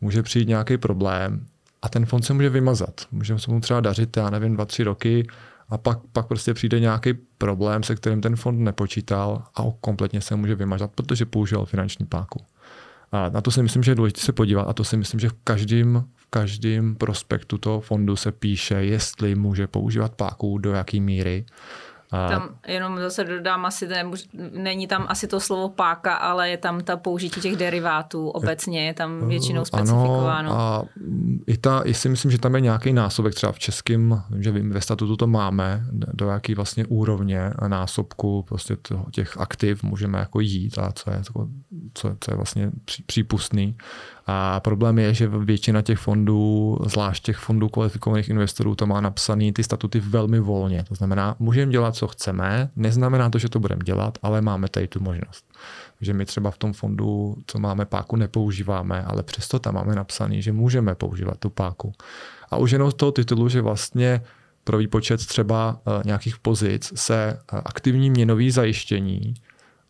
může 0.00 0.22
přijít 0.22 0.48
nějaký 0.48 0.78
problém 0.78 1.46
a 1.82 1.88
ten 1.88 2.06
fond 2.06 2.22
se 2.22 2.32
může 2.32 2.50
vymazat. 2.50 3.00
Může 3.12 3.38
se 3.38 3.50
mu 3.50 3.60
třeba 3.60 3.80
dařit, 3.80 4.16
já 4.16 4.30
nevím, 4.30 4.54
dva, 4.54 4.64
tři 4.64 4.84
roky 4.84 5.26
a 5.68 5.78
pak, 5.78 5.98
pak 6.12 6.26
prostě 6.26 6.54
přijde 6.54 6.80
nějaký 6.80 7.14
problém, 7.38 7.82
se 7.82 7.96
kterým 7.96 8.20
ten 8.20 8.36
fond 8.36 8.60
nepočítal 8.60 9.42
a 9.54 9.62
kompletně 9.80 10.20
se 10.20 10.36
může 10.36 10.54
vymažat, 10.54 10.90
protože 10.94 11.26
použil 11.26 11.64
finanční 11.64 12.06
páku. 12.06 12.40
A 13.12 13.28
na 13.28 13.40
to 13.40 13.50
si 13.50 13.62
myslím, 13.62 13.82
že 13.82 13.90
je 13.90 13.94
důležité 13.94 14.20
se 14.20 14.32
podívat 14.32 14.62
a 14.62 14.72
to 14.72 14.84
si 14.84 14.96
myslím, 14.96 15.20
že 15.20 15.28
v 15.28 15.36
každém, 15.44 16.04
v 16.14 16.26
každém 16.30 16.94
prospektu 16.94 17.58
toho 17.58 17.80
fondu 17.80 18.16
se 18.16 18.32
píše, 18.32 18.74
jestli 18.74 19.34
může 19.34 19.66
používat 19.66 20.14
páku, 20.14 20.58
do 20.58 20.70
jaké 20.72 21.00
míry 21.00 21.44
tam 22.10 22.48
jenom 22.66 22.98
zase 22.98 23.24
dodám, 23.24 23.66
asi 23.66 23.88
nemůž, 23.88 24.24
není 24.52 24.86
tam 24.86 25.06
asi 25.08 25.26
to 25.26 25.40
slovo 25.40 25.68
páka, 25.68 26.14
ale 26.14 26.50
je 26.50 26.56
tam 26.56 26.80
ta 26.80 26.96
použití 26.96 27.40
těch 27.40 27.56
derivátů 27.56 28.28
obecně, 28.28 28.86
je 28.86 28.94
tam 28.94 29.28
většinou 29.28 29.64
specifikováno. 29.64 30.50
Ano, 30.50 30.60
a 30.60 30.84
i, 31.46 31.56
ta, 31.56 31.82
i 31.84 31.94
si 31.94 32.08
myslím, 32.08 32.30
že 32.30 32.38
tam 32.38 32.54
je 32.54 32.60
nějaký 32.60 32.92
násobek, 32.92 33.34
třeba 33.34 33.52
v 33.52 33.58
českém, 33.58 34.22
že 34.38 34.50
vím, 34.50 34.70
ve 34.70 34.80
statutu 34.80 35.16
to 35.16 35.26
máme, 35.26 35.84
do 35.90 36.28
jaký 36.28 36.54
vlastně 36.54 36.86
úrovně 36.86 37.52
násobku 37.66 38.42
prostě 38.42 38.76
těch 39.10 39.40
aktiv 39.40 39.82
můžeme 39.82 40.18
jako 40.18 40.40
jít 40.40 40.78
a 40.78 40.92
co 40.92 41.10
je, 41.10 41.22
co, 41.94 42.16
co 42.20 42.30
je 42.30 42.36
vlastně 42.36 42.70
přípustný. 43.06 43.76
A 44.28 44.60
problém 44.60 44.98
je, 44.98 45.14
že 45.14 45.28
většina 45.28 45.82
těch 45.82 45.98
fondů, 45.98 46.78
zvlášť 46.86 47.24
těch 47.24 47.36
fondů 47.36 47.68
kvalifikovaných 47.68 48.28
investorů, 48.28 48.74
to 48.74 48.86
má 48.86 49.00
napsané 49.00 49.52
ty 49.52 49.64
statuty 49.64 50.00
velmi 50.00 50.40
volně. 50.40 50.84
To 50.88 50.94
znamená, 50.94 51.36
můžeme 51.38 51.72
dělat, 51.72 51.94
co 51.94 52.08
chceme, 52.08 52.70
neznamená 52.76 53.30
to, 53.30 53.38
že 53.38 53.48
to 53.48 53.60
budeme 53.60 53.84
dělat, 53.84 54.18
ale 54.22 54.40
máme 54.40 54.68
tady 54.68 54.88
tu 54.88 55.00
možnost. 55.00 55.44
Že 56.00 56.14
my 56.14 56.24
třeba 56.24 56.50
v 56.50 56.58
tom 56.58 56.72
fondu, 56.72 57.36
co 57.46 57.58
máme 57.58 57.84
páku, 57.84 58.16
nepoužíváme, 58.16 59.04
ale 59.04 59.22
přesto 59.22 59.58
tam 59.58 59.74
máme 59.74 59.94
napsané, 59.94 60.42
že 60.42 60.52
můžeme 60.52 60.94
používat 60.94 61.38
tu 61.38 61.50
páku. 61.50 61.92
A 62.50 62.56
už 62.56 62.70
jenom 62.70 62.90
z 62.90 62.94
toho 62.94 63.12
titulu, 63.12 63.48
že 63.48 63.60
vlastně 63.60 64.20
pro 64.64 64.78
výpočet 64.78 65.26
třeba 65.26 65.80
eh, 65.86 66.02
nějakých 66.04 66.38
pozic 66.38 66.92
se 66.94 67.16
eh, 67.16 67.60
aktivní 67.64 68.10
měnový 68.10 68.50
zajištění 68.50 69.34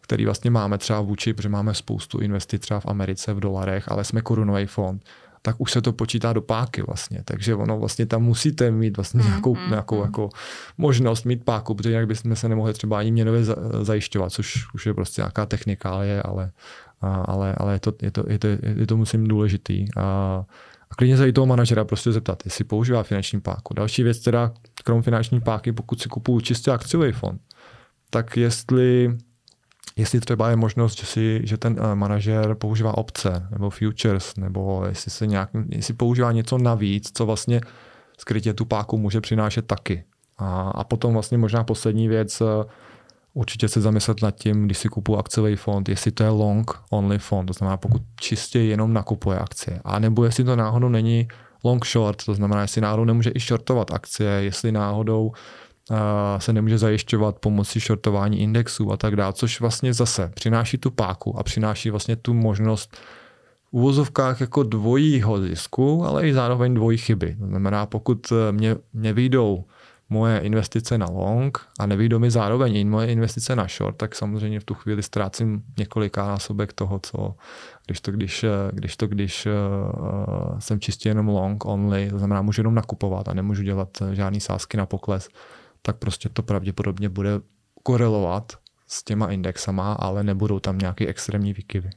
který 0.07 0.25
vlastně 0.25 0.51
máme 0.51 0.79
třeba 0.79 1.01
vůči, 1.01 1.33
protože 1.33 1.49
máme 1.49 1.75
spoustu 1.75 2.19
investic 2.19 2.63
třeba 2.63 2.81
v 2.81 2.87
Americe 2.87 3.35
v 3.35 3.41
dolarech, 3.41 3.85
ale 3.89 4.05
jsme 4.05 4.23
korunový 4.23 4.67
fond, 4.67 5.05
tak 5.43 5.57
už 5.59 5.73
se 5.73 5.83
to 5.83 5.93
počítá 5.93 6.33
do 6.33 6.43
páky 6.43 6.83
vlastně. 6.83 7.23
Takže 7.25 7.55
ono 7.55 7.79
vlastně 7.79 8.07
tam 8.07 8.23
musíte 8.23 8.71
mít 8.71 8.97
vlastně 8.97 9.23
mm, 9.23 9.29
nějakou, 9.29 9.55
mm, 9.55 9.71
nějakou 9.71 9.97
mm. 9.97 10.03
Jako 10.03 10.29
možnost 10.79 11.25
mít 11.25 11.45
páku, 11.45 11.75
protože 11.75 11.91
jinak 11.91 12.07
bychom 12.07 12.37
se 12.37 12.49
nemohli 12.49 12.73
třeba 12.73 12.99
ani 12.99 13.13
měnově 13.13 13.45
zajišťovat, 13.83 14.33
což 14.33 14.75
už 14.75 14.87
je 14.87 14.95
prostě 14.95 15.23
nějaká 15.23 15.47
technikálie, 15.47 16.23
ale, 16.23 16.51
ale, 17.01 17.55
ale 17.57 17.73
je, 17.73 17.81
to, 17.81 17.93
je, 18.03 18.11
to, 18.11 18.25
je, 18.29 18.39
to, 18.39 18.49
je 18.77 18.87
to 18.87 18.97
musím 18.97 19.27
důležitý. 19.27 19.85
A, 19.97 20.03
a 20.91 20.95
klidně 20.95 21.17
se 21.17 21.29
i 21.29 21.33
toho 21.33 21.47
manažera 21.47 21.85
prostě 21.85 22.13
zeptat, 22.13 22.43
jestli 22.45 22.65
používá 22.65 23.03
finanční 23.03 23.41
páku. 23.41 23.75
Další 23.75 24.03
věc 24.03 24.19
teda, 24.21 24.53
krom 24.85 25.03
finanční 25.03 25.41
páky, 25.41 25.73
pokud 25.73 26.03
si 26.03 26.09
kupuju 26.09 26.41
čistě 26.41 26.71
akciový 26.71 27.13
fond, 27.13 27.41
tak 28.11 28.37
jestli 28.37 29.17
jestli 29.97 30.21
třeba 30.21 30.51
je 30.51 30.57
možnost, 30.57 30.99
že, 30.99 31.07
si, 31.07 31.41
že 31.45 31.57
ten 31.57 31.77
eh, 31.79 31.95
manažer 31.95 32.55
používá 32.55 32.99
opce 32.99 33.47
nebo 33.51 33.71
futures, 33.71 34.37
nebo 34.37 34.85
jestli, 34.89 35.11
se 35.11 35.27
nějak, 35.27 35.51
jestli 35.69 35.95
používá 35.95 36.33
něco 36.33 36.59
navíc, 36.59 37.11
co 37.15 37.27
vlastně 37.27 37.61
skrytě 38.19 38.55
tu 38.55 38.65
páku 38.65 38.99
může 38.99 39.21
přinášet 39.21 39.67
taky. 39.67 40.05
A, 40.39 40.71
a 40.71 40.85
potom 40.85 41.13
vlastně 41.13 41.39
možná 41.39 41.65
poslední 41.65 42.09
věc, 42.09 42.41
eh, 42.41 42.65
určitě 43.35 43.69
se 43.69 43.81
zamyslet 43.81 44.23
nad 44.23 44.31
tím, 44.31 44.65
když 44.65 44.79
si 44.79 44.89
kupuju 44.89 45.19
akciový 45.19 45.57
fond, 45.57 45.89
jestli 45.89 46.11
to 46.11 46.23
je 46.23 46.29
long 46.29 46.83
only 46.91 47.19
fond, 47.19 47.47
to 47.47 47.53
znamená 47.53 47.77
pokud 47.77 48.03
čistě 48.21 48.59
jenom 48.59 48.93
nakupuje 48.93 49.39
akcie, 49.39 49.81
a 49.85 49.99
nebo 49.99 50.25
jestli 50.25 50.45
to 50.45 50.57
náhodou 50.57 50.89
není 50.89 51.29
long 51.65 51.87
short, 51.87 52.25
to 52.25 52.35
znamená, 52.35 52.63
jestli 52.63 52.81
náhodou 52.81 53.05
nemůže 53.05 53.31
i 53.35 53.41
shortovat 53.41 53.91
akcie, 53.91 54.31
jestli 54.31 54.73
náhodou 54.73 55.33
se 56.39 56.53
nemůže 56.53 56.79
zajišťovat 56.79 57.39
pomocí 57.39 57.81
shortování 57.81 58.41
indexů 58.41 58.93
a 58.93 58.97
tak 58.97 59.17
dále, 59.17 59.33
což 59.33 59.61
vlastně 59.61 59.95
zase 59.95 60.31
přináší 60.35 60.79
tu 60.79 60.91
páku 60.91 61.39
a 61.39 61.43
přináší 61.43 61.91
vlastně 61.91 62.17
tu 62.17 62.35
možnost 62.35 62.97
v 63.65 63.73
uvozovkách 63.73 64.41
jako 64.41 64.63
dvojího 64.63 65.41
zisku, 65.41 66.05
ale 66.05 66.29
i 66.29 66.33
zároveň 66.33 66.75
dvojí 66.75 66.99
chyby. 66.99 67.37
To 67.41 67.47
znamená, 67.47 67.87
pokud 67.87 68.33
mě, 68.51 68.77
mě 68.93 69.13
vyjdou 69.13 69.65
moje 70.11 70.39
investice 70.39 70.99
na 70.99 71.07
long 71.11 71.67
a 71.79 71.87
nevyjdou 71.87 72.19
mi 72.19 72.31
zároveň 72.31 72.77
i 72.77 72.85
moje 72.85 73.13
investice 73.13 73.57
na 73.57 73.67
short, 73.67 73.97
tak 73.97 74.15
samozřejmě 74.15 74.61
v 74.61 74.65
tu 74.65 74.75
chvíli 74.75 75.03
ztrácím 75.03 75.63
několika 75.79 76.27
násobek 76.27 76.73
toho, 76.73 76.99
co 76.99 77.35
když 77.87 78.01
to, 78.01 78.13
když, 78.13 78.45
když, 78.71 78.97
to, 78.97 79.07
když 79.07 79.47
uh, 79.47 80.59
jsem 80.59 80.81
čistě 80.81 81.09
jenom 81.09 81.29
long 81.29 81.65
only, 81.65 82.11
to 82.11 82.19
znamená, 82.19 82.43
můžu 82.43 82.61
jenom 82.61 82.75
nakupovat 82.75 83.29
a 83.29 83.35
nemůžu 83.35 83.63
dělat 83.63 83.89
žádný 84.13 84.41
sázky 84.41 84.77
na 84.77 84.87
pokles, 84.87 85.29
tak 85.87 85.97
prostě 85.97 86.29
to 86.29 86.43
pravděpodobně 86.43 87.09
bude 87.09 87.31
korelovat 87.83 88.53
s 88.87 89.05
těma 89.05 89.27
indexama, 89.27 89.93
ale 89.93 90.25
nebudou 90.25 90.59
tam 90.61 90.79
nějaké 90.79 91.07
extrémní 91.07 91.53
výkyvy. 91.53 91.91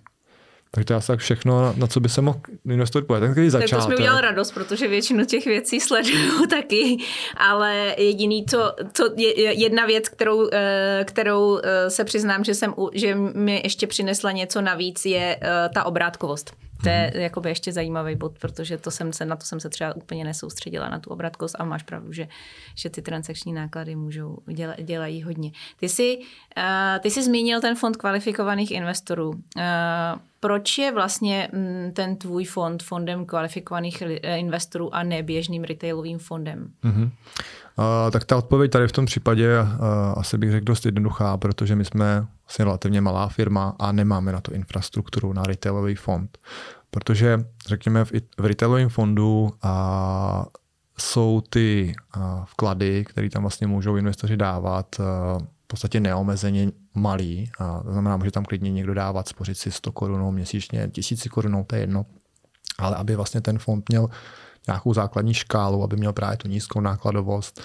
Takže 0.72 0.86
to 0.86 0.94
je 0.94 0.98
asi 0.98 1.08
tak 1.08 1.20
všechno, 1.20 1.74
na 1.78 1.88
co 1.88 2.00
by 2.00 2.10
se 2.10 2.22
mohl 2.22 2.40
investor 2.66 3.06
podívat. 3.06 3.34
Ten 3.34 3.50
začátek. 3.50 3.70
Tak 3.70 3.84
to 3.84 3.90
mi 3.90 3.96
udělal 3.96 4.22
radost, 4.22 4.52
protože 4.52 4.88
většinu 4.88 5.26
těch 5.26 5.46
věcí 5.46 5.80
sleduju 5.80 6.46
taky, 6.50 6.98
ale 7.38 7.96
jediný, 7.98 8.46
co, 8.46 8.76
co 8.94 9.10
je, 9.18 9.54
jedna 9.54 9.86
věc, 9.86 10.10
kterou, 10.10 10.50
eh, 10.54 11.04
kterou 11.08 11.60
eh, 11.64 11.90
se 11.90 12.04
přiznám, 12.04 12.44
že, 12.44 12.54
jsem, 12.54 12.74
že 12.94 13.16
mi 13.16 13.62
ještě 13.64 13.88
přinesla 13.88 14.32
něco 14.32 14.62
navíc, 14.62 15.06
je 15.06 15.40
eh, 15.42 15.70
ta 15.74 15.84
obrátkovost. 15.84 16.54
To 16.84 16.90
je 16.90 17.12
mm-hmm. 17.14 17.20
jakoby 17.20 17.50
ještě 17.50 17.72
zajímavý 17.72 18.16
bod, 18.16 18.40
protože 18.40 18.78
to 18.78 18.92
jsem 18.92 19.14
se, 19.14 19.26
na 19.26 19.36
to 19.36 19.46
jsem 19.46 19.60
se 19.60 19.70
třeba 19.70 19.96
úplně 19.96 20.24
nesoustředila, 20.24 20.90
na 20.90 21.00
tu 21.00 21.10
obratkost 21.10 21.56
a 21.60 21.66
máš 21.66 21.84
pravdu, 21.84 22.14
že, 22.14 22.28
že 22.76 22.90
ty 22.90 23.02
transakční 23.02 23.54
náklady 23.54 23.96
můžou 23.96 24.38
děla, 24.48 24.76
dělají 24.84 25.24
hodně. 25.24 25.52
Ty 25.80 25.90
jsi, 25.90 26.18
uh, 26.18 26.64
ty 27.00 27.12
jsi 27.12 27.24
zmínil 27.24 27.62
ten 27.62 27.76
fond 27.76 27.98
kvalifikovaných 27.98 28.72
investorů. 28.72 29.30
Uh, 29.30 29.34
proč 30.40 30.78
je 30.78 30.92
vlastně 30.92 31.50
mm, 31.54 31.92
ten 31.94 32.16
tvůj 32.16 32.46
fond 32.46 32.84
fondem 32.84 33.26
kvalifikovaných 33.26 34.02
eh, 34.02 34.38
investorů 34.38 34.96
a 34.96 35.04
ne 35.04 35.24
běžným 35.24 35.64
retailovým 35.64 36.20
fondem? 36.20 36.72
Mm-hmm. 36.84 37.10
Uh, 37.80 38.12
tak 38.12 38.26
ta 38.26 38.38
odpověď 38.38 38.72
tady 38.72 38.88
v 38.88 38.92
tom 38.92 39.06
případě 39.06 39.62
uh, 39.62 39.68
asi 40.18 40.38
bych 40.38 40.52
řekl 40.52 40.66
dost 40.66 40.86
jednoduchá, 40.86 41.38
protože 41.38 41.76
my 41.76 41.86
jsme 41.86 42.28
vlastně 42.46 42.66
relativně 42.66 43.02
malá 43.02 43.28
firma 43.28 43.76
a 43.80 43.92
nemáme 43.92 44.32
na 44.32 44.42
to 44.42 44.54
infrastrukturu 44.54 45.34
na 45.34 45.44
retailový 45.44 45.96
fond. 45.96 46.38
Protože 46.92 47.46
řekněme 47.68 48.06
v, 48.06 48.12
v 48.40 48.46
retailovém 48.46 48.90
fondu 48.90 49.52
a 49.62 50.46
jsou 50.98 51.42
ty 51.50 51.96
vklady, 52.46 53.06
které 53.06 53.30
tam 53.30 53.44
vlastně 53.44 53.68
můžou 53.68 53.96
investoři 53.96 54.38
dávat, 54.38 54.96
v 55.64 55.68
podstatě 55.68 56.00
neomezeně 56.00 56.72
malý. 56.96 57.52
To 57.86 57.92
znamená, 57.92 58.20
že 58.24 58.32
tam 58.32 58.46
klidně 58.46 58.72
někdo 58.72 58.94
dávat, 58.94 59.28
spořit 59.28 59.58
si 59.58 59.72
100 59.72 59.92
korunou 59.92 60.32
měsíčně, 60.32 60.90
tisíci 60.92 61.30
korunou, 61.30 61.64
to 61.64 61.76
je 61.76 61.82
jedno. 61.82 62.06
Ale 62.78 62.96
aby 62.96 63.16
vlastně 63.16 63.42
ten 63.42 63.60
fond 63.60 63.90
měl 63.90 64.10
nějakou 64.68 64.94
základní 64.94 65.34
škálu, 65.34 65.84
aby 65.84 65.96
měl 65.96 66.14
právě 66.14 66.38
tu 66.38 66.48
nízkou 66.48 66.82
nákladovost, 66.82 67.62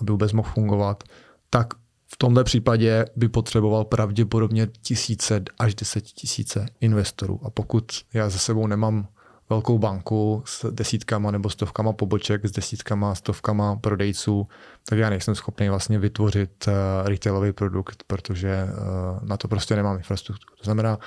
aby 0.00 0.12
vůbec 0.12 0.32
mohl 0.32 0.50
fungovat, 0.54 1.04
tak 1.50 1.74
v 2.12 2.16
tomhle 2.16 2.44
případě 2.44 3.04
by 3.16 3.28
potřeboval 3.28 3.84
pravděpodobně 3.84 4.68
tisíce 4.82 5.42
až 5.58 5.74
deset 5.74 6.04
tisíce 6.04 6.66
investorů. 6.80 7.40
A 7.44 7.50
pokud 7.50 7.84
já 8.14 8.28
za 8.28 8.38
sebou 8.38 8.66
nemám 8.66 9.08
velkou 9.50 9.78
banku 9.78 10.42
s 10.46 10.72
desítkama 10.72 11.30
nebo 11.30 11.50
stovkama 11.50 11.92
poboček, 11.92 12.46
s 12.46 12.50
desítkama, 12.50 13.14
stovkama 13.14 13.76
prodejců, 13.76 14.48
tak 14.88 14.98
já 14.98 15.10
nejsem 15.10 15.34
schopný 15.34 15.68
vlastně 15.68 15.98
vytvořit 15.98 16.66
uh, 16.66 17.08
retailový 17.08 17.52
produkt, 17.52 18.04
protože 18.06 18.64
uh, 18.64 19.28
na 19.28 19.36
to 19.36 19.48
prostě 19.48 19.76
nemám 19.76 19.96
infrastrukturu. 19.96 20.56
To 20.56 20.64
znamená, 20.64 20.98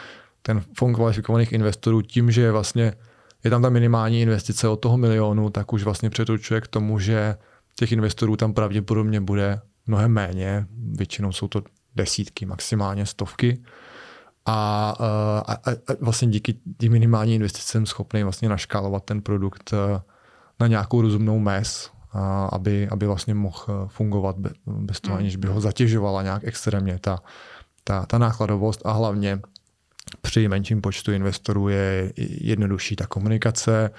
ten 0.42 0.64
fond 0.78 0.96
kvalifikovaných 0.96 1.52
investorů 1.52 2.02
tím, 2.02 2.32
že 2.32 2.52
vlastně 2.52 2.94
je 3.46 3.52
tam 3.52 3.62
ta 3.62 3.70
minimální 3.70 4.22
investice 4.22 4.68
od 4.68 4.76
toho 4.76 4.98
milionu, 4.98 5.50
tak 5.50 5.74
už 5.74 5.84
vlastně 5.84 6.10
přetočuje 6.10 6.62
k 6.62 6.68
tomu, 6.68 7.00
že 7.00 7.36
těch 7.76 7.92
investorů 7.92 8.36
tam 8.36 8.54
pravděpodobně 8.54 9.22
bude 9.22 9.62
mnohem 9.88 10.12
méně, 10.12 10.66
většinou 10.92 11.32
jsou 11.32 11.48
to 11.48 11.62
desítky, 11.96 12.46
maximálně 12.46 13.06
stovky. 13.06 13.64
A, 14.46 14.90
a, 15.48 15.54
a, 15.54 15.72
a 15.72 15.94
vlastně 16.02 16.28
díky 16.28 16.56
tím 16.78 16.92
minimální 16.92 17.36
investici 17.36 17.68
jsem 17.68 17.86
schopný 17.86 18.24
vlastně 18.24 18.50
naškálovat 18.50 19.04
ten 19.04 19.22
produkt 19.22 19.74
eh, 19.74 20.02
na 20.60 20.68
nějakou 20.68 21.02
rozumnou 21.02 21.40
mez, 21.40 21.92
a 22.12 22.46
aby, 22.46 22.88
aby 22.92 23.06
vlastně 23.06 23.34
mohl 23.34 23.66
eh, 23.70 23.88
fungovat 23.88 24.36
bez 24.66 25.02
toho, 25.02 25.16
hmm. 25.16 25.20
aniž 25.20 25.36
by 25.36 25.48
ho 25.48 25.62
zatěžovala 25.62 26.24
nějak 26.24 26.44
extrémně 26.44 27.00
ta, 27.00 27.20
ta, 27.84 28.06
ta 28.06 28.18
nákladovost 28.18 28.82
a 28.86 28.92
hlavně 28.92 29.40
při 30.22 30.48
menším 30.48 30.82
počtu 30.82 31.12
investorů 31.12 31.70
je 31.70 32.14
jednodušší 32.42 32.96
ta 32.96 33.08
komunikace 33.08 33.92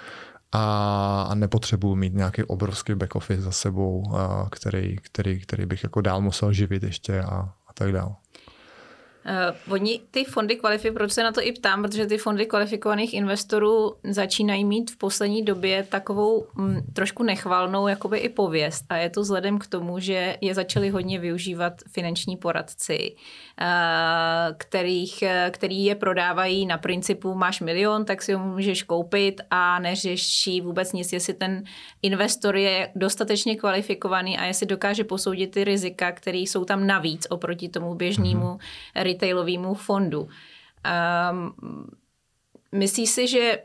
a, 0.52 1.26
a 1.30 1.34
nepotřebuji 1.34 1.96
mít 1.96 2.14
nějaký 2.14 2.42
obrovský 2.44 2.94
back 2.94 3.14
office 3.14 3.42
za 3.42 3.52
sebou, 3.52 4.12
který, 4.50 4.96
který, 4.96 5.40
který 5.40 5.66
bych 5.66 5.82
jako 5.82 6.00
dál 6.00 6.20
musel 6.20 6.52
živit 6.52 6.82
ještě 6.82 7.20
a, 7.20 7.34
a 7.66 7.72
tak 7.74 7.92
dále. 7.92 8.14
Uh, 9.26 9.72
oni 9.72 10.00
ty 10.10 10.24
fondy 10.24 10.56
kvalifikují, 10.56 10.94
proč 10.94 11.12
se 11.12 11.22
na 11.22 11.32
to 11.32 11.42
i 11.42 11.52
ptám, 11.52 11.82
protože 11.82 12.06
ty 12.06 12.18
fondy 12.18 12.46
kvalifikovaných 12.46 13.14
investorů 13.14 13.94
začínají 14.04 14.64
mít 14.64 14.90
v 14.90 14.96
poslední 14.96 15.42
době 15.42 15.82
takovou 15.82 16.46
m, 16.58 16.64
mm, 16.64 16.80
trošku 16.92 17.22
nechvalnou 17.22 17.88
jakoby 17.88 18.18
i 18.18 18.28
pověst. 18.28 18.84
A 18.88 18.96
je 18.96 19.10
to 19.10 19.20
vzhledem 19.20 19.58
k 19.58 19.66
tomu, 19.66 19.98
že 19.98 20.36
je 20.40 20.54
začali 20.54 20.88
hodně 20.90 21.18
využívat 21.18 21.72
finanční 21.88 22.36
poradci, 22.36 23.14
uh, 23.60 24.56
kterých, 24.56 25.24
který 25.50 25.84
je 25.84 25.94
prodávají 25.94 26.66
na 26.66 26.78
principu 26.78 27.34
máš 27.34 27.60
milion, 27.60 28.04
tak 28.04 28.22
si 28.22 28.32
ho 28.32 28.44
můžeš 28.44 28.82
koupit 28.82 29.40
a 29.50 29.78
neřeší 29.78 30.60
vůbec 30.60 30.92
nic, 30.92 31.12
jestli 31.12 31.34
ten 31.34 31.64
investor 32.02 32.56
je 32.56 32.92
dostatečně 32.94 33.56
kvalifikovaný 33.56 34.38
a 34.38 34.44
jestli 34.44 34.66
dokáže 34.66 35.04
posoudit 35.04 35.50
ty 35.50 35.64
rizika, 35.64 36.12
které 36.12 36.38
jsou 36.38 36.64
tam 36.64 36.86
navíc 36.86 37.26
oproti 37.30 37.68
tomu 37.68 37.94
běžnému 37.94 38.46
mm-hmm 38.46 39.15
retailovému 39.16 39.74
fondu. 39.74 40.28
Um, 41.32 41.54
myslíš 42.72 43.10
si, 43.10 43.28
že, 43.28 43.58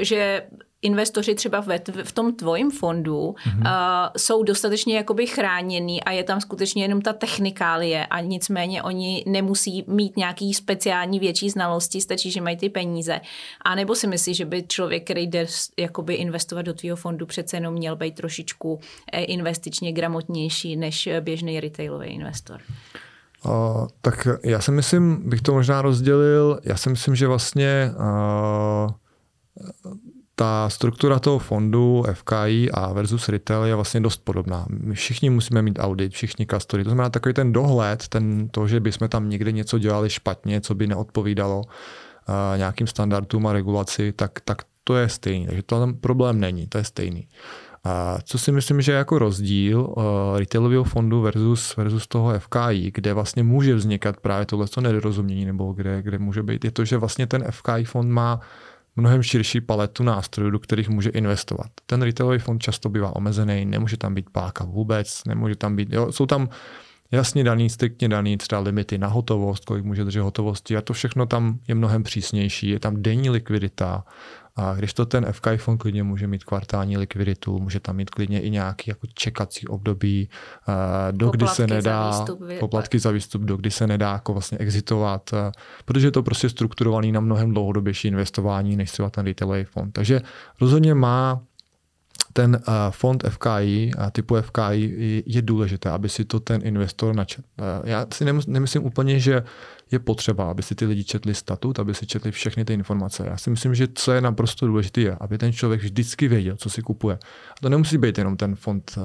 že 0.00 0.42
investoři 0.82 1.34
třeba 1.34 1.60
v, 1.60 1.68
v 2.04 2.12
tom 2.12 2.34
tvojím 2.34 2.70
fondu 2.70 3.34
mm-hmm. 3.38 3.60
uh, 3.60 4.12
jsou 4.16 4.42
dostatečně 4.42 4.96
jakoby 4.96 5.26
chráněný 5.26 6.04
a 6.04 6.10
je 6.10 6.24
tam 6.24 6.40
skutečně 6.40 6.84
jenom 6.84 7.00
ta 7.00 7.12
technikálie 7.12 8.06
a 8.06 8.20
nicméně 8.20 8.82
oni 8.82 9.24
nemusí 9.26 9.84
mít 9.86 10.16
nějaký 10.16 10.54
speciální 10.54 11.18
větší 11.18 11.50
znalosti, 11.50 12.00
stačí, 12.00 12.30
že 12.30 12.40
mají 12.40 12.56
ty 12.56 12.68
peníze. 12.68 13.20
A 13.64 13.74
nebo 13.74 13.94
si 13.94 14.06
myslíš, 14.06 14.36
že 14.36 14.44
by 14.44 14.62
člověk, 14.62 15.04
který 15.04 15.26
jde 15.26 15.46
jakoby 15.78 16.14
investovat 16.14 16.62
do 16.62 16.74
tvýho 16.74 16.96
fondu, 16.96 17.26
přece 17.26 17.56
jenom 17.56 17.74
měl 17.74 17.96
být 17.96 18.14
trošičku 18.14 18.80
eh, 19.12 19.22
investičně 19.22 19.92
gramotnější 19.92 20.76
než 20.76 21.08
běžný 21.20 21.60
retailový 21.60 22.06
investor? 22.06 22.60
Uh, 22.70 23.07
tak 24.00 24.28
já 24.44 24.60
si 24.60 24.70
myslím, 24.70 25.22
bych 25.28 25.42
to 25.42 25.52
možná 25.52 25.82
rozdělil, 25.82 26.60
já 26.64 26.76
si 26.76 26.90
myslím, 26.90 27.14
že 27.14 27.26
vlastně 27.26 27.92
uh, 27.94 28.90
ta 30.34 30.68
struktura 30.68 31.18
toho 31.18 31.38
fondu 31.38 32.04
FKI 32.12 32.70
a 32.70 32.92
versus 32.92 33.28
retail 33.28 33.64
je 33.64 33.74
vlastně 33.74 34.00
dost 34.00 34.24
podobná. 34.24 34.66
My 34.68 34.94
všichni 34.94 35.30
musíme 35.30 35.62
mít 35.62 35.78
audit, 35.78 36.12
všichni 36.12 36.46
kastory. 36.46 36.84
To 36.84 36.90
znamená 36.90 37.10
takový 37.10 37.34
ten 37.34 37.52
dohled, 37.52 38.08
ten, 38.08 38.48
to, 38.48 38.68
že 38.68 38.80
bychom 38.80 39.08
tam 39.08 39.28
někde 39.28 39.52
něco 39.52 39.78
dělali 39.78 40.10
špatně, 40.10 40.60
co 40.60 40.74
by 40.74 40.86
neodpovídalo 40.86 41.58
uh, 41.60 42.58
nějakým 42.58 42.86
standardům 42.86 43.46
a 43.46 43.52
regulaci, 43.52 44.12
tak, 44.12 44.40
tak 44.44 44.62
to 44.84 44.96
je 44.96 45.08
stejný. 45.08 45.46
Takže 45.46 45.62
to 45.62 45.80
tam 45.80 45.94
problém 45.94 46.40
není, 46.40 46.66
to 46.66 46.78
je 46.78 46.84
stejný. 46.84 47.28
Uh, 47.28 47.67
a 47.84 48.18
co 48.24 48.38
si 48.38 48.52
myslím, 48.52 48.80
že 48.80 48.92
je 48.92 48.98
jako 48.98 49.18
rozdíl 49.18 49.80
uh, 49.80 50.04
retailového 50.38 50.84
fondu 50.84 51.20
versus, 51.20 51.76
versus 51.76 52.06
toho 52.06 52.38
FKI, 52.38 52.90
kde 52.94 53.14
vlastně 53.14 53.42
může 53.42 53.74
vznikat 53.74 54.20
právě 54.20 54.46
tohle 54.46 54.66
nedorozumění, 54.80 55.44
nebo 55.44 55.72
kde, 55.72 56.02
kde 56.02 56.18
může 56.18 56.42
být, 56.42 56.64
je 56.64 56.70
to, 56.70 56.84
že 56.84 56.96
vlastně 56.96 57.26
ten 57.26 57.44
FKI 57.50 57.84
fond 57.84 58.10
má 58.10 58.40
mnohem 58.96 59.22
širší 59.22 59.60
paletu 59.60 60.02
nástrojů, 60.02 60.50
do 60.50 60.58
kterých 60.58 60.88
může 60.88 61.10
investovat. 61.10 61.66
Ten 61.86 62.02
retailový 62.02 62.38
fond 62.38 62.62
často 62.62 62.88
bývá 62.88 63.16
omezený, 63.16 63.64
nemůže 63.64 63.96
tam 63.96 64.14
být 64.14 64.30
páka 64.30 64.64
vůbec, 64.64 65.24
nemůže 65.24 65.56
tam 65.56 65.76
být, 65.76 65.92
jo, 65.92 66.12
jsou 66.12 66.26
tam 66.26 66.48
jasně 67.10 67.44
daný, 67.44 67.70
striktně 67.70 68.08
daný 68.08 68.36
třeba 68.36 68.60
limity 68.60 68.98
na 68.98 69.08
hotovost, 69.08 69.64
kolik 69.64 69.84
může 69.84 70.04
držet 70.04 70.20
hotovosti 70.20 70.76
a 70.76 70.80
to 70.80 70.92
všechno 70.92 71.26
tam 71.26 71.58
je 71.68 71.74
mnohem 71.74 72.02
přísnější, 72.02 72.68
je 72.68 72.80
tam 72.80 73.02
denní 73.02 73.30
likvidita, 73.30 74.04
a 74.58 74.74
když 74.74 74.94
to 74.94 75.06
ten 75.06 75.32
FK 75.32 75.46
fond 75.56 75.78
klidně 75.78 76.02
může 76.02 76.26
mít 76.26 76.44
kvartální 76.44 76.96
likviditu, 76.96 77.58
může 77.58 77.80
tam 77.80 77.96
mít 77.96 78.10
klidně 78.10 78.40
i 78.40 78.50
nějaký 78.50 78.90
jako 78.90 79.06
čekací 79.14 79.68
období, 79.68 80.28
do 81.10 81.30
kdy 81.30 81.46
se 81.46 81.66
nedá, 81.66 82.12
za 82.12 82.18
výstup, 82.18 82.42
poplatky 82.60 82.98
za 82.98 83.10
výstup, 83.10 83.42
do 83.42 83.56
kdy 83.56 83.70
se 83.70 83.86
nedá 83.86 84.12
jako 84.12 84.32
vlastně 84.32 84.58
exitovat, 84.58 85.30
protože 85.84 86.06
je 86.06 86.10
to 86.10 86.22
prostě 86.22 86.48
strukturovaný 86.48 87.12
na 87.12 87.20
mnohem 87.20 87.50
dlouhodobější 87.50 88.08
investování 88.08 88.76
než 88.76 88.90
třeba 88.90 89.10
ten 89.10 89.26
retailový 89.26 89.64
fond. 89.64 89.92
Takže 89.92 90.20
rozhodně 90.60 90.94
má 90.94 91.40
ten 92.38 92.60
fond 92.90 93.24
FKI, 93.28 93.90
typu 94.12 94.36
FKI, 94.40 95.22
je 95.26 95.42
důležité, 95.42 95.90
aby 95.90 96.08
si 96.08 96.24
to 96.24 96.40
ten 96.40 96.60
investor 96.64 97.14
načet. 97.14 97.44
Já 97.84 98.06
si 98.14 98.24
nemyslím 98.46 98.84
úplně, 98.84 99.20
že 99.20 99.42
je 99.90 99.98
potřeba, 99.98 100.50
aby 100.50 100.62
si 100.62 100.74
ty 100.74 100.86
lidi 100.86 101.04
četli 101.04 101.34
statut, 101.34 101.78
aby 101.78 101.94
si 101.94 102.06
četli 102.06 102.30
všechny 102.30 102.64
ty 102.64 102.74
informace. 102.74 103.26
Já 103.26 103.36
si 103.36 103.50
myslím, 103.50 103.74
že 103.74 103.88
co 103.94 104.12
je 104.12 104.20
naprosto 104.20 104.66
důležité, 104.66 105.00
je, 105.00 105.16
aby 105.20 105.38
ten 105.38 105.52
člověk 105.52 105.82
vždycky 105.82 106.28
věděl, 106.28 106.56
co 106.56 106.70
si 106.70 106.82
kupuje. 106.82 107.18
A 107.50 107.60
to 107.60 107.68
nemusí 107.68 107.98
být 107.98 108.18
jenom 108.18 108.36
ten 108.36 108.54
fond 108.56 108.98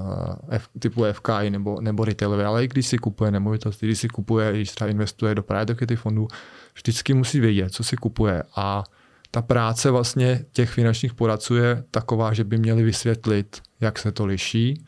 F, 0.49 0.69
typu 0.79 1.05
FKI 1.11 1.49
nebo, 1.49 1.81
nebo 1.81 2.05
retailový, 2.05 2.43
ale 2.43 2.63
i 2.63 2.67
když 2.67 2.87
si 2.87 2.97
kupuje 2.97 3.31
nemovitosti, 3.31 3.85
když 3.85 3.99
si 3.99 4.07
kupuje, 4.07 4.53
když 4.53 4.71
třeba 4.71 4.89
investuje 4.89 5.35
do 5.35 5.43
private 5.43 5.73
equity 5.73 5.95
fondů, 5.95 6.27
vždycky 6.75 7.13
musí 7.13 7.39
vědět, 7.39 7.73
co 7.73 7.83
si 7.83 7.97
kupuje. 7.97 8.43
A 8.55 8.83
ta 9.33 9.41
práce 9.41 9.91
vlastně 9.91 10.45
těch 10.51 10.69
finančních 10.69 11.13
poradců 11.13 11.55
je 11.55 11.83
taková, 11.91 12.33
že 12.33 12.43
by 12.43 12.57
měli 12.57 12.83
vysvětlit, 12.83 13.61
jak 13.81 13.99
se 13.99 14.11
to 14.11 14.25
liší, 14.25 14.85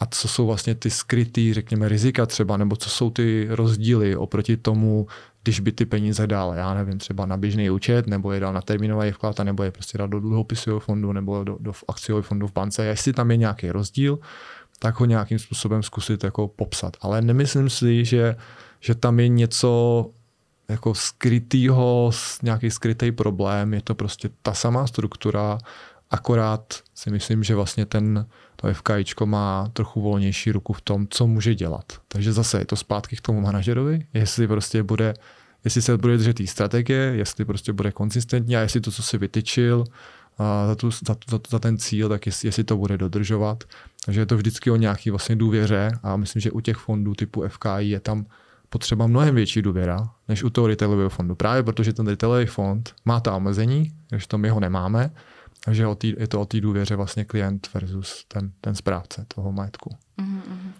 a 0.00 0.06
co 0.06 0.28
jsou 0.28 0.46
vlastně 0.46 0.74
ty 0.74 0.90
skrytý, 0.90 1.54
řekněme, 1.54 1.88
rizika 1.88 2.26
třeba, 2.26 2.56
nebo 2.56 2.76
co 2.76 2.90
jsou 2.90 3.10
ty 3.10 3.46
rozdíly 3.50 4.16
oproti 4.16 4.56
tomu, 4.56 5.06
když 5.42 5.60
by 5.60 5.72
ty 5.72 5.86
peníze 5.86 6.26
dal, 6.26 6.54
já 6.54 6.74
nevím, 6.74 6.98
třeba 6.98 7.26
na 7.26 7.36
běžný 7.36 7.70
účet, 7.70 8.06
nebo 8.06 8.32
je 8.32 8.40
dal 8.40 8.52
na 8.52 8.60
termínový 8.60 9.10
vklad, 9.10 9.38
nebo 9.38 9.62
je 9.62 9.70
prostě 9.70 9.98
dal 9.98 10.08
do 10.08 10.20
dluhopisového 10.20 10.80
fondu, 10.80 11.12
nebo 11.12 11.44
do, 11.44 11.56
do 11.60 11.72
akciového 11.88 12.22
fondu 12.22 12.46
v 12.46 12.52
bance. 12.52 12.84
Jestli 12.84 13.12
tam 13.12 13.30
je 13.30 13.36
nějaký 13.36 13.70
rozdíl, 13.70 14.18
tak 14.78 15.00
ho 15.00 15.06
nějakým 15.06 15.38
způsobem 15.38 15.82
zkusit 15.82 16.24
jako 16.24 16.48
popsat. 16.48 16.96
Ale 17.00 17.22
nemyslím 17.22 17.70
si, 17.70 18.04
že, 18.04 18.36
že 18.80 18.94
tam 18.94 19.20
je 19.20 19.28
něco 19.28 20.10
jako 20.68 20.94
skrytýho, 20.94 22.10
nějaký 22.42 22.70
skrytý 22.70 23.12
problém, 23.12 23.74
je 23.74 23.82
to 23.82 23.94
prostě 23.94 24.30
ta 24.42 24.54
samá 24.54 24.86
struktura, 24.86 25.58
akorát 26.10 26.74
si 26.94 27.10
myslím, 27.10 27.44
že 27.44 27.54
vlastně 27.54 27.86
ten, 27.86 28.26
to 28.56 28.74
FKIčko 28.74 29.26
má 29.26 29.70
trochu 29.72 30.00
volnější 30.00 30.52
ruku 30.52 30.72
v 30.72 30.80
tom, 30.80 31.06
co 31.10 31.26
může 31.26 31.54
dělat. 31.54 31.84
Takže 32.08 32.32
zase 32.32 32.58
je 32.58 32.64
to 32.64 32.76
zpátky 32.76 33.16
k 33.16 33.20
tomu 33.20 33.40
manažerovi, 33.40 34.06
jestli 34.14 34.48
prostě 34.48 34.82
bude, 34.82 35.14
jestli 35.64 35.82
se 35.82 35.96
bude 35.96 36.16
držet 36.16 36.36
té 36.36 36.46
strategie, 36.46 37.00
jestli 37.00 37.44
prostě 37.44 37.72
bude 37.72 37.92
konzistentní 37.92 38.56
a 38.56 38.60
jestli 38.60 38.80
to, 38.80 38.90
co 38.90 39.02
si 39.02 39.18
vytyčil 39.18 39.84
a 40.38 40.66
za, 40.66 40.74
tu, 40.74 40.90
za, 40.90 41.16
za, 41.30 41.40
za 41.48 41.58
ten 41.58 41.78
cíl, 41.78 42.08
tak 42.08 42.26
jestli, 42.26 42.48
jestli 42.48 42.64
to 42.64 42.76
bude 42.76 42.98
dodržovat. 42.98 43.64
Takže 44.04 44.20
je 44.20 44.26
to 44.26 44.36
vždycky 44.36 44.70
o 44.70 44.76
nějaký 44.76 45.10
vlastně 45.10 45.36
důvěře 45.36 45.90
a 46.02 46.16
myslím, 46.16 46.40
že 46.40 46.50
u 46.50 46.60
těch 46.60 46.76
fondů 46.76 47.14
typu 47.14 47.48
FKI 47.48 47.68
je 47.80 48.00
tam 48.00 48.26
potřeba 48.74 49.06
mnohem 49.06 49.34
větší 49.34 49.62
důvěra 49.62 50.10
než 50.28 50.42
u 50.42 50.50
toho 50.50 50.66
retailového 50.66 51.10
fondu. 51.10 51.34
Právě 51.34 51.62
protože 51.62 51.92
ten 51.92 52.06
retailový 52.06 52.46
fond 52.46 52.94
má 53.04 53.20
ta 53.20 53.36
omezení, 53.36 53.92
když 54.10 54.26
to 54.26 54.38
my 54.38 54.48
ho 54.48 54.60
nemáme, 54.60 55.10
takže 55.64 55.86
je 56.18 56.28
to 56.28 56.40
o 56.40 56.44
té 56.44 56.60
důvěře 56.60 56.96
vlastně 56.96 57.24
klient 57.24 57.68
versus 57.74 58.24
ten, 58.28 58.52
ten 58.60 58.74
správce 58.74 59.26
toho 59.34 59.52
majetku. 59.52 59.90
Mm-hmm. 60.18 60.72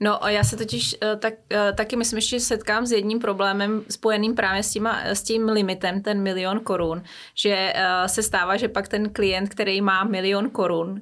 No 0.00 0.24
a 0.24 0.30
já 0.30 0.44
se 0.44 0.56
totiž 0.56 0.96
eh, 1.02 1.16
tak, 1.16 1.34
eh, 1.52 1.72
taky 1.72 1.96
myslím, 1.96 2.20
že 2.20 2.40
setkám 2.40 2.86
s 2.86 2.92
jedním 2.92 3.18
problémem 3.18 3.82
spojeným 3.90 4.34
právě 4.34 4.62
s, 4.62 4.70
těma, 4.70 5.00
s 5.04 5.22
tím 5.22 5.48
limitem, 5.48 6.02
ten 6.02 6.22
milion 6.22 6.60
korun, 6.60 7.02
že 7.34 7.72
eh, 7.74 8.08
se 8.08 8.22
stává, 8.22 8.56
že 8.56 8.68
pak 8.68 8.88
ten 8.88 9.10
klient, 9.10 9.48
který 9.48 9.80
má 9.80 10.04
milion 10.04 10.50
korun, 10.50 11.00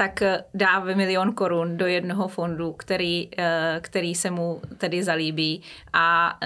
tak 0.00 0.22
dá 0.54 0.80
milion 0.80 1.32
korun 1.32 1.76
do 1.76 1.86
jednoho 1.86 2.28
fondu, 2.28 2.72
který, 2.72 3.30
který 3.80 4.14
se 4.14 4.30
mu 4.30 4.60
tedy 4.78 5.04
zalíbí 5.04 5.62
a 5.92 6.38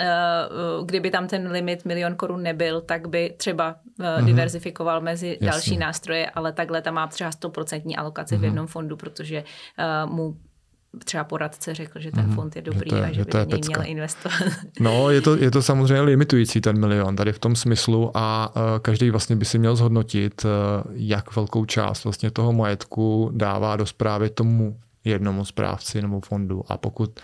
kdyby 0.85 1.11
tam 1.11 1.29
ten 1.29 1.51
limit 1.51 1.85
milion 1.85 2.17
korun 2.17 2.43
nebyl, 2.43 2.81
tak 2.81 3.09
by 3.09 3.35
třeba 3.37 3.77
mm-hmm. 3.99 4.25
diverzifikoval 4.25 5.01
mezi 5.01 5.29
Jasně. 5.29 5.47
další 5.47 5.77
nástroje, 5.77 6.31
ale 6.31 6.53
takhle 6.53 6.83
tam 6.83 6.95
má 6.95 7.07
třeba 7.07 7.31
100% 7.31 7.95
alokaci 7.97 8.35
mm-hmm. 8.35 8.39
v 8.39 8.41
mhm. 8.41 8.45
jednom 8.45 8.67
fondu, 8.67 8.97
protože 8.97 9.45
mu 10.07 10.37
třeba 11.05 11.25
poradce 11.25 11.75
řekl, 11.75 12.01
že 12.01 12.11
ten 12.11 12.27
mhm. 12.27 12.35
fond 12.35 12.57
je 12.57 12.63
dobrý 12.63 12.91
je 12.95 13.01
to, 13.01 13.05
a 13.05 13.13
že 13.13 13.25
by 13.25 13.31
do 13.33 13.57
něj 13.57 13.61
měl 13.67 13.83
investovat. 13.85 14.39
No, 14.81 15.11
je 15.11 15.21
to, 15.21 15.37
je 15.37 15.51
to 15.51 15.63
samozřejmě 15.63 16.01
limitující 16.01 16.61
ten 16.61 16.81
milion 16.81 17.17
tady 17.17 17.33
v 17.33 17.39
tom 17.39 17.57
smyslu 17.57 18.11
a 18.15 18.53
uh, 18.57 18.63
každý 18.83 19.11
vlastně 19.11 19.37
by 19.37 19.45
si 19.45 19.59
měl 19.59 19.77
zhodnotit, 19.77 20.45
uh, 20.45 20.51
jak 20.93 21.37
velkou 21.37 21.65
část 21.65 22.05
vlastně 22.05 22.31
toho 22.31 22.53
majetku 22.53 23.31
dává 23.35 23.77
do 23.77 23.87
zprávy 23.87 24.31
tomu 24.31 24.77
jednomu 25.05 25.45
správci 25.45 26.03
nebo 26.03 26.21
fondu 26.21 26.63
a 26.69 26.77
pokud 26.77 27.21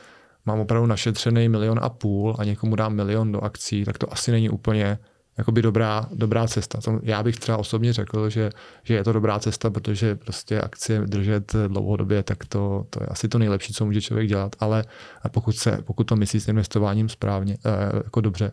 mám 0.47 0.61
opravdu 0.61 0.87
našetřený 0.87 1.49
milion 1.49 1.81
a 1.83 1.89
půl 1.89 2.37
a 2.39 2.45
někomu 2.45 2.77
dám 2.77 2.95
milion 2.95 3.33
do 3.33 3.41
akcí, 3.41 3.85
tak 3.85 3.99
to 3.99 4.13
asi 4.13 4.31
není 4.31 4.51
úplně 4.51 4.99
jakoby 5.41 5.63
dobrá, 5.63 6.07
dobrá 6.13 6.47
cesta. 6.47 6.79
Já 7.03 7.23
bych 7.23 7.37
třeba 7.37 7.59
osobně 7.59 7.93
řekl, 7.93 8.31
že, 8.31 8.51
že 8.83 8.95
je 8.95 9.05
to 9.05 9.13
dobrá 9.13 9.39
cesta, 9.39 9.71
protože 9.71 10.17
prostě 10.17 10.61
akcie 10.61 11.01
držet 11.01 11.53
dlouhodobě, 11.69 12.23
tak 12.23 12.45
to, 12.45 12.87
to 12.91 13.03
je 13.03 13.07
asi 13.07 13.29
to 13.29 13.39
nejlepší, 13.39 13.73
co 13.73 13.85
může 13.85 14.01
člověk 14.01 14.29
dělat, 14.29 14.57
ale 14.61 14.85
pokud, 15.31 15.57
se, 15.57 15.79
pokud 15.85 16.05
to 16.05 16.17
myslí 16.17 16.41
s 16.41 16.49
investováním 16.49 17.09
správně, 17.09 17.57
eh, 17.65 17.97
jako 18.05 18.21
dobře, 18.21 18.53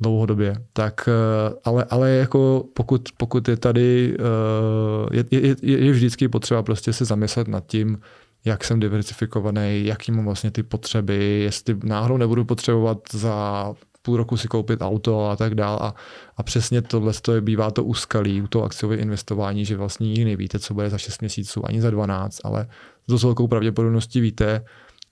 dlouhodobě, 0.00 0.54
tak 0.72 1.08
eh, 1.08 1.54
ale, 1.64 1.84
ale 1.90 2.10
jako 2.10 2.64
pokud, 2.74 3.08
pokud 3.16 3.48
je 3.48 3.56
tady, 3.56 4.16
eh, 4.18 5.16
je, 5.16 5.24
je, 5.30 5.56
je 5.62 5.92
vždycky 5.92 6.28
potřeba 6.28 6.62
prostě 6.62 6.92
se 6.92 7.04
zamyslet 7.04 7.48
nad 7.48 7.66
tím, 7.66 7.98
jak 8.44 8.64
jsem 8.64 8.80
diversifikovaný, 8.80 9.86
jaký 9.86 10.12
mám 10.12 10.24
vlastně 10.24 10.50
ty 10.50 10.62
potřeby, 10.62 11.40
jestli 11.42 11.76
náhodou 11.84 12.16
nebudu 12.16 12.44
potřebovat 12.44 12.98
za 13.12 13.74
půl 14.08 14.16
roku 14.16 14.36
si 14.36 14.48
koupit 14.48 14.80
auto 14.80 15.30
a 15.30 15.36
tak 15.36 15.54
dál. 15.54 15.78
A, 15.82 15.94
a 16.36 16.42
přesně 16.42 16.82
tohle 16.82 17.12
je, 17.34 17.40
bývá 17.40 17.70
to 17.70 17.84
úskalí 17.84 18.42
u 18.42 18.46
toho 18.46 18.64
akciového 18.64 19.02
investování, 19.02 19.64
že 19.64 19.76
vlastně 19.76 20.08
nikdy 20.08 20.24
nevíte, 20.24 20.58
co 20.58 20.74
bude 20.74 20.90
za 20.90 20.98
6 20.98 21.20
měsíců, 21.20 21.66
ani 21.66 21.80
za 21.80 21.90
12, 21.90 22.40
ale 22.44 22.66
s 23.08 23.22
velkou 23.22 23.48
pravděpodobností 23.48 24.20
víte, 24.20 24.64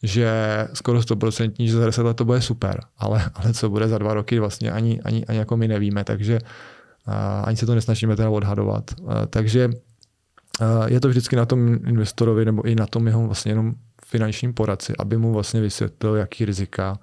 že 0.03 0.31
skoro 0.73 0.99
100% 0.99 1.53
že 1.59 1.77
za 1.77 1.87
10 1.87 2.03
let 2.03 2.17
to 2.17 2.25
bude 2.25 2.41
super, 2.41 2.81
ale, 2.99 3.31
ale 3.35 3.53
co 3.53 3.71
bude 3.71 3.89
za 3.89 3.99
dva 3.99 4.15
roky 4.15 4.41
vlastně 4.41 4.73
ani, 4.73 5.01
ani, 5.05 5.25
ani 5.27 5.39
jako 5.39 5.57
my 5.57 5.69
nevíme, 5.69 6.05
takže 6.05 6.39
uh, 6.41 7.15
ani 7.45 7.57
se 7.57 7.67
to 7.67 7.75
nesnažíme 7.75 8.17
teda 8.17 8.31
odhadovat. 8.31 8.91
Uh, 9.01 9.13
takže 9.29 9.69
uh, 9.69 10.87
je 10.87 11.01
to 11.01 11.09
vždycky 11.09 11.37
na 11.37 11.47
tom 11.47 11.85
investorovi 11.87 12.45
nebo 12.45 12.63
i 12.63 12.75
na 12.75 12.87
tom 12.87 13.07
jeho 13.07 13.27
vlastně 13.27 13.53
jenom 13.53 13.75
finančním 14.05 14.55
poradci, 14.55 14.93
aby 14.99 15.17
mu 15.17 15.33
vlastně 15.33 15.61
vysvětlil, 15.61 16.17
jaký 16.17 16.45
rizika 16.45 16.99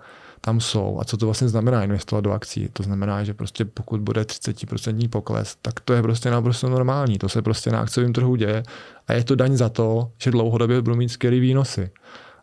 tam 0.46 0.60
jsou 0.60 0.98
a 1.02 1.04
co 1.04 1.18
to 1.18 1.26
vlastně 1.26 1.50
znamená 1.50 1.84
investovat 1.84 2.22
do 2.22 2.32
akcí. 2.32 2.70
To 2.74 2.84
znamená, 2.84 3.24
že 3.24 3.34
prostě 3.34 3.66
pokud 3.66 4.02
bude 4.02 4.22
30% 4.22 5.10
pokles, 5.10 5.58
tak 5.62 5.80
to 5.80 5.94
je 5.94 6.02
prostě 6.02 6.30
naprosto 6.30 6.70
normální. 6.70 7.18
To 7.18 7.30
se 7.30 7.41
prostě 7.41 7.72
na 7.72 7.80
akciovém 7.80 8.14
trhu 8.14 8.36
děje 8.36 8.64
a 9.08 9.14
je 9.14 9.24
to 9.24 9.36
daň 9.36 9.56
za 9.56 9.70
to, 9.70 10.12
že 10.18 10.32
dlouhodobě 10.32 10.82
budou 10.82 10.96
mít 10.96 11.10
skvělé 11.10 11.39
výnosy. 11.39 11.89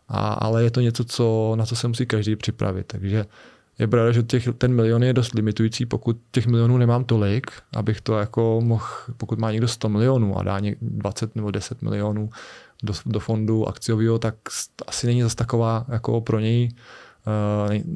A, 0.07 0.33
ale 0.33 0.63
je 0.63 0.71
to 0.71 0.81
něco, 0.81 1.03
co, 1.03 1.53
na 1.55 1.65
co 1.65 1.75
se 1.75 1.87
musí 1.87 2.05
každý 2.05 2.35
připravit. 2.35 2.87
Takže 2.87 3.25
je 3.79 3.87
pravda, 3.87 4.11
že 4.11 4.23
těch, 4.23 4.49
ten 4.57 4.73
milion 4.73 5.03
je 5.03 5.13
dost 5.13 5.33
limitující, 5.33 5.85
pokud 5.85 6.17
těch 6.31 6.47
milionů 6.47 6.77
nemám 6.77 7.03
tolik, 7.03 7.51
abych 7.75 8.01
to 8.01 8.17
jako 8.19 8.61
mohl, 8.63 8.85
pokud 9.17 9.39
má 9.39 9.51
někdo 9.51 9.67
100 9.67 9.89
milionů 9.89 10.37
a 10.37 10.43
dá 10.43 10.59
20 10.81 11.35
nebo 11.35 11.51
10 11.51 11.81
milionů 11.81 12.29
do, 12.83 12.93
do 13.05 13.19
fondu 13.19 13.67
akciového, 13.67 14.19
tak 14.19 14.35
asi 14.87 15.07
není 15.07 15.21
zase 15.21 15.35
taková 15.35 15.85
jako 15.89 16.21
pro 16.21 16.39
něj 16.39 16.69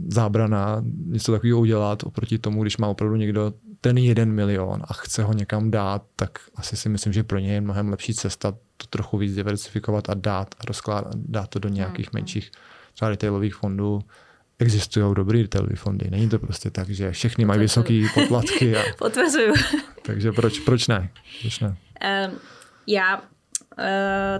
zábrana 0.07 0.83
něco 1.05 1.31
takového 1.31 1.59
udělat 1.59 2.03
oproti 2.03 2.37
tomu, 2.37 2.61
když 2.61 2.77
má 2.77 2.87
opravdu 2.87 3.15
někdo 3.15 3.53
ten 3.81 3.97
jeden 3.97 4.31
milion 4.31 4.81
a 4.87 4.93
chce 4.93 5.23
ho 5.23 5.33
někam 5.33 5.71
dát, 5.71 6.03
tak 6.15 6.39
asi 6.55 6.77
si 6.77 6.89
myslím, 6.89 7.13
že 7.13 7.23
pro 7.23 7.39
něj 7.39 7.53
je 7.53 7.61
mnohem 7.61 7.89
lepší 7.89 8.13
cesta 8.13 8.51
to 8.77 8.87
trochu 8.89 9.17
víc 9.17 9.35
diversifikovat 9.35 10.09
a 10.09 10.13
dát 10.13 10.55
a 10.59 10.65
rozkládat, 10.67 11.15
dát 11.15 11.47
to 11.47 11.59
do 11.59 11.69
nějakých 11.69 12.13
mm. 12.13 12.19
menších 12.19 12.51
třeba 12.93 13.09
retailových 13.09 13.55
fondů. 13.55 14.01
Existují 14.59 15.15
dobrý 15.15 15.41
retailové 15.41 15.75
fondy. 15.75 16.07
Není 16.11 16.29
to 16.29 16.39
prostě 16.39 16.69
tak, 16.71 16.89
že 16.89 17.11
všechny 17.11 17.45
mají 17.45 17.59
vysoké 17.59 18.01
poplatky. 18.13 18.77
A... 18.77 18.81
Potvrzuju. 18.97 19.53
Takže 20.01 20.31
proč, 20.31 20.59
proč 20.59 20.87
ne? 20.87 21.09
Proč 21.41 21.59
ne? 21.59 21.67
Um, 21.67 22.39
já, 22.87 23.17
uh, 23.17 23.23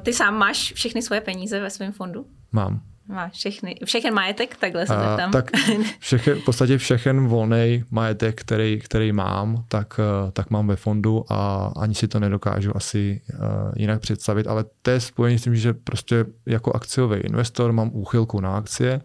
ty 0.04 0.14
sám 0.14 0.38
máš 0.38 0.74
všechny 0.74 1.02
svoje 1.02 1.22
peníze 1.22 1.60
ve 1.60 1.70
svém 1.70 1.92
fondu? 1.92 2.26
Mám. 2.52 2.82
Má 3.08 3.30
všechny, 3.30 3.76
všechen 3.86 4.14
majetek, 4.14 4.58
takhle 4.58 4.88
se 4.88 4.94
tam. 4.94 5.32
Tak 5.32 5.52
všechen, 6.00 6.40
v 6.40 6.46
podstatě 6.46 6.78
všechen 6.78 7.28
volný 7.28 7.84
majetek, 7.92 8.42
který, 8.42 8.80
který 8.80 9.12
mám, 9.12 9.66
tak, 9.68 10.00
eh, 10.00 10.32
tak 10.32 10.50
mám 10.50 10.68
ve 10.68 10.76
fondu 10.76 11.26
a 11.30 11.72
ani 11.78 11.96
si 11.96 12.08
to 12.08 12.20
nedokážu 12.20 12.78
asi 12.78 13.22
uh, 13.34 13.40
jinak 13.76 14.02
představit, 14.02 14.48
ale 14.48 14.66
to 14.82 14.92
je 14.92 15.00
spojené 15.00 15.40
s 15.40 15.44
tím, 15.44 15.56
že 15.56 15.74
prostě 15.74 16.26
jako 16.46 16.72
akciový 16.76 17.18
investor 17.18 17.72
mám 17.72 17.90
úchylku 17.94 18.40
na 18.40 18.58
akcie, 18.58 19.02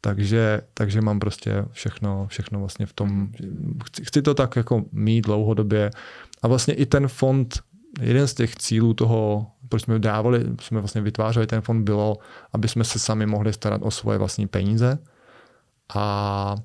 takže, 0.00 0.60
takže 0.74 1.00
mám 1.00 1.18
prostě 1.18 1.64
všechno, 1.72 2.26
všechno 2.26 2.60
vlastně 2.60 2.86
v 2.86 2.92
tom, 2.92 3.28
chci, 3.84 4.04
chci 4.04 4.22
to 4.22 4.34
tak 4.34 4.56
jako 4.56 4.84
mít 4.92 5.20
dlouhodobě. 5.20 5.90
A 6.42 6.48
vlastně 6.48 6.74
i 6.74 6.86
ten 6.86 7.08
fond 7.08 7.60
jeden 8.00 8.28
z 8.28 8.34
těch 8.34 8.56
cílů 8.56 8.94
toho, 8.94 9.46
proč 9.68 9.82
jsme 9.82 9.98
dávali, 9.98 10.44
jsme 10.60 10.80
vlastně 10.80 11.00
vytvářeli 11.00 11.46
ten 11.46 11.60
fond, 11.60 11.84
bylo, 11.84 12.18
aby 12.52 12.68
jsme 12.68 12.84
se 12.84 12.98
sami 12.98 13.26
mohli 13.26 13.52
starat 13.52 13.80
o 13.84 13.90
svoje 13.90 14.18
vlastní 14.18 14.46
peníze. 14.46 14.98
A, 15.94 16.56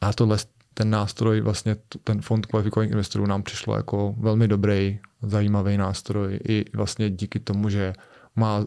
a 0.00 0.12
tohle, 0.12 0.36
ten 0.74 0.90
nástroj, 0.90 1.40
vlastně 1.40 1.76
ten 2.04 2.22
fond 2.22 2.46
kvalifikovaných 2.46 2.90
investorů 2.90 3.26
nám 3.26 3.42
přišlo 3.42 3.76
jako 3.76 4.14
velmi 4.18 4.48
dobrý, 4.48 4.98
zajímavý 5.22 5.76
nástroj 5.76 6.40
i 6.48 6.64
vlastně 6.74 7.10
díky 7.10 7.40
tomu, 7.40 7.68
že 7.68 7.92
má 8.36 8.66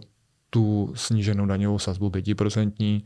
tu 0.50 0.94
sníženou 0.96 1.46
daňovou 1.46 1.80
sazbu 1.80 2.10
5%, 2.10 3.04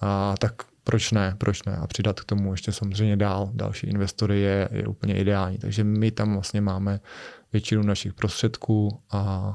a 0.00 0.34
tak 0.38 0.62
proč 0.84 1.12
ne, 1.12 1.34
proč 1.38 1.64
ne? 1.64 1.76
A 1.76 1.86
přidat 1.86 2.20
k 2.20 2.24
tomu 2.24 2.52
ještě 2.52 2.72
samozřejmě 2.72 3.16
dál 3.16 3.50
další 3.54 3.86
investory 3.86 4.40
je, 4.40 4.68
je 4.72 4.86
úplně 4.86 5.18
ideální. 5.18 5.58
Takže 5.58 5.84
my 5.84 6.10
tam 6.10 6.32
vlastně 6.32 6.60
máme 6.60 7.00
většinu 7.52 7.82
našich 7.82 8.12
prostředků 8.12 9.00
a 9.10 9.54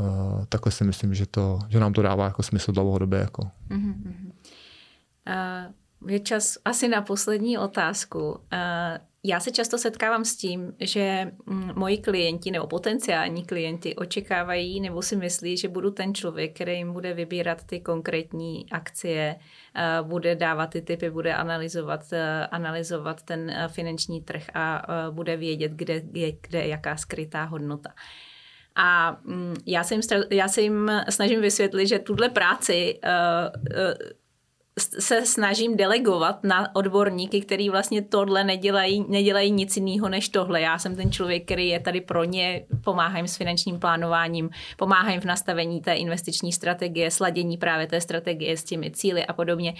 uh, 0.00 0.44
takhle 0.48 0.72
si 0.72 0.84
myslím, 0.84 1.14
že, 1.14 1.26
to, 1.26 1.58
že 1.68 1.80
nám 1.80 1.92
to 1.92 2.02
dává 2.02 2.24
jako 2.24 2.42
smysl 2.42 2.72
dlouhodobě. 2.72 3.18
Jako. 3.18 3.50
Uh-huh. 3.70 3.94
Uh, 5.28 6.10
je 6.10 6.20
čas 6.20 6.58
asi 6.64 6.88
na 6.88 7.02
poslední 7.02 7.58
otázku. 7.58 8.30
Uh, 8.30 8.38
já 9.24 9.40
se 9.40 9.50
často 9.50 9.78
setkávám 9.78 10.24
s 10.24 10.36
tím, 10.36 10.72
že 10.80 11.32
mm, 11.46 11.72
moji 11.76 11.98
klienti 11.98 12.50
nebo 12.50 12.66
potenciální 12.66 13.44
klienti 13.44 13.96
očekávají 13.96 14.80
nebo 14.80 15.02
si 15.02 15.16
myslí, 15.16 15.56
že 15.56 15.68
budu 15.68 15.90
ten 15.90 16.14
člověk, 16.14 16.54
který 16.54 16.76
jim 16.76 16.92
bude 16.92 17.14
vybírat 17.14 17.64
ty 17.64 17.80
konkrétní 17.80 18.70
akcie, 18.70 19.36
eh, 19.74 20.02
bude 20.02 20.34
dávat 20.34 20.66
ty 20.66 20.82
typy, 20.82 21.10
bude 21.10 21.34
analyzovat, 21.34 22.12
eh, 22.12 22.46
analyzovat 22.46 23.22
ten 23.22 23.50
eh, 23.50 23.68
finanční 23.68 24.22
trh 24.22 24.46
a 24.54 24.86
bude 25.10 25.36
vědět, 25.36 25.72
kde 25.72 26.02
je 26.12 26.32
kde 26.40 26.66
jaká 26.66 26.96
skrytá 26.96 27.44
hodnota. 27.44 27.90
A 28.74 29.18
mm, 29.24 29.54
já 29.66 29.84
se 29.84 29.94
jim, 29.94 30.02
já 30.30 30.48
se 30.48 30.60
jim 30.60 30.90
snažím 31.10 31.40
vysvětlit, 31.40 31.86
že 31.86 31.98
tuhle 31.98 32.28
práci 32.28 33.00
se 34.78 35.26
snažím 35.26 35.76
delegovat 35.76 36.44
na 36.44 36.76
odborníky, 36.76 37.40
který 37.40 37.70
vlastně 37.70 38.02
tohle 38.02 38.44
nedělají, 38.44 39.04
nedělají 39.08 39.50
nic 39.50 39.76
jiného 39.76 40.08
než 40.08 40.28
tohle. 40.28 40.60
Já 40.60 40.78
jsem 40.78 40.96
ten 40.96 41.12
člověk, 41.12 41.44
který 41.44 41.68
je 41.68 41.80
tady 41.80 42.00
pro 42.00 42.24
ně, 42.24 42.64
pomáhám 42.84 43.28
s 43.28 43.36
finančním 43.36 43.78
plánováním, 43.78 44.50
pomáhám 44.76 45.20
v 45.20 45.24
nastavení 45.24 45.80
té 45.80 45.94
investiční 45.94 46.52
strategie, 46.52 47.10
sladění 47.10 47.56
právě 47.56 47.86
té 47.86 48.00
strategie 48.00 48.56
s 48.56 48.64
těmi 48.64 48.90
cíly 48.90 49.26
a 49.26 49.32
podobně. 49.32 49.74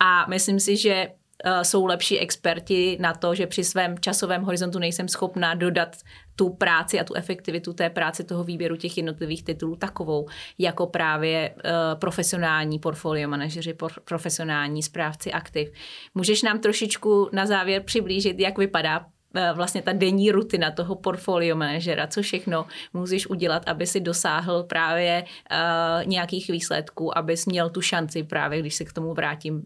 A 0.00 0.26
myslím 0.26 0.60
si, 0.60 0.76
že 0.76 1.08
Eh, 1.44 1.64
jsou 1.64 1.86
lepší 1.86 2.18
experti 2.18 2.96
na 3.00 3.14
to, 3.14 3.34
že 3.34 3.46
při 3.46 3.64
svém 3.64 3.98
časovém 3.98 4.42
horizontu 4.42 4.78
nejsem 4.78 5.08
schopná 5.08 5.54
dodat 5.54 5.96
tu 6.40 6.48
práci 6.48 7.00
a 7.00 7.04
tu 7.04 7.14
efektivitu 7.14 7.72
té 7.72 7.90
práce, 7.90 8.24
toho 8.24 8.44
výběru 8.44 8.76
těch 8.76 8.96
jednotlivých 8.96 9.44
titulů 9.44 9.76
takovou, 9.76 10.28
jako 10.58 10.86
právě 10.86 11.54
uh, 11.54 12.00
profesionální 12.00 12.78
portfolio 12.78 13.28
manažeři, 13.28 13.74
por, 13.74 13.92
profesionální 14.04 14.82
správci 14.82 15.32
aktiv. 15.32 15.72
Můžeš 16.14 16.42
nám 16.42 16.58
trošičku 16.58 17.28
na 17.32 17.46
závěr 17.46 17.82
přiblížit, 17.82 18.40
jak 18.40 18.58
vypadá 18.58 19.06
Eh, 19.34 19.52
vlastně 19.52 19.82
ta 19.82 19.92
denní 19.92 20.30
rutina 20.30 20.70
toho 20.70 20.94
portfolio 20.94 21.56
manažera, 21.56 22.06
co 22.06 22.22
všechno 22.22 22.66
musíš 22.92 23.26
udělat, 23.26 23.68
aby 23.68 23.86
si 23.86 24.00
dosáhl 24.00 24.62
právě 24.62 25.24
uh, 25.24 26.08
nějakých 26.08 26.50
výsledků, 26.50 27.18
abys 27.18 27.46
měl 27.46 27.70
tu 27.70 27.80
šanci 27.80 28.22
právě, 28.22 28.60
když 28.60 28.74
se 28.74 28.84
k 28.84 28.92
tomu 28.92 29.14
vrátím, 29.14 29.54
uh, 29.54 29.62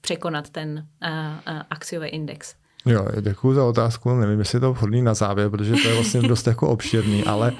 překonat 0.00 0.50
ten 0.50 0.88
uh, 1.02 1.08
uh, 1.54 1.62
akciový 1.70 2.08
index. 2.08 2.61
Jo, 2.86 3.06
děkuji 3.20 3.54
za 3.54 3.64
otázku. 3.64 4.14
Nevím, 4.14 4.38
jestli 4.38 4.56
je 4.56 4.60
to 4.60 4.72
vhodný 4.72 5.02
na 5.02 5.14
závěr, 5.14 5.50
protože 5.50 5.72
to 5.72 5.88
je 5.88 5.94
vlastně 5.94 6.22
dost 6.28 6.46
jako 6.46 6.68
obširný, 6.68 7.24
ale 7.24 7.52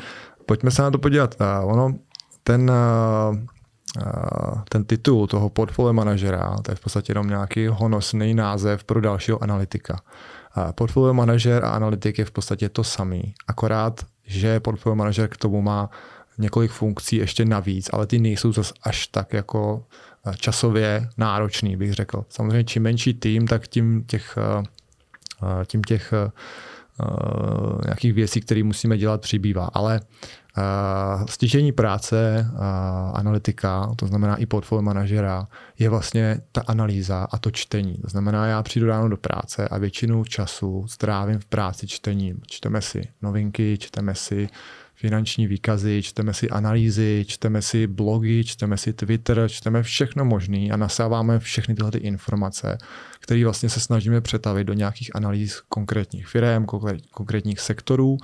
pojďme 0.47 0.71
se 0.71 0.83
na 0.83 0.91
to 0.91 0.99
podívat. 0.99 1.37
Ono 1.65 1.95
ten, 2.45 2.73
ten 4.69 4.85
titul 4.85 5.27
toho 5.27 5.51
portfolio 5.51 5.93
manažera, 5.93 6.57
to 6.63 6.73
je 6.73 6.75
v 6.75 6.81
podstatě 6.81 7.11
jenom 7.11 7.29
nějaký 7.29 7.67
honosný 7.67 8.35
název 8.35 8.85
pro 8.85 9.01
dalšího 9.01 9.43
analytika. 9.43 10.01
Portfolio 10.75 11.15
manažer 11.15 11.65
a 11.65 11.71
analytik 11.71 12.19
je 12.19 12.25
v 12.25 12.31
podstatě 12.31 12.69
to 12.69 12.85
samý, 12.85 13.35
akorát, 13.47 14.07
že 14.25 14.61
portfolio 14.61 14.97
manažer 14.97 15.29
k 15.29 15.37
tomu 15.37 15.63
má 15.63 15.91
několik 16.39 16.71
funkcí 16.71 17.17
ještě 17.17 17.45
navíc, 17.45 17.91
ale 17.93 18.07
ty 18.07 18.19
nejsou 18.19 18.53
zase 18.53 18.75
až 18.83 19.07
tak 19.07 19.33
jako 19.33 19.85
časově 20.37 21.09
náročný, 21.19 21.77
bych 21.77 21.95
řekl. 21.95 22.25
Samozřejmě 22.29 22.65
čím 22.65 22.83
menší 22.83 23.15
tým, 23.15 23.47
tak 23.47 23.69
tím 23.69 24.05
těch, 24.05 24.39
tím 25.67 25.83
těch 25.83 26.15
nějakých 27.85 28.13
věcí, 28.13 28.41
které 28.41 28.63
musíme 28.63 28.99
dělat, 28.99 29.21
přibývá. 29.21 29.71
Ale 29.73 30.01
Uh, 30.59 31.27
stěžení 31.27 31.73
práce 31.73 32.47
analytika, 33.15 33.93
to 33.97 34.07
znamená 34.07 34.37
i 34.37 34.47
portfolio 34.47 34.83
manažera, 34.83 35.49
je 35.79 35.89
vlastně 35.89 36.41
ta 36.53 36.63
analýza 36.67 37.27
a 37.31 37.39
to 37.39 37.51
čtení. 37.51 37.95
To 37.95 38.09
znamená, 38.09 38.47
já 38.47 38.63
přijdu 38.63 38.87
ráno 38.87 39.09
do 39.09 39.17
práce 39.17 39.69
a 39.69 39.79
většinu 39.79 40.25
času 40.25 40.85
strávím 40.89 41.39
v 41.39 41.45
práci 41.45 41.87
čtením. 41.87 42.41
Čteme 42.47 42.81
si 42.81 43.03
novinky, 43.23 43.79
čteme 43.81 44.15
si 44.15 44.49
finanční 44.95 45.47
výkazy, 45.47 46.03
čteme 46.03 46.35
si 46.35 46.51
analýzy, 46.51 47.25
čteme 47.29 47.63
si 47.63 47.87
blogy, 47.87 48.45
čteme 48.45 48.77
si 48.77 48.93
Twitter, 48.93 49.49
čteme 49.49 49.83
všechno 49.83 50.25
možné 50.25 50.69
a 50.73 50.77
nasáváme 50.77 51.39
všechny 51.39 51.75
tyhle 51.75 51.91
ty 51.91 51.99
informace, 51.99 52.79
které 53.23 53.45
vlastně 53.45 53.69
se 53.69 53.81
snažíme 53.81 54.21
přetavit 54.21 54.67
do 54.67 54.73
nějakých 54.73 55.17
analýz 55.17 55.63
konkrétních 55.69 56.27
firm, 56.27 56.67
konkrétních 57.11 57.61
sektorů 57.61 58.19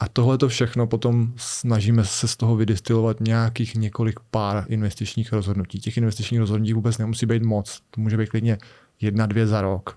a 0.00 0.08
tohle 0.08 0.38
to 0.38 0.48
všechno 0.48 0.86
potom 0.86 1.32
snažíme 1.36 2.04
se 2.04 2.28
z 2.28 2.36
toho 2.36 2.56
vydistilovat 2.56 3.20
nějakých 3.20 3.74
několik 3.74 4.20
pár 4.30 4.64
investičních 4.68 5.32
rozhodnutí. 5.32 5.80
Těch 5.80 5.96
investičních 5.96 6.40
rozhodnutí 6.40 6.72
vůbec 6.72 6.98
nemusí 6.98 7.26
být 7.26 7.42
moc. 7.42 7.80
To 7.90 8.00
může 8.00 8.16
být 8.16 8.28
klidně 8.28 8.58
jedna, 9.00 9.26
dvě 9.26 9.46
za 9.46 9.60
rok. 9.60 9.94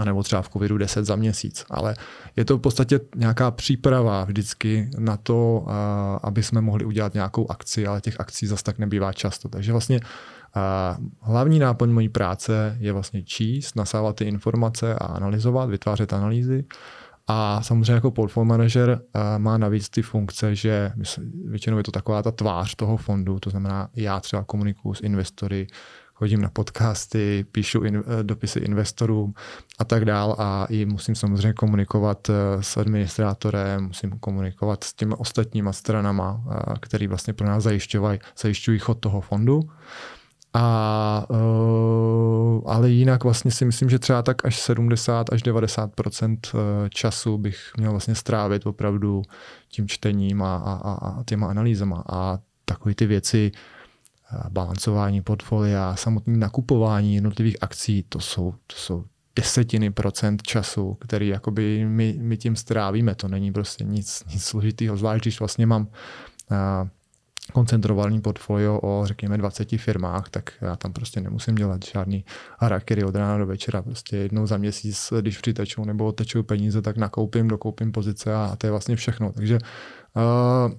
A 0.00 0.04
nebo 0.04 0.22
třeba 0.22 0.42
v 0.42 0.48
covidu 0.48 0.78
10 0.78 1.04
za 1.04 1.16
měsíc. 1.16 1.64
Ale 1.70 1.94
je 2.36 2.44
to 2.44 2.56
v 2.56 2.60
podstatě 2.60 3.00
nějaká 3.16 3.50
příprava 3.50 4.24
vždycky 4.24 4.90
na 4.98 5.16
to, 5.16 5.66
aby 6.22 6.42
jsme 6.42 6.60
mohli 6.60 6.84
udělat 6.84 7.14
nějakou 7.14 7.50
akci, 7.50 7.86
ale 7.86 8.00
těch 8.00 8.20
akcí 8.20 8.46
zase 8.46 8.64
tak 8.64 8.78
nebývá 8.78 9.12
často. 9.12 9.48
Takže 9.48 9.72
vlastně 9.72 10.00
hlavní 11.20 11.58
náplň 11.58 11.90
mojí 11.90 12.08
práce 12.08 12.76
je 12.80 12.92
vlastně 12.92 13.22
číst, 13.22 13.76
nasávat 13.76 14.16
ty 14.16 14.24
informace 14.24 14.94
a 14.94 15.04
analyzovat, 15.04 15.70
vytvářet 15.70 16.12
analýzy. 16.12 16.64
A 17.26 17.62
samozřejmě 17.62 17.92
jako 17.92 18.10
portfolio 18.10 18.44
manager 18.44 19.00
má 19.38 19.58
navíc 19.58 19.88
ty 19.88 20.02
funkce, 20.02 20.54
že 20.54 20.92
většinou 21.44 21.76
je 21.76 21.82
to 21.82 21.90
taková 21.90 22.22
ta 22.22 22.30
tvář 22.30 22.74
toho 22.74 22.96
fondu, 22.96 23.40
to 23.40 23.50
znamená, 23.50 23.88
já 23.96 24.20
třeba 24.20 24.44
komunikuju 24.44 24.94
s 24.94 25.00
investory, 25.00 25.66
chodím 26.20 26.40
na 26.40 26.48
podcasty, 26.48 27.44
píšu 27.52 27.82
in, 27.82 27.96
eh, 28.06 28.22
dopisy 28.22 28.58
investorům 28.58 29.34
a 29.78 29.84
tak 29.84 30.04
dál 30.04 30.36
a 30.38 30.66
i 30.70 30.84
musím 30.84 31.14
samozřejmě 31.14 31.52
komunikovat 31.52 32.30
eh, 32.30 32.62
s 32.62 32.76
administrátorem, 32.76 33.84
musím 33.84 34.10
komunikovat 34.10 34.84
s 34.84 34.94
těmi 34.94 35.14
ostatníma 35.18 35.72
stranama, 35.72 36.44
který 36.80 37.06
vlastně 37.06 37.32
pro 37.32 37.46
nás 37.46 37.62
zajišťují, 37.62 38.18
zajišťují 38.38 38.78
chod 38.78 39.00
toho 39.00 39.20
fondu. 39.20 39.60
A, 40.54 41.26
ale 42.66 42.90
jinak 42.90 43.24
vlastně 43.24 43.50
si 43.50 43.64
myslím, 43.64 43.90
že 43.90 43.98
třeba 43.98 44.22
tak 44.22 44.44
až 44.44 44.60
70 44.60 45.32
až 45.32 45.42
90 45.42 45.90
eh, 46.24 46.88
času 46.88 47.38
bych 47.38 47.72
měl 47.76 47.90
vlastně 47.90 48.14
strávit 48.14 48.66
opravdu 48.66 49.22
tím 49.68 49.88
čtením 49.88 50.42
a, 50.42 50.56
a, 50.56 50.92
a 50.92 51.24
těma 51.24 51.46
analýzama. 51.46 52.04
A 52.08 52.38
takové 52.64 52.94
ty 52.94 53.06
věci, 53.06 53.52
eh, 53.54 53.79
balancování 54.48 55.22
portfolia, 55.22 55.96
samotné 55.96 56.36
nakupování 56.36 57.14
jednotlivých 57.14 57.56
akcí, 57.60 58.04
to 58.08 58.20
jsou, 58.20 58.54
to 58.66 58.76
jsou 58.76 59.04
desetiny 59.36 59.90
procent 59.90 60.42
času, 60.42 60.94
který 60.94 61.28
jakoby 61.28 61.84
my, 61.84 62.16
my 62.20 62.36
tím 62.36 62.56
strávíme. 62.56 63.14
To 63.14 63.28
není 63.28 63.52
prostě 63.52 63.84
nic, 63.84 64.24
nic 64.32 64.44
složitého, 64.44 64.96
zvlášť 64.96 65.24
když 65.24 65.40
vlastně 65.40 65.66
mám 65.66 65.82
uh, 65.82 66.88
koncentrovaný 67.52 68.20
portfolio 68.20 68.80
o, 68.82 69.02
řekněme, 69.06 69.38
20 69.38 69.68
firmách, 69.76 70.28
tak 70.28 70.52
já 70.60 70.76
tam 70.76 70.92
prostě 70.92 71.20
nemusím 71.20 71.54
dělat 71.54 71.84
žádný 71.84 72.24
harakery 72.58 73.04
od 73.04 73.14
rána 73.14 73.38
do 73.38 73.46
večera. 73.46 73.82
Prostě 73.82 74.16
jednou 74.16 74.46
za 74.46 74.56
měsíc, 74.56 75.12
když 75.20 75.38
přitečou 75.38 75.84
nebo 75.84 76.12
tečou 76.12 76.42
peníze, 76.42 76.82
tak 76.82 76.96
nakoupím, 76.96 77.48
dokoupím 77.48 77.92
pozice 77.92 78.34
a 78.34 78.56
to 78.58 78.66
je 78.66 78.70
vlastně 78.70 78.96
všechno. 78.96 79.32
Takže 79.32 79.58
uh, 80.16 80.72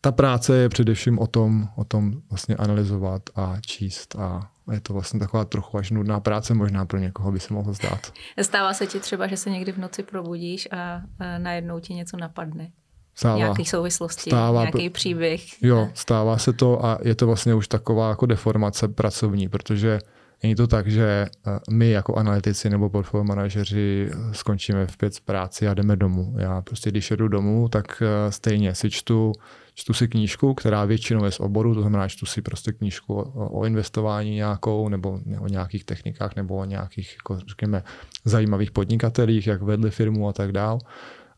ta 0.00 0.12
práce 0.12 0.56
je 0.56 0.68
především 0.68 1.18
o 1.18 1.26
tom, 1.26 1.68
o 1.76 1.84
tom 1.84 2.12
vlastně 2.30 2.56
analyzovat 2.56 3.22
a 3.34 3.56
číst 3.60 4.16
a 4.16 4.50
je 4.72 4.80
to 4.80 4.92
vlastně 4.92 5.20
taková 5.20 5.44
trochu 5.44 5.78
až 5.78 5.90
nudná 5.90 6.20
práce, 6.20 6.54
možná 6.54 6.86
pro 6.86 6.98
někoho 6.98 7.32
by 7.32 7.40
se 7.40 7.54
mohlo 7.54 7.72
zdát. 7.72 8.12
Stává 8.42 8.74
se 8.74 8.86
ti 8.86 9.00
třeba, 9.00 9.26
že 9.26 9.36
se 9.36 9.50
někdy 9.50 9.72
v 9.72 9.78
noci 9.78 10.02
probudíš 10.02 10.68
a 10.72 11.02
najednou 11.38 11.80
ti 11.80 11.94
něco 11.94 12.16
napadne? 12.16 12.70
Stává. 13.14 13.36
Nějaký 13.36 13.64
souvislosti, 13.64 14.30
stává, 14.30 14.60
nějaký 14.60 14.90
příběh. 14.90 15.62
Jo, 15.62 15.88
stává 15.94 16.38
se 16.38 16.52
to 16.52 16.84
a 16.84 16.98
je 17.02 17.14
to 17.14 17.26
vlastně 17.26 17.54
už 17.54 17.68
taková 17.68 18.08
jako 18.08 18.26
deformace 18.26 18.88
pracovní, 18.88 19.48
protože 19.48 19.98
není 20.42 20.54
to 20.54 20.66
tak, 20.66 20.90
že 20.90 21.26
eh, 21.46 21.60
my 21.70 21.90
jako 21.90 22.14
analytici 22.14 22.70
nebo 22.70 22.90
portfolio 22.90 23.24
manažeři 23.24 24.10
eh, 24.10 24.34
skončíme 24.34 24.86
v 24.86 24.96
pět 24.96 25.14
z 25.14 25.20
práci 25.20 25.68
a 25.68 25.74
jdeme 25.74 25.96
domů. 25.96 26.34
Já 26.38 26.62
prostě, 26.62 26.90
když 26.90 27.10
jedu 27.10 27.28
domů, 27.28 27.68
tak 27.68 28.02
eh, 28.02 28.32
stejně 28.32 28.74
si 28.74 28.90
čtu, 28.90 29.32
čtu 29.74 29.92
si 29.92 30.08
knížku, 30.08 30.54
která 30.54 30.84
většinou 30.84 31.24
je 31.24 31.30
z 31.30 31.40
oboru, 31.40 31.74
to 31.74 31.80
znamená, 31.80 32.08
čtu 32.08 32.26
si 32.26 32.42
prostě 32.42 32.72
knížku 32.72 33.14
o, 33.34 33.64
investování 33.64 34.34
nějakou, 34.34 34.88
nebo 34.88 35.20
o 35.38 35.48
nějakých 35.48 35.84
technikách, 35.84 36.36
nebo 36.36 36.56
o 36.56 36.64
nějakých, 36.64 37.16
jako 37.16 37.38
řekněme, 37.48 37.82
zajímavých 38.24 38.70
podnikatelích, 38.70 39.46
jak 39.46 39.62
vedli 39.62 39.90
firmu 39.90 40.28
a 40.28 40.32
tak 40.32 40.52
dál. 40.52 40.78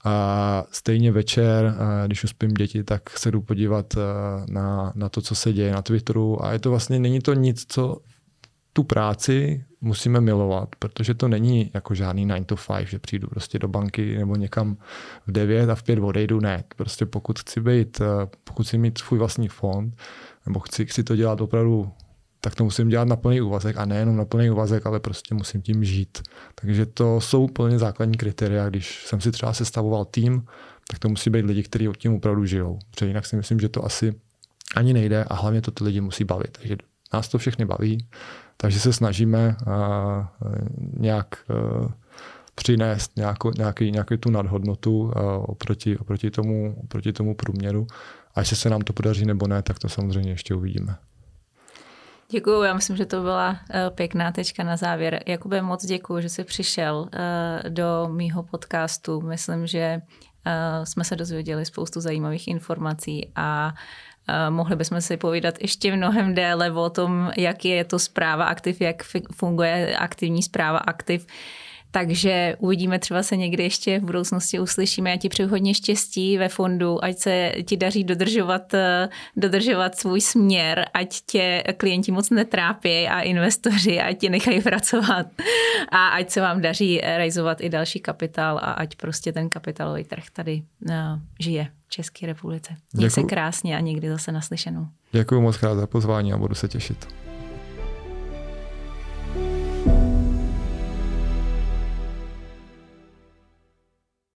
A 0.05 0.65
stejně 0.71 1.13
večer, 1.13 1.75
když 2.07 2.25
uspím 2.25 2.51
děti, 2.51 2.85
tak 2.85 3.19
se 3.19 3.31
jdu 3.31 3.41
podívat 3.41 3.95
na, 4.49 4.93
na 4.95 5.09
to, 5.09 5.21
co 5.21 5.35
se 5.35 5.53
děje 5.53 5.73
na 5.73 5.83
Twitteru. 5.83 6.45
A 6.45 6.53
je 6.53 6.59
to 6.59 6.71
vlastně, 6.71 6.99
není 6.99 7.21
to 7.21 7.35
nic, 7.35 7.65
co 7.69 7.97
tu 8.73 8.83
práci 8.83 9.65
musíme 9.81 10.21
milovat, 10.21 10.69
protože 10.79 11.15
to 11.15 11.29
není 11.29 11.71
jako 11.75 11.95
žádný 11.95 12.29
9 12.29 12.45
to 12.45 12.57
5, 12.57 12.87
že 12.87 12.99
přijdu 12.99 13.29
prostě 13.29 13.59
do 13.59 13.69
banky 13.69 14.19
nebo 14.19 14.37
někam 14.37 14.77
v 15.27 15.33
9 15.33 15.71
a 15.71 15.75
v 15.75 15.83
5 15.83 15.99
odejdu. 15.99 16.41
Ne, 16.41 16.65
prostě 16.77 17.07
pokud 17.07 17.39
chci 17.39 17.61
být, 17.61 18.01
pokud 18.45 18.67
chci 18.67 18.79
mít 18.79 18.99
svůj 18.99 19.19
vlastní 19.19 19.49
fond, 19.49 19.95
nebo 20.47 20.61
chci, 20.61 20.87
chci 20.87 21.05
to 21.05 21.17
dělat 21.17 21.41
opravdu 21.41 21.93
tak 22.41 22.55
to 22.55 22.65
musím 22.65 22.89
dělat 22.89 23.09
na 23.09 23.17
plný 23.17 23.41
úvazek 23.41 23.77
a 23.77 23.85
nejenom 23.85 24.17
na 24.17 24.25
plný 24.25 24.51
úvazek, 24.51 24.87
ale 24.87 25.01
prostě 25.01 25.35
musím 25.35 25.63
tím 25.63 25.85
žít. 25.85 26.23
Takže 26.55 26.87
to 26.87 27.21
jsou 27.21 27.49
plně 27.49 27.79
základní 27.79 28.17
kritéria. 28.17 28.69
Když 28.69 29.07
jsem 29.07 29.21
si 29.21 29.33
třeba 29.33 29.53
sestavoval 29.53 30.05
tým, 30.05 30.45
tak 30.91 30.99
to 30.99 31.09
musí 31.09 31.31
být 31.31 31.45
lidi, 31.45 31.63
kteří 31.63 31.89
od 31.89 31.97
tím 31.97 32.15
opravdu 32.15 32.45
žijou. 32.45 32.79
Protože 32.91 33.07
jinak 33.07 33.27
si 33.27 33.37
myslím, 33.37 33.61
že 33.61 33.69
to 33.69 33.85
asi 33.85 34.15
ani 34.77 34.93
nejde 34.93 35.25
a 35.25 35.35
hlavně 35.35 35.61
to 35.61 35.71
ty 35.71 35.85
lidi 35.85 36.01
musí 36.01 36.25
bavit. 36.25 36.59
Takže 36.59 36.77
nás 37.13 37.29
to 37.29 37.39
všechny 37.39 37.65
baví, 37.65 38.09
takže 38.61 38.81
se 38.81 38.93
snažíme 38.93 39.57
uh, 39.67 39.75
nějak 40.99 41.27
uh, 41.51 41.91
přinést 42.55 43.17
nějakou, 43.17 43.51
nějaký, 43.59 43.91
nějaký 43.91 44.17
tu 44.17 44.31
nadhodnotu 44.31 45.01
uh, 45.01 45.13
oproti, 45.39 45.99
oproti, 45.99 46.31
tomu, 46.31 46.77
oproti 46.85 47.13
tomu 47.13 47.35
průměru. 47.35 47.87
A 48.35 48.41
jestli 48.41 48.57
se 48.57 48.71
nám 48.71 48.81
to 48.81 48.93
podaří 48.93 49.27
nebo 49.27 49.47
ne, 49.47 49.63
tak 49.63 49.79
to 49.79 49.89
samozřejmě 49.89 50.31
ještě 50.31 50.55
uvidíme. 50.55 50.97
Děkuji, 52.33 52.63
já 52.63 52.75
myslím, 52.75 52.97
že 52.97 53.07
to 53.07 53.23
byla 53.23 53.57
eh, 53.71 53.91
pěkná 53.91 54.33
tečka 54.33 54.65
na 54.65 54.77
závěr. 54.77 55.23
Jakube, 55.27 55.63
moc 55.63 55.87
děkuji, 55.87 56.21
že 56.21 56.29
jsi 56.29 56.45
přišel 56.45 57.09
eh, 57.13 57.71
do 57.71 58.09
mýho 58.13 58.43
podcastu. 58.43 59.21
Myslím, 59.21 59.67
že 59.67 60.01
eh, 60.47 60.87
jsme 60.87 61.05
se 61.05 61.17
dozvěděli 61.17 61.65
spoustu 61.65 62.01
zajímavých 62.01 62.49
informací 62.49 63.33
a 63.37 63.75
mohli 64.51 64.77
bychom 64.77 65.01
si 65.01 65.17
povídat 65.17 65.55
ještě 65.61 65.97
mnohem 65.97 66.35
déle 66.35 66.73
o 66.73 66.91
tom, 66.91 67.31
jak 67.37 67.65
je 67.65 67.85
to 67.85 67.99
zpráva 67.99 68.45
aktiv, 68.45 68.81
jak 68.81 69.03
funguje 69.33 69.97
aktivní 69.97 70.43
zpráva 70.43 70.79
aktiv. 70.79 71.27
Takže 71.91 72.57
uvidíme, 72.59 72.99
třeba 72.99 73.23
se 73.23 73.37
někdy 73.37 73.63
ještě 73.63 73.99
v 73.99 74.03
budoucnosti 74.03 74.61
uslyšíme. 74.61 75.11
Já 75.11 75.17
ti 75.17 75.29
přeju 75.29 75.49
hodně 75.49 75.75
štěstí 75.75 76.39
ve 76.39 76.49
fondu, 76.49 77.05
ať 77.05 77.19
se 77.19 77.53
ti 77.67 77.77
daří 77.77 78.05
dodržovat, 78.05 78.75
eh, 78.75 79.09
dodržovat 79.37 79.97
svůj 79.97 80.21
směr, 80.21 80.87
ať 80.95 81.21
tě 81.27 81.65
klienti 81.77 82.13
moc 82.13 82.31
netrápí 82.31 83.09
a 83.09 83.21
investoři, 83.21 84.01
ať 84.01 84.19
tě 84.19 84.31
nechají 84.31 84.63
pracovat. 84.63 85.27
A 85.93 86.09
ať 86.09 86.31
se 86.31 86.41
vám 86.41 86.61
daří 86.61 87.01
realizovat 87.01 87.61
i 87.61 87.69
další 87.69 88.01
kapitál 88.01 88.59
a 88.59 88.73
ať 88.73 88.97
prostě 88.97 89.33
ten 89.33 89.49
kapitálový 89.49 90.05
trh 90.05 90.25
tady 90.33 90.63
uh, 90.89 90.95
žije 91.41 91.80
České 91.91 92.27
republice. 92.27 92.77
Měj 92.93 93.11
se 93.11 93.23
krásně 93.23 93.77
a 93.77 93.81
někdy 93.81 94.09
zase 94.09 94.33
naslyšenou. 94.33 94.87
Děkuji 95.13 95.41
moc 95.41 95.57
krát 95.57 95.75
za 95.75 95.87
pozvání 95.87 96.33
a 96.33 96.39
budu 96.39 96.55
se 96.55 96.69
těšit. 96.69 97.09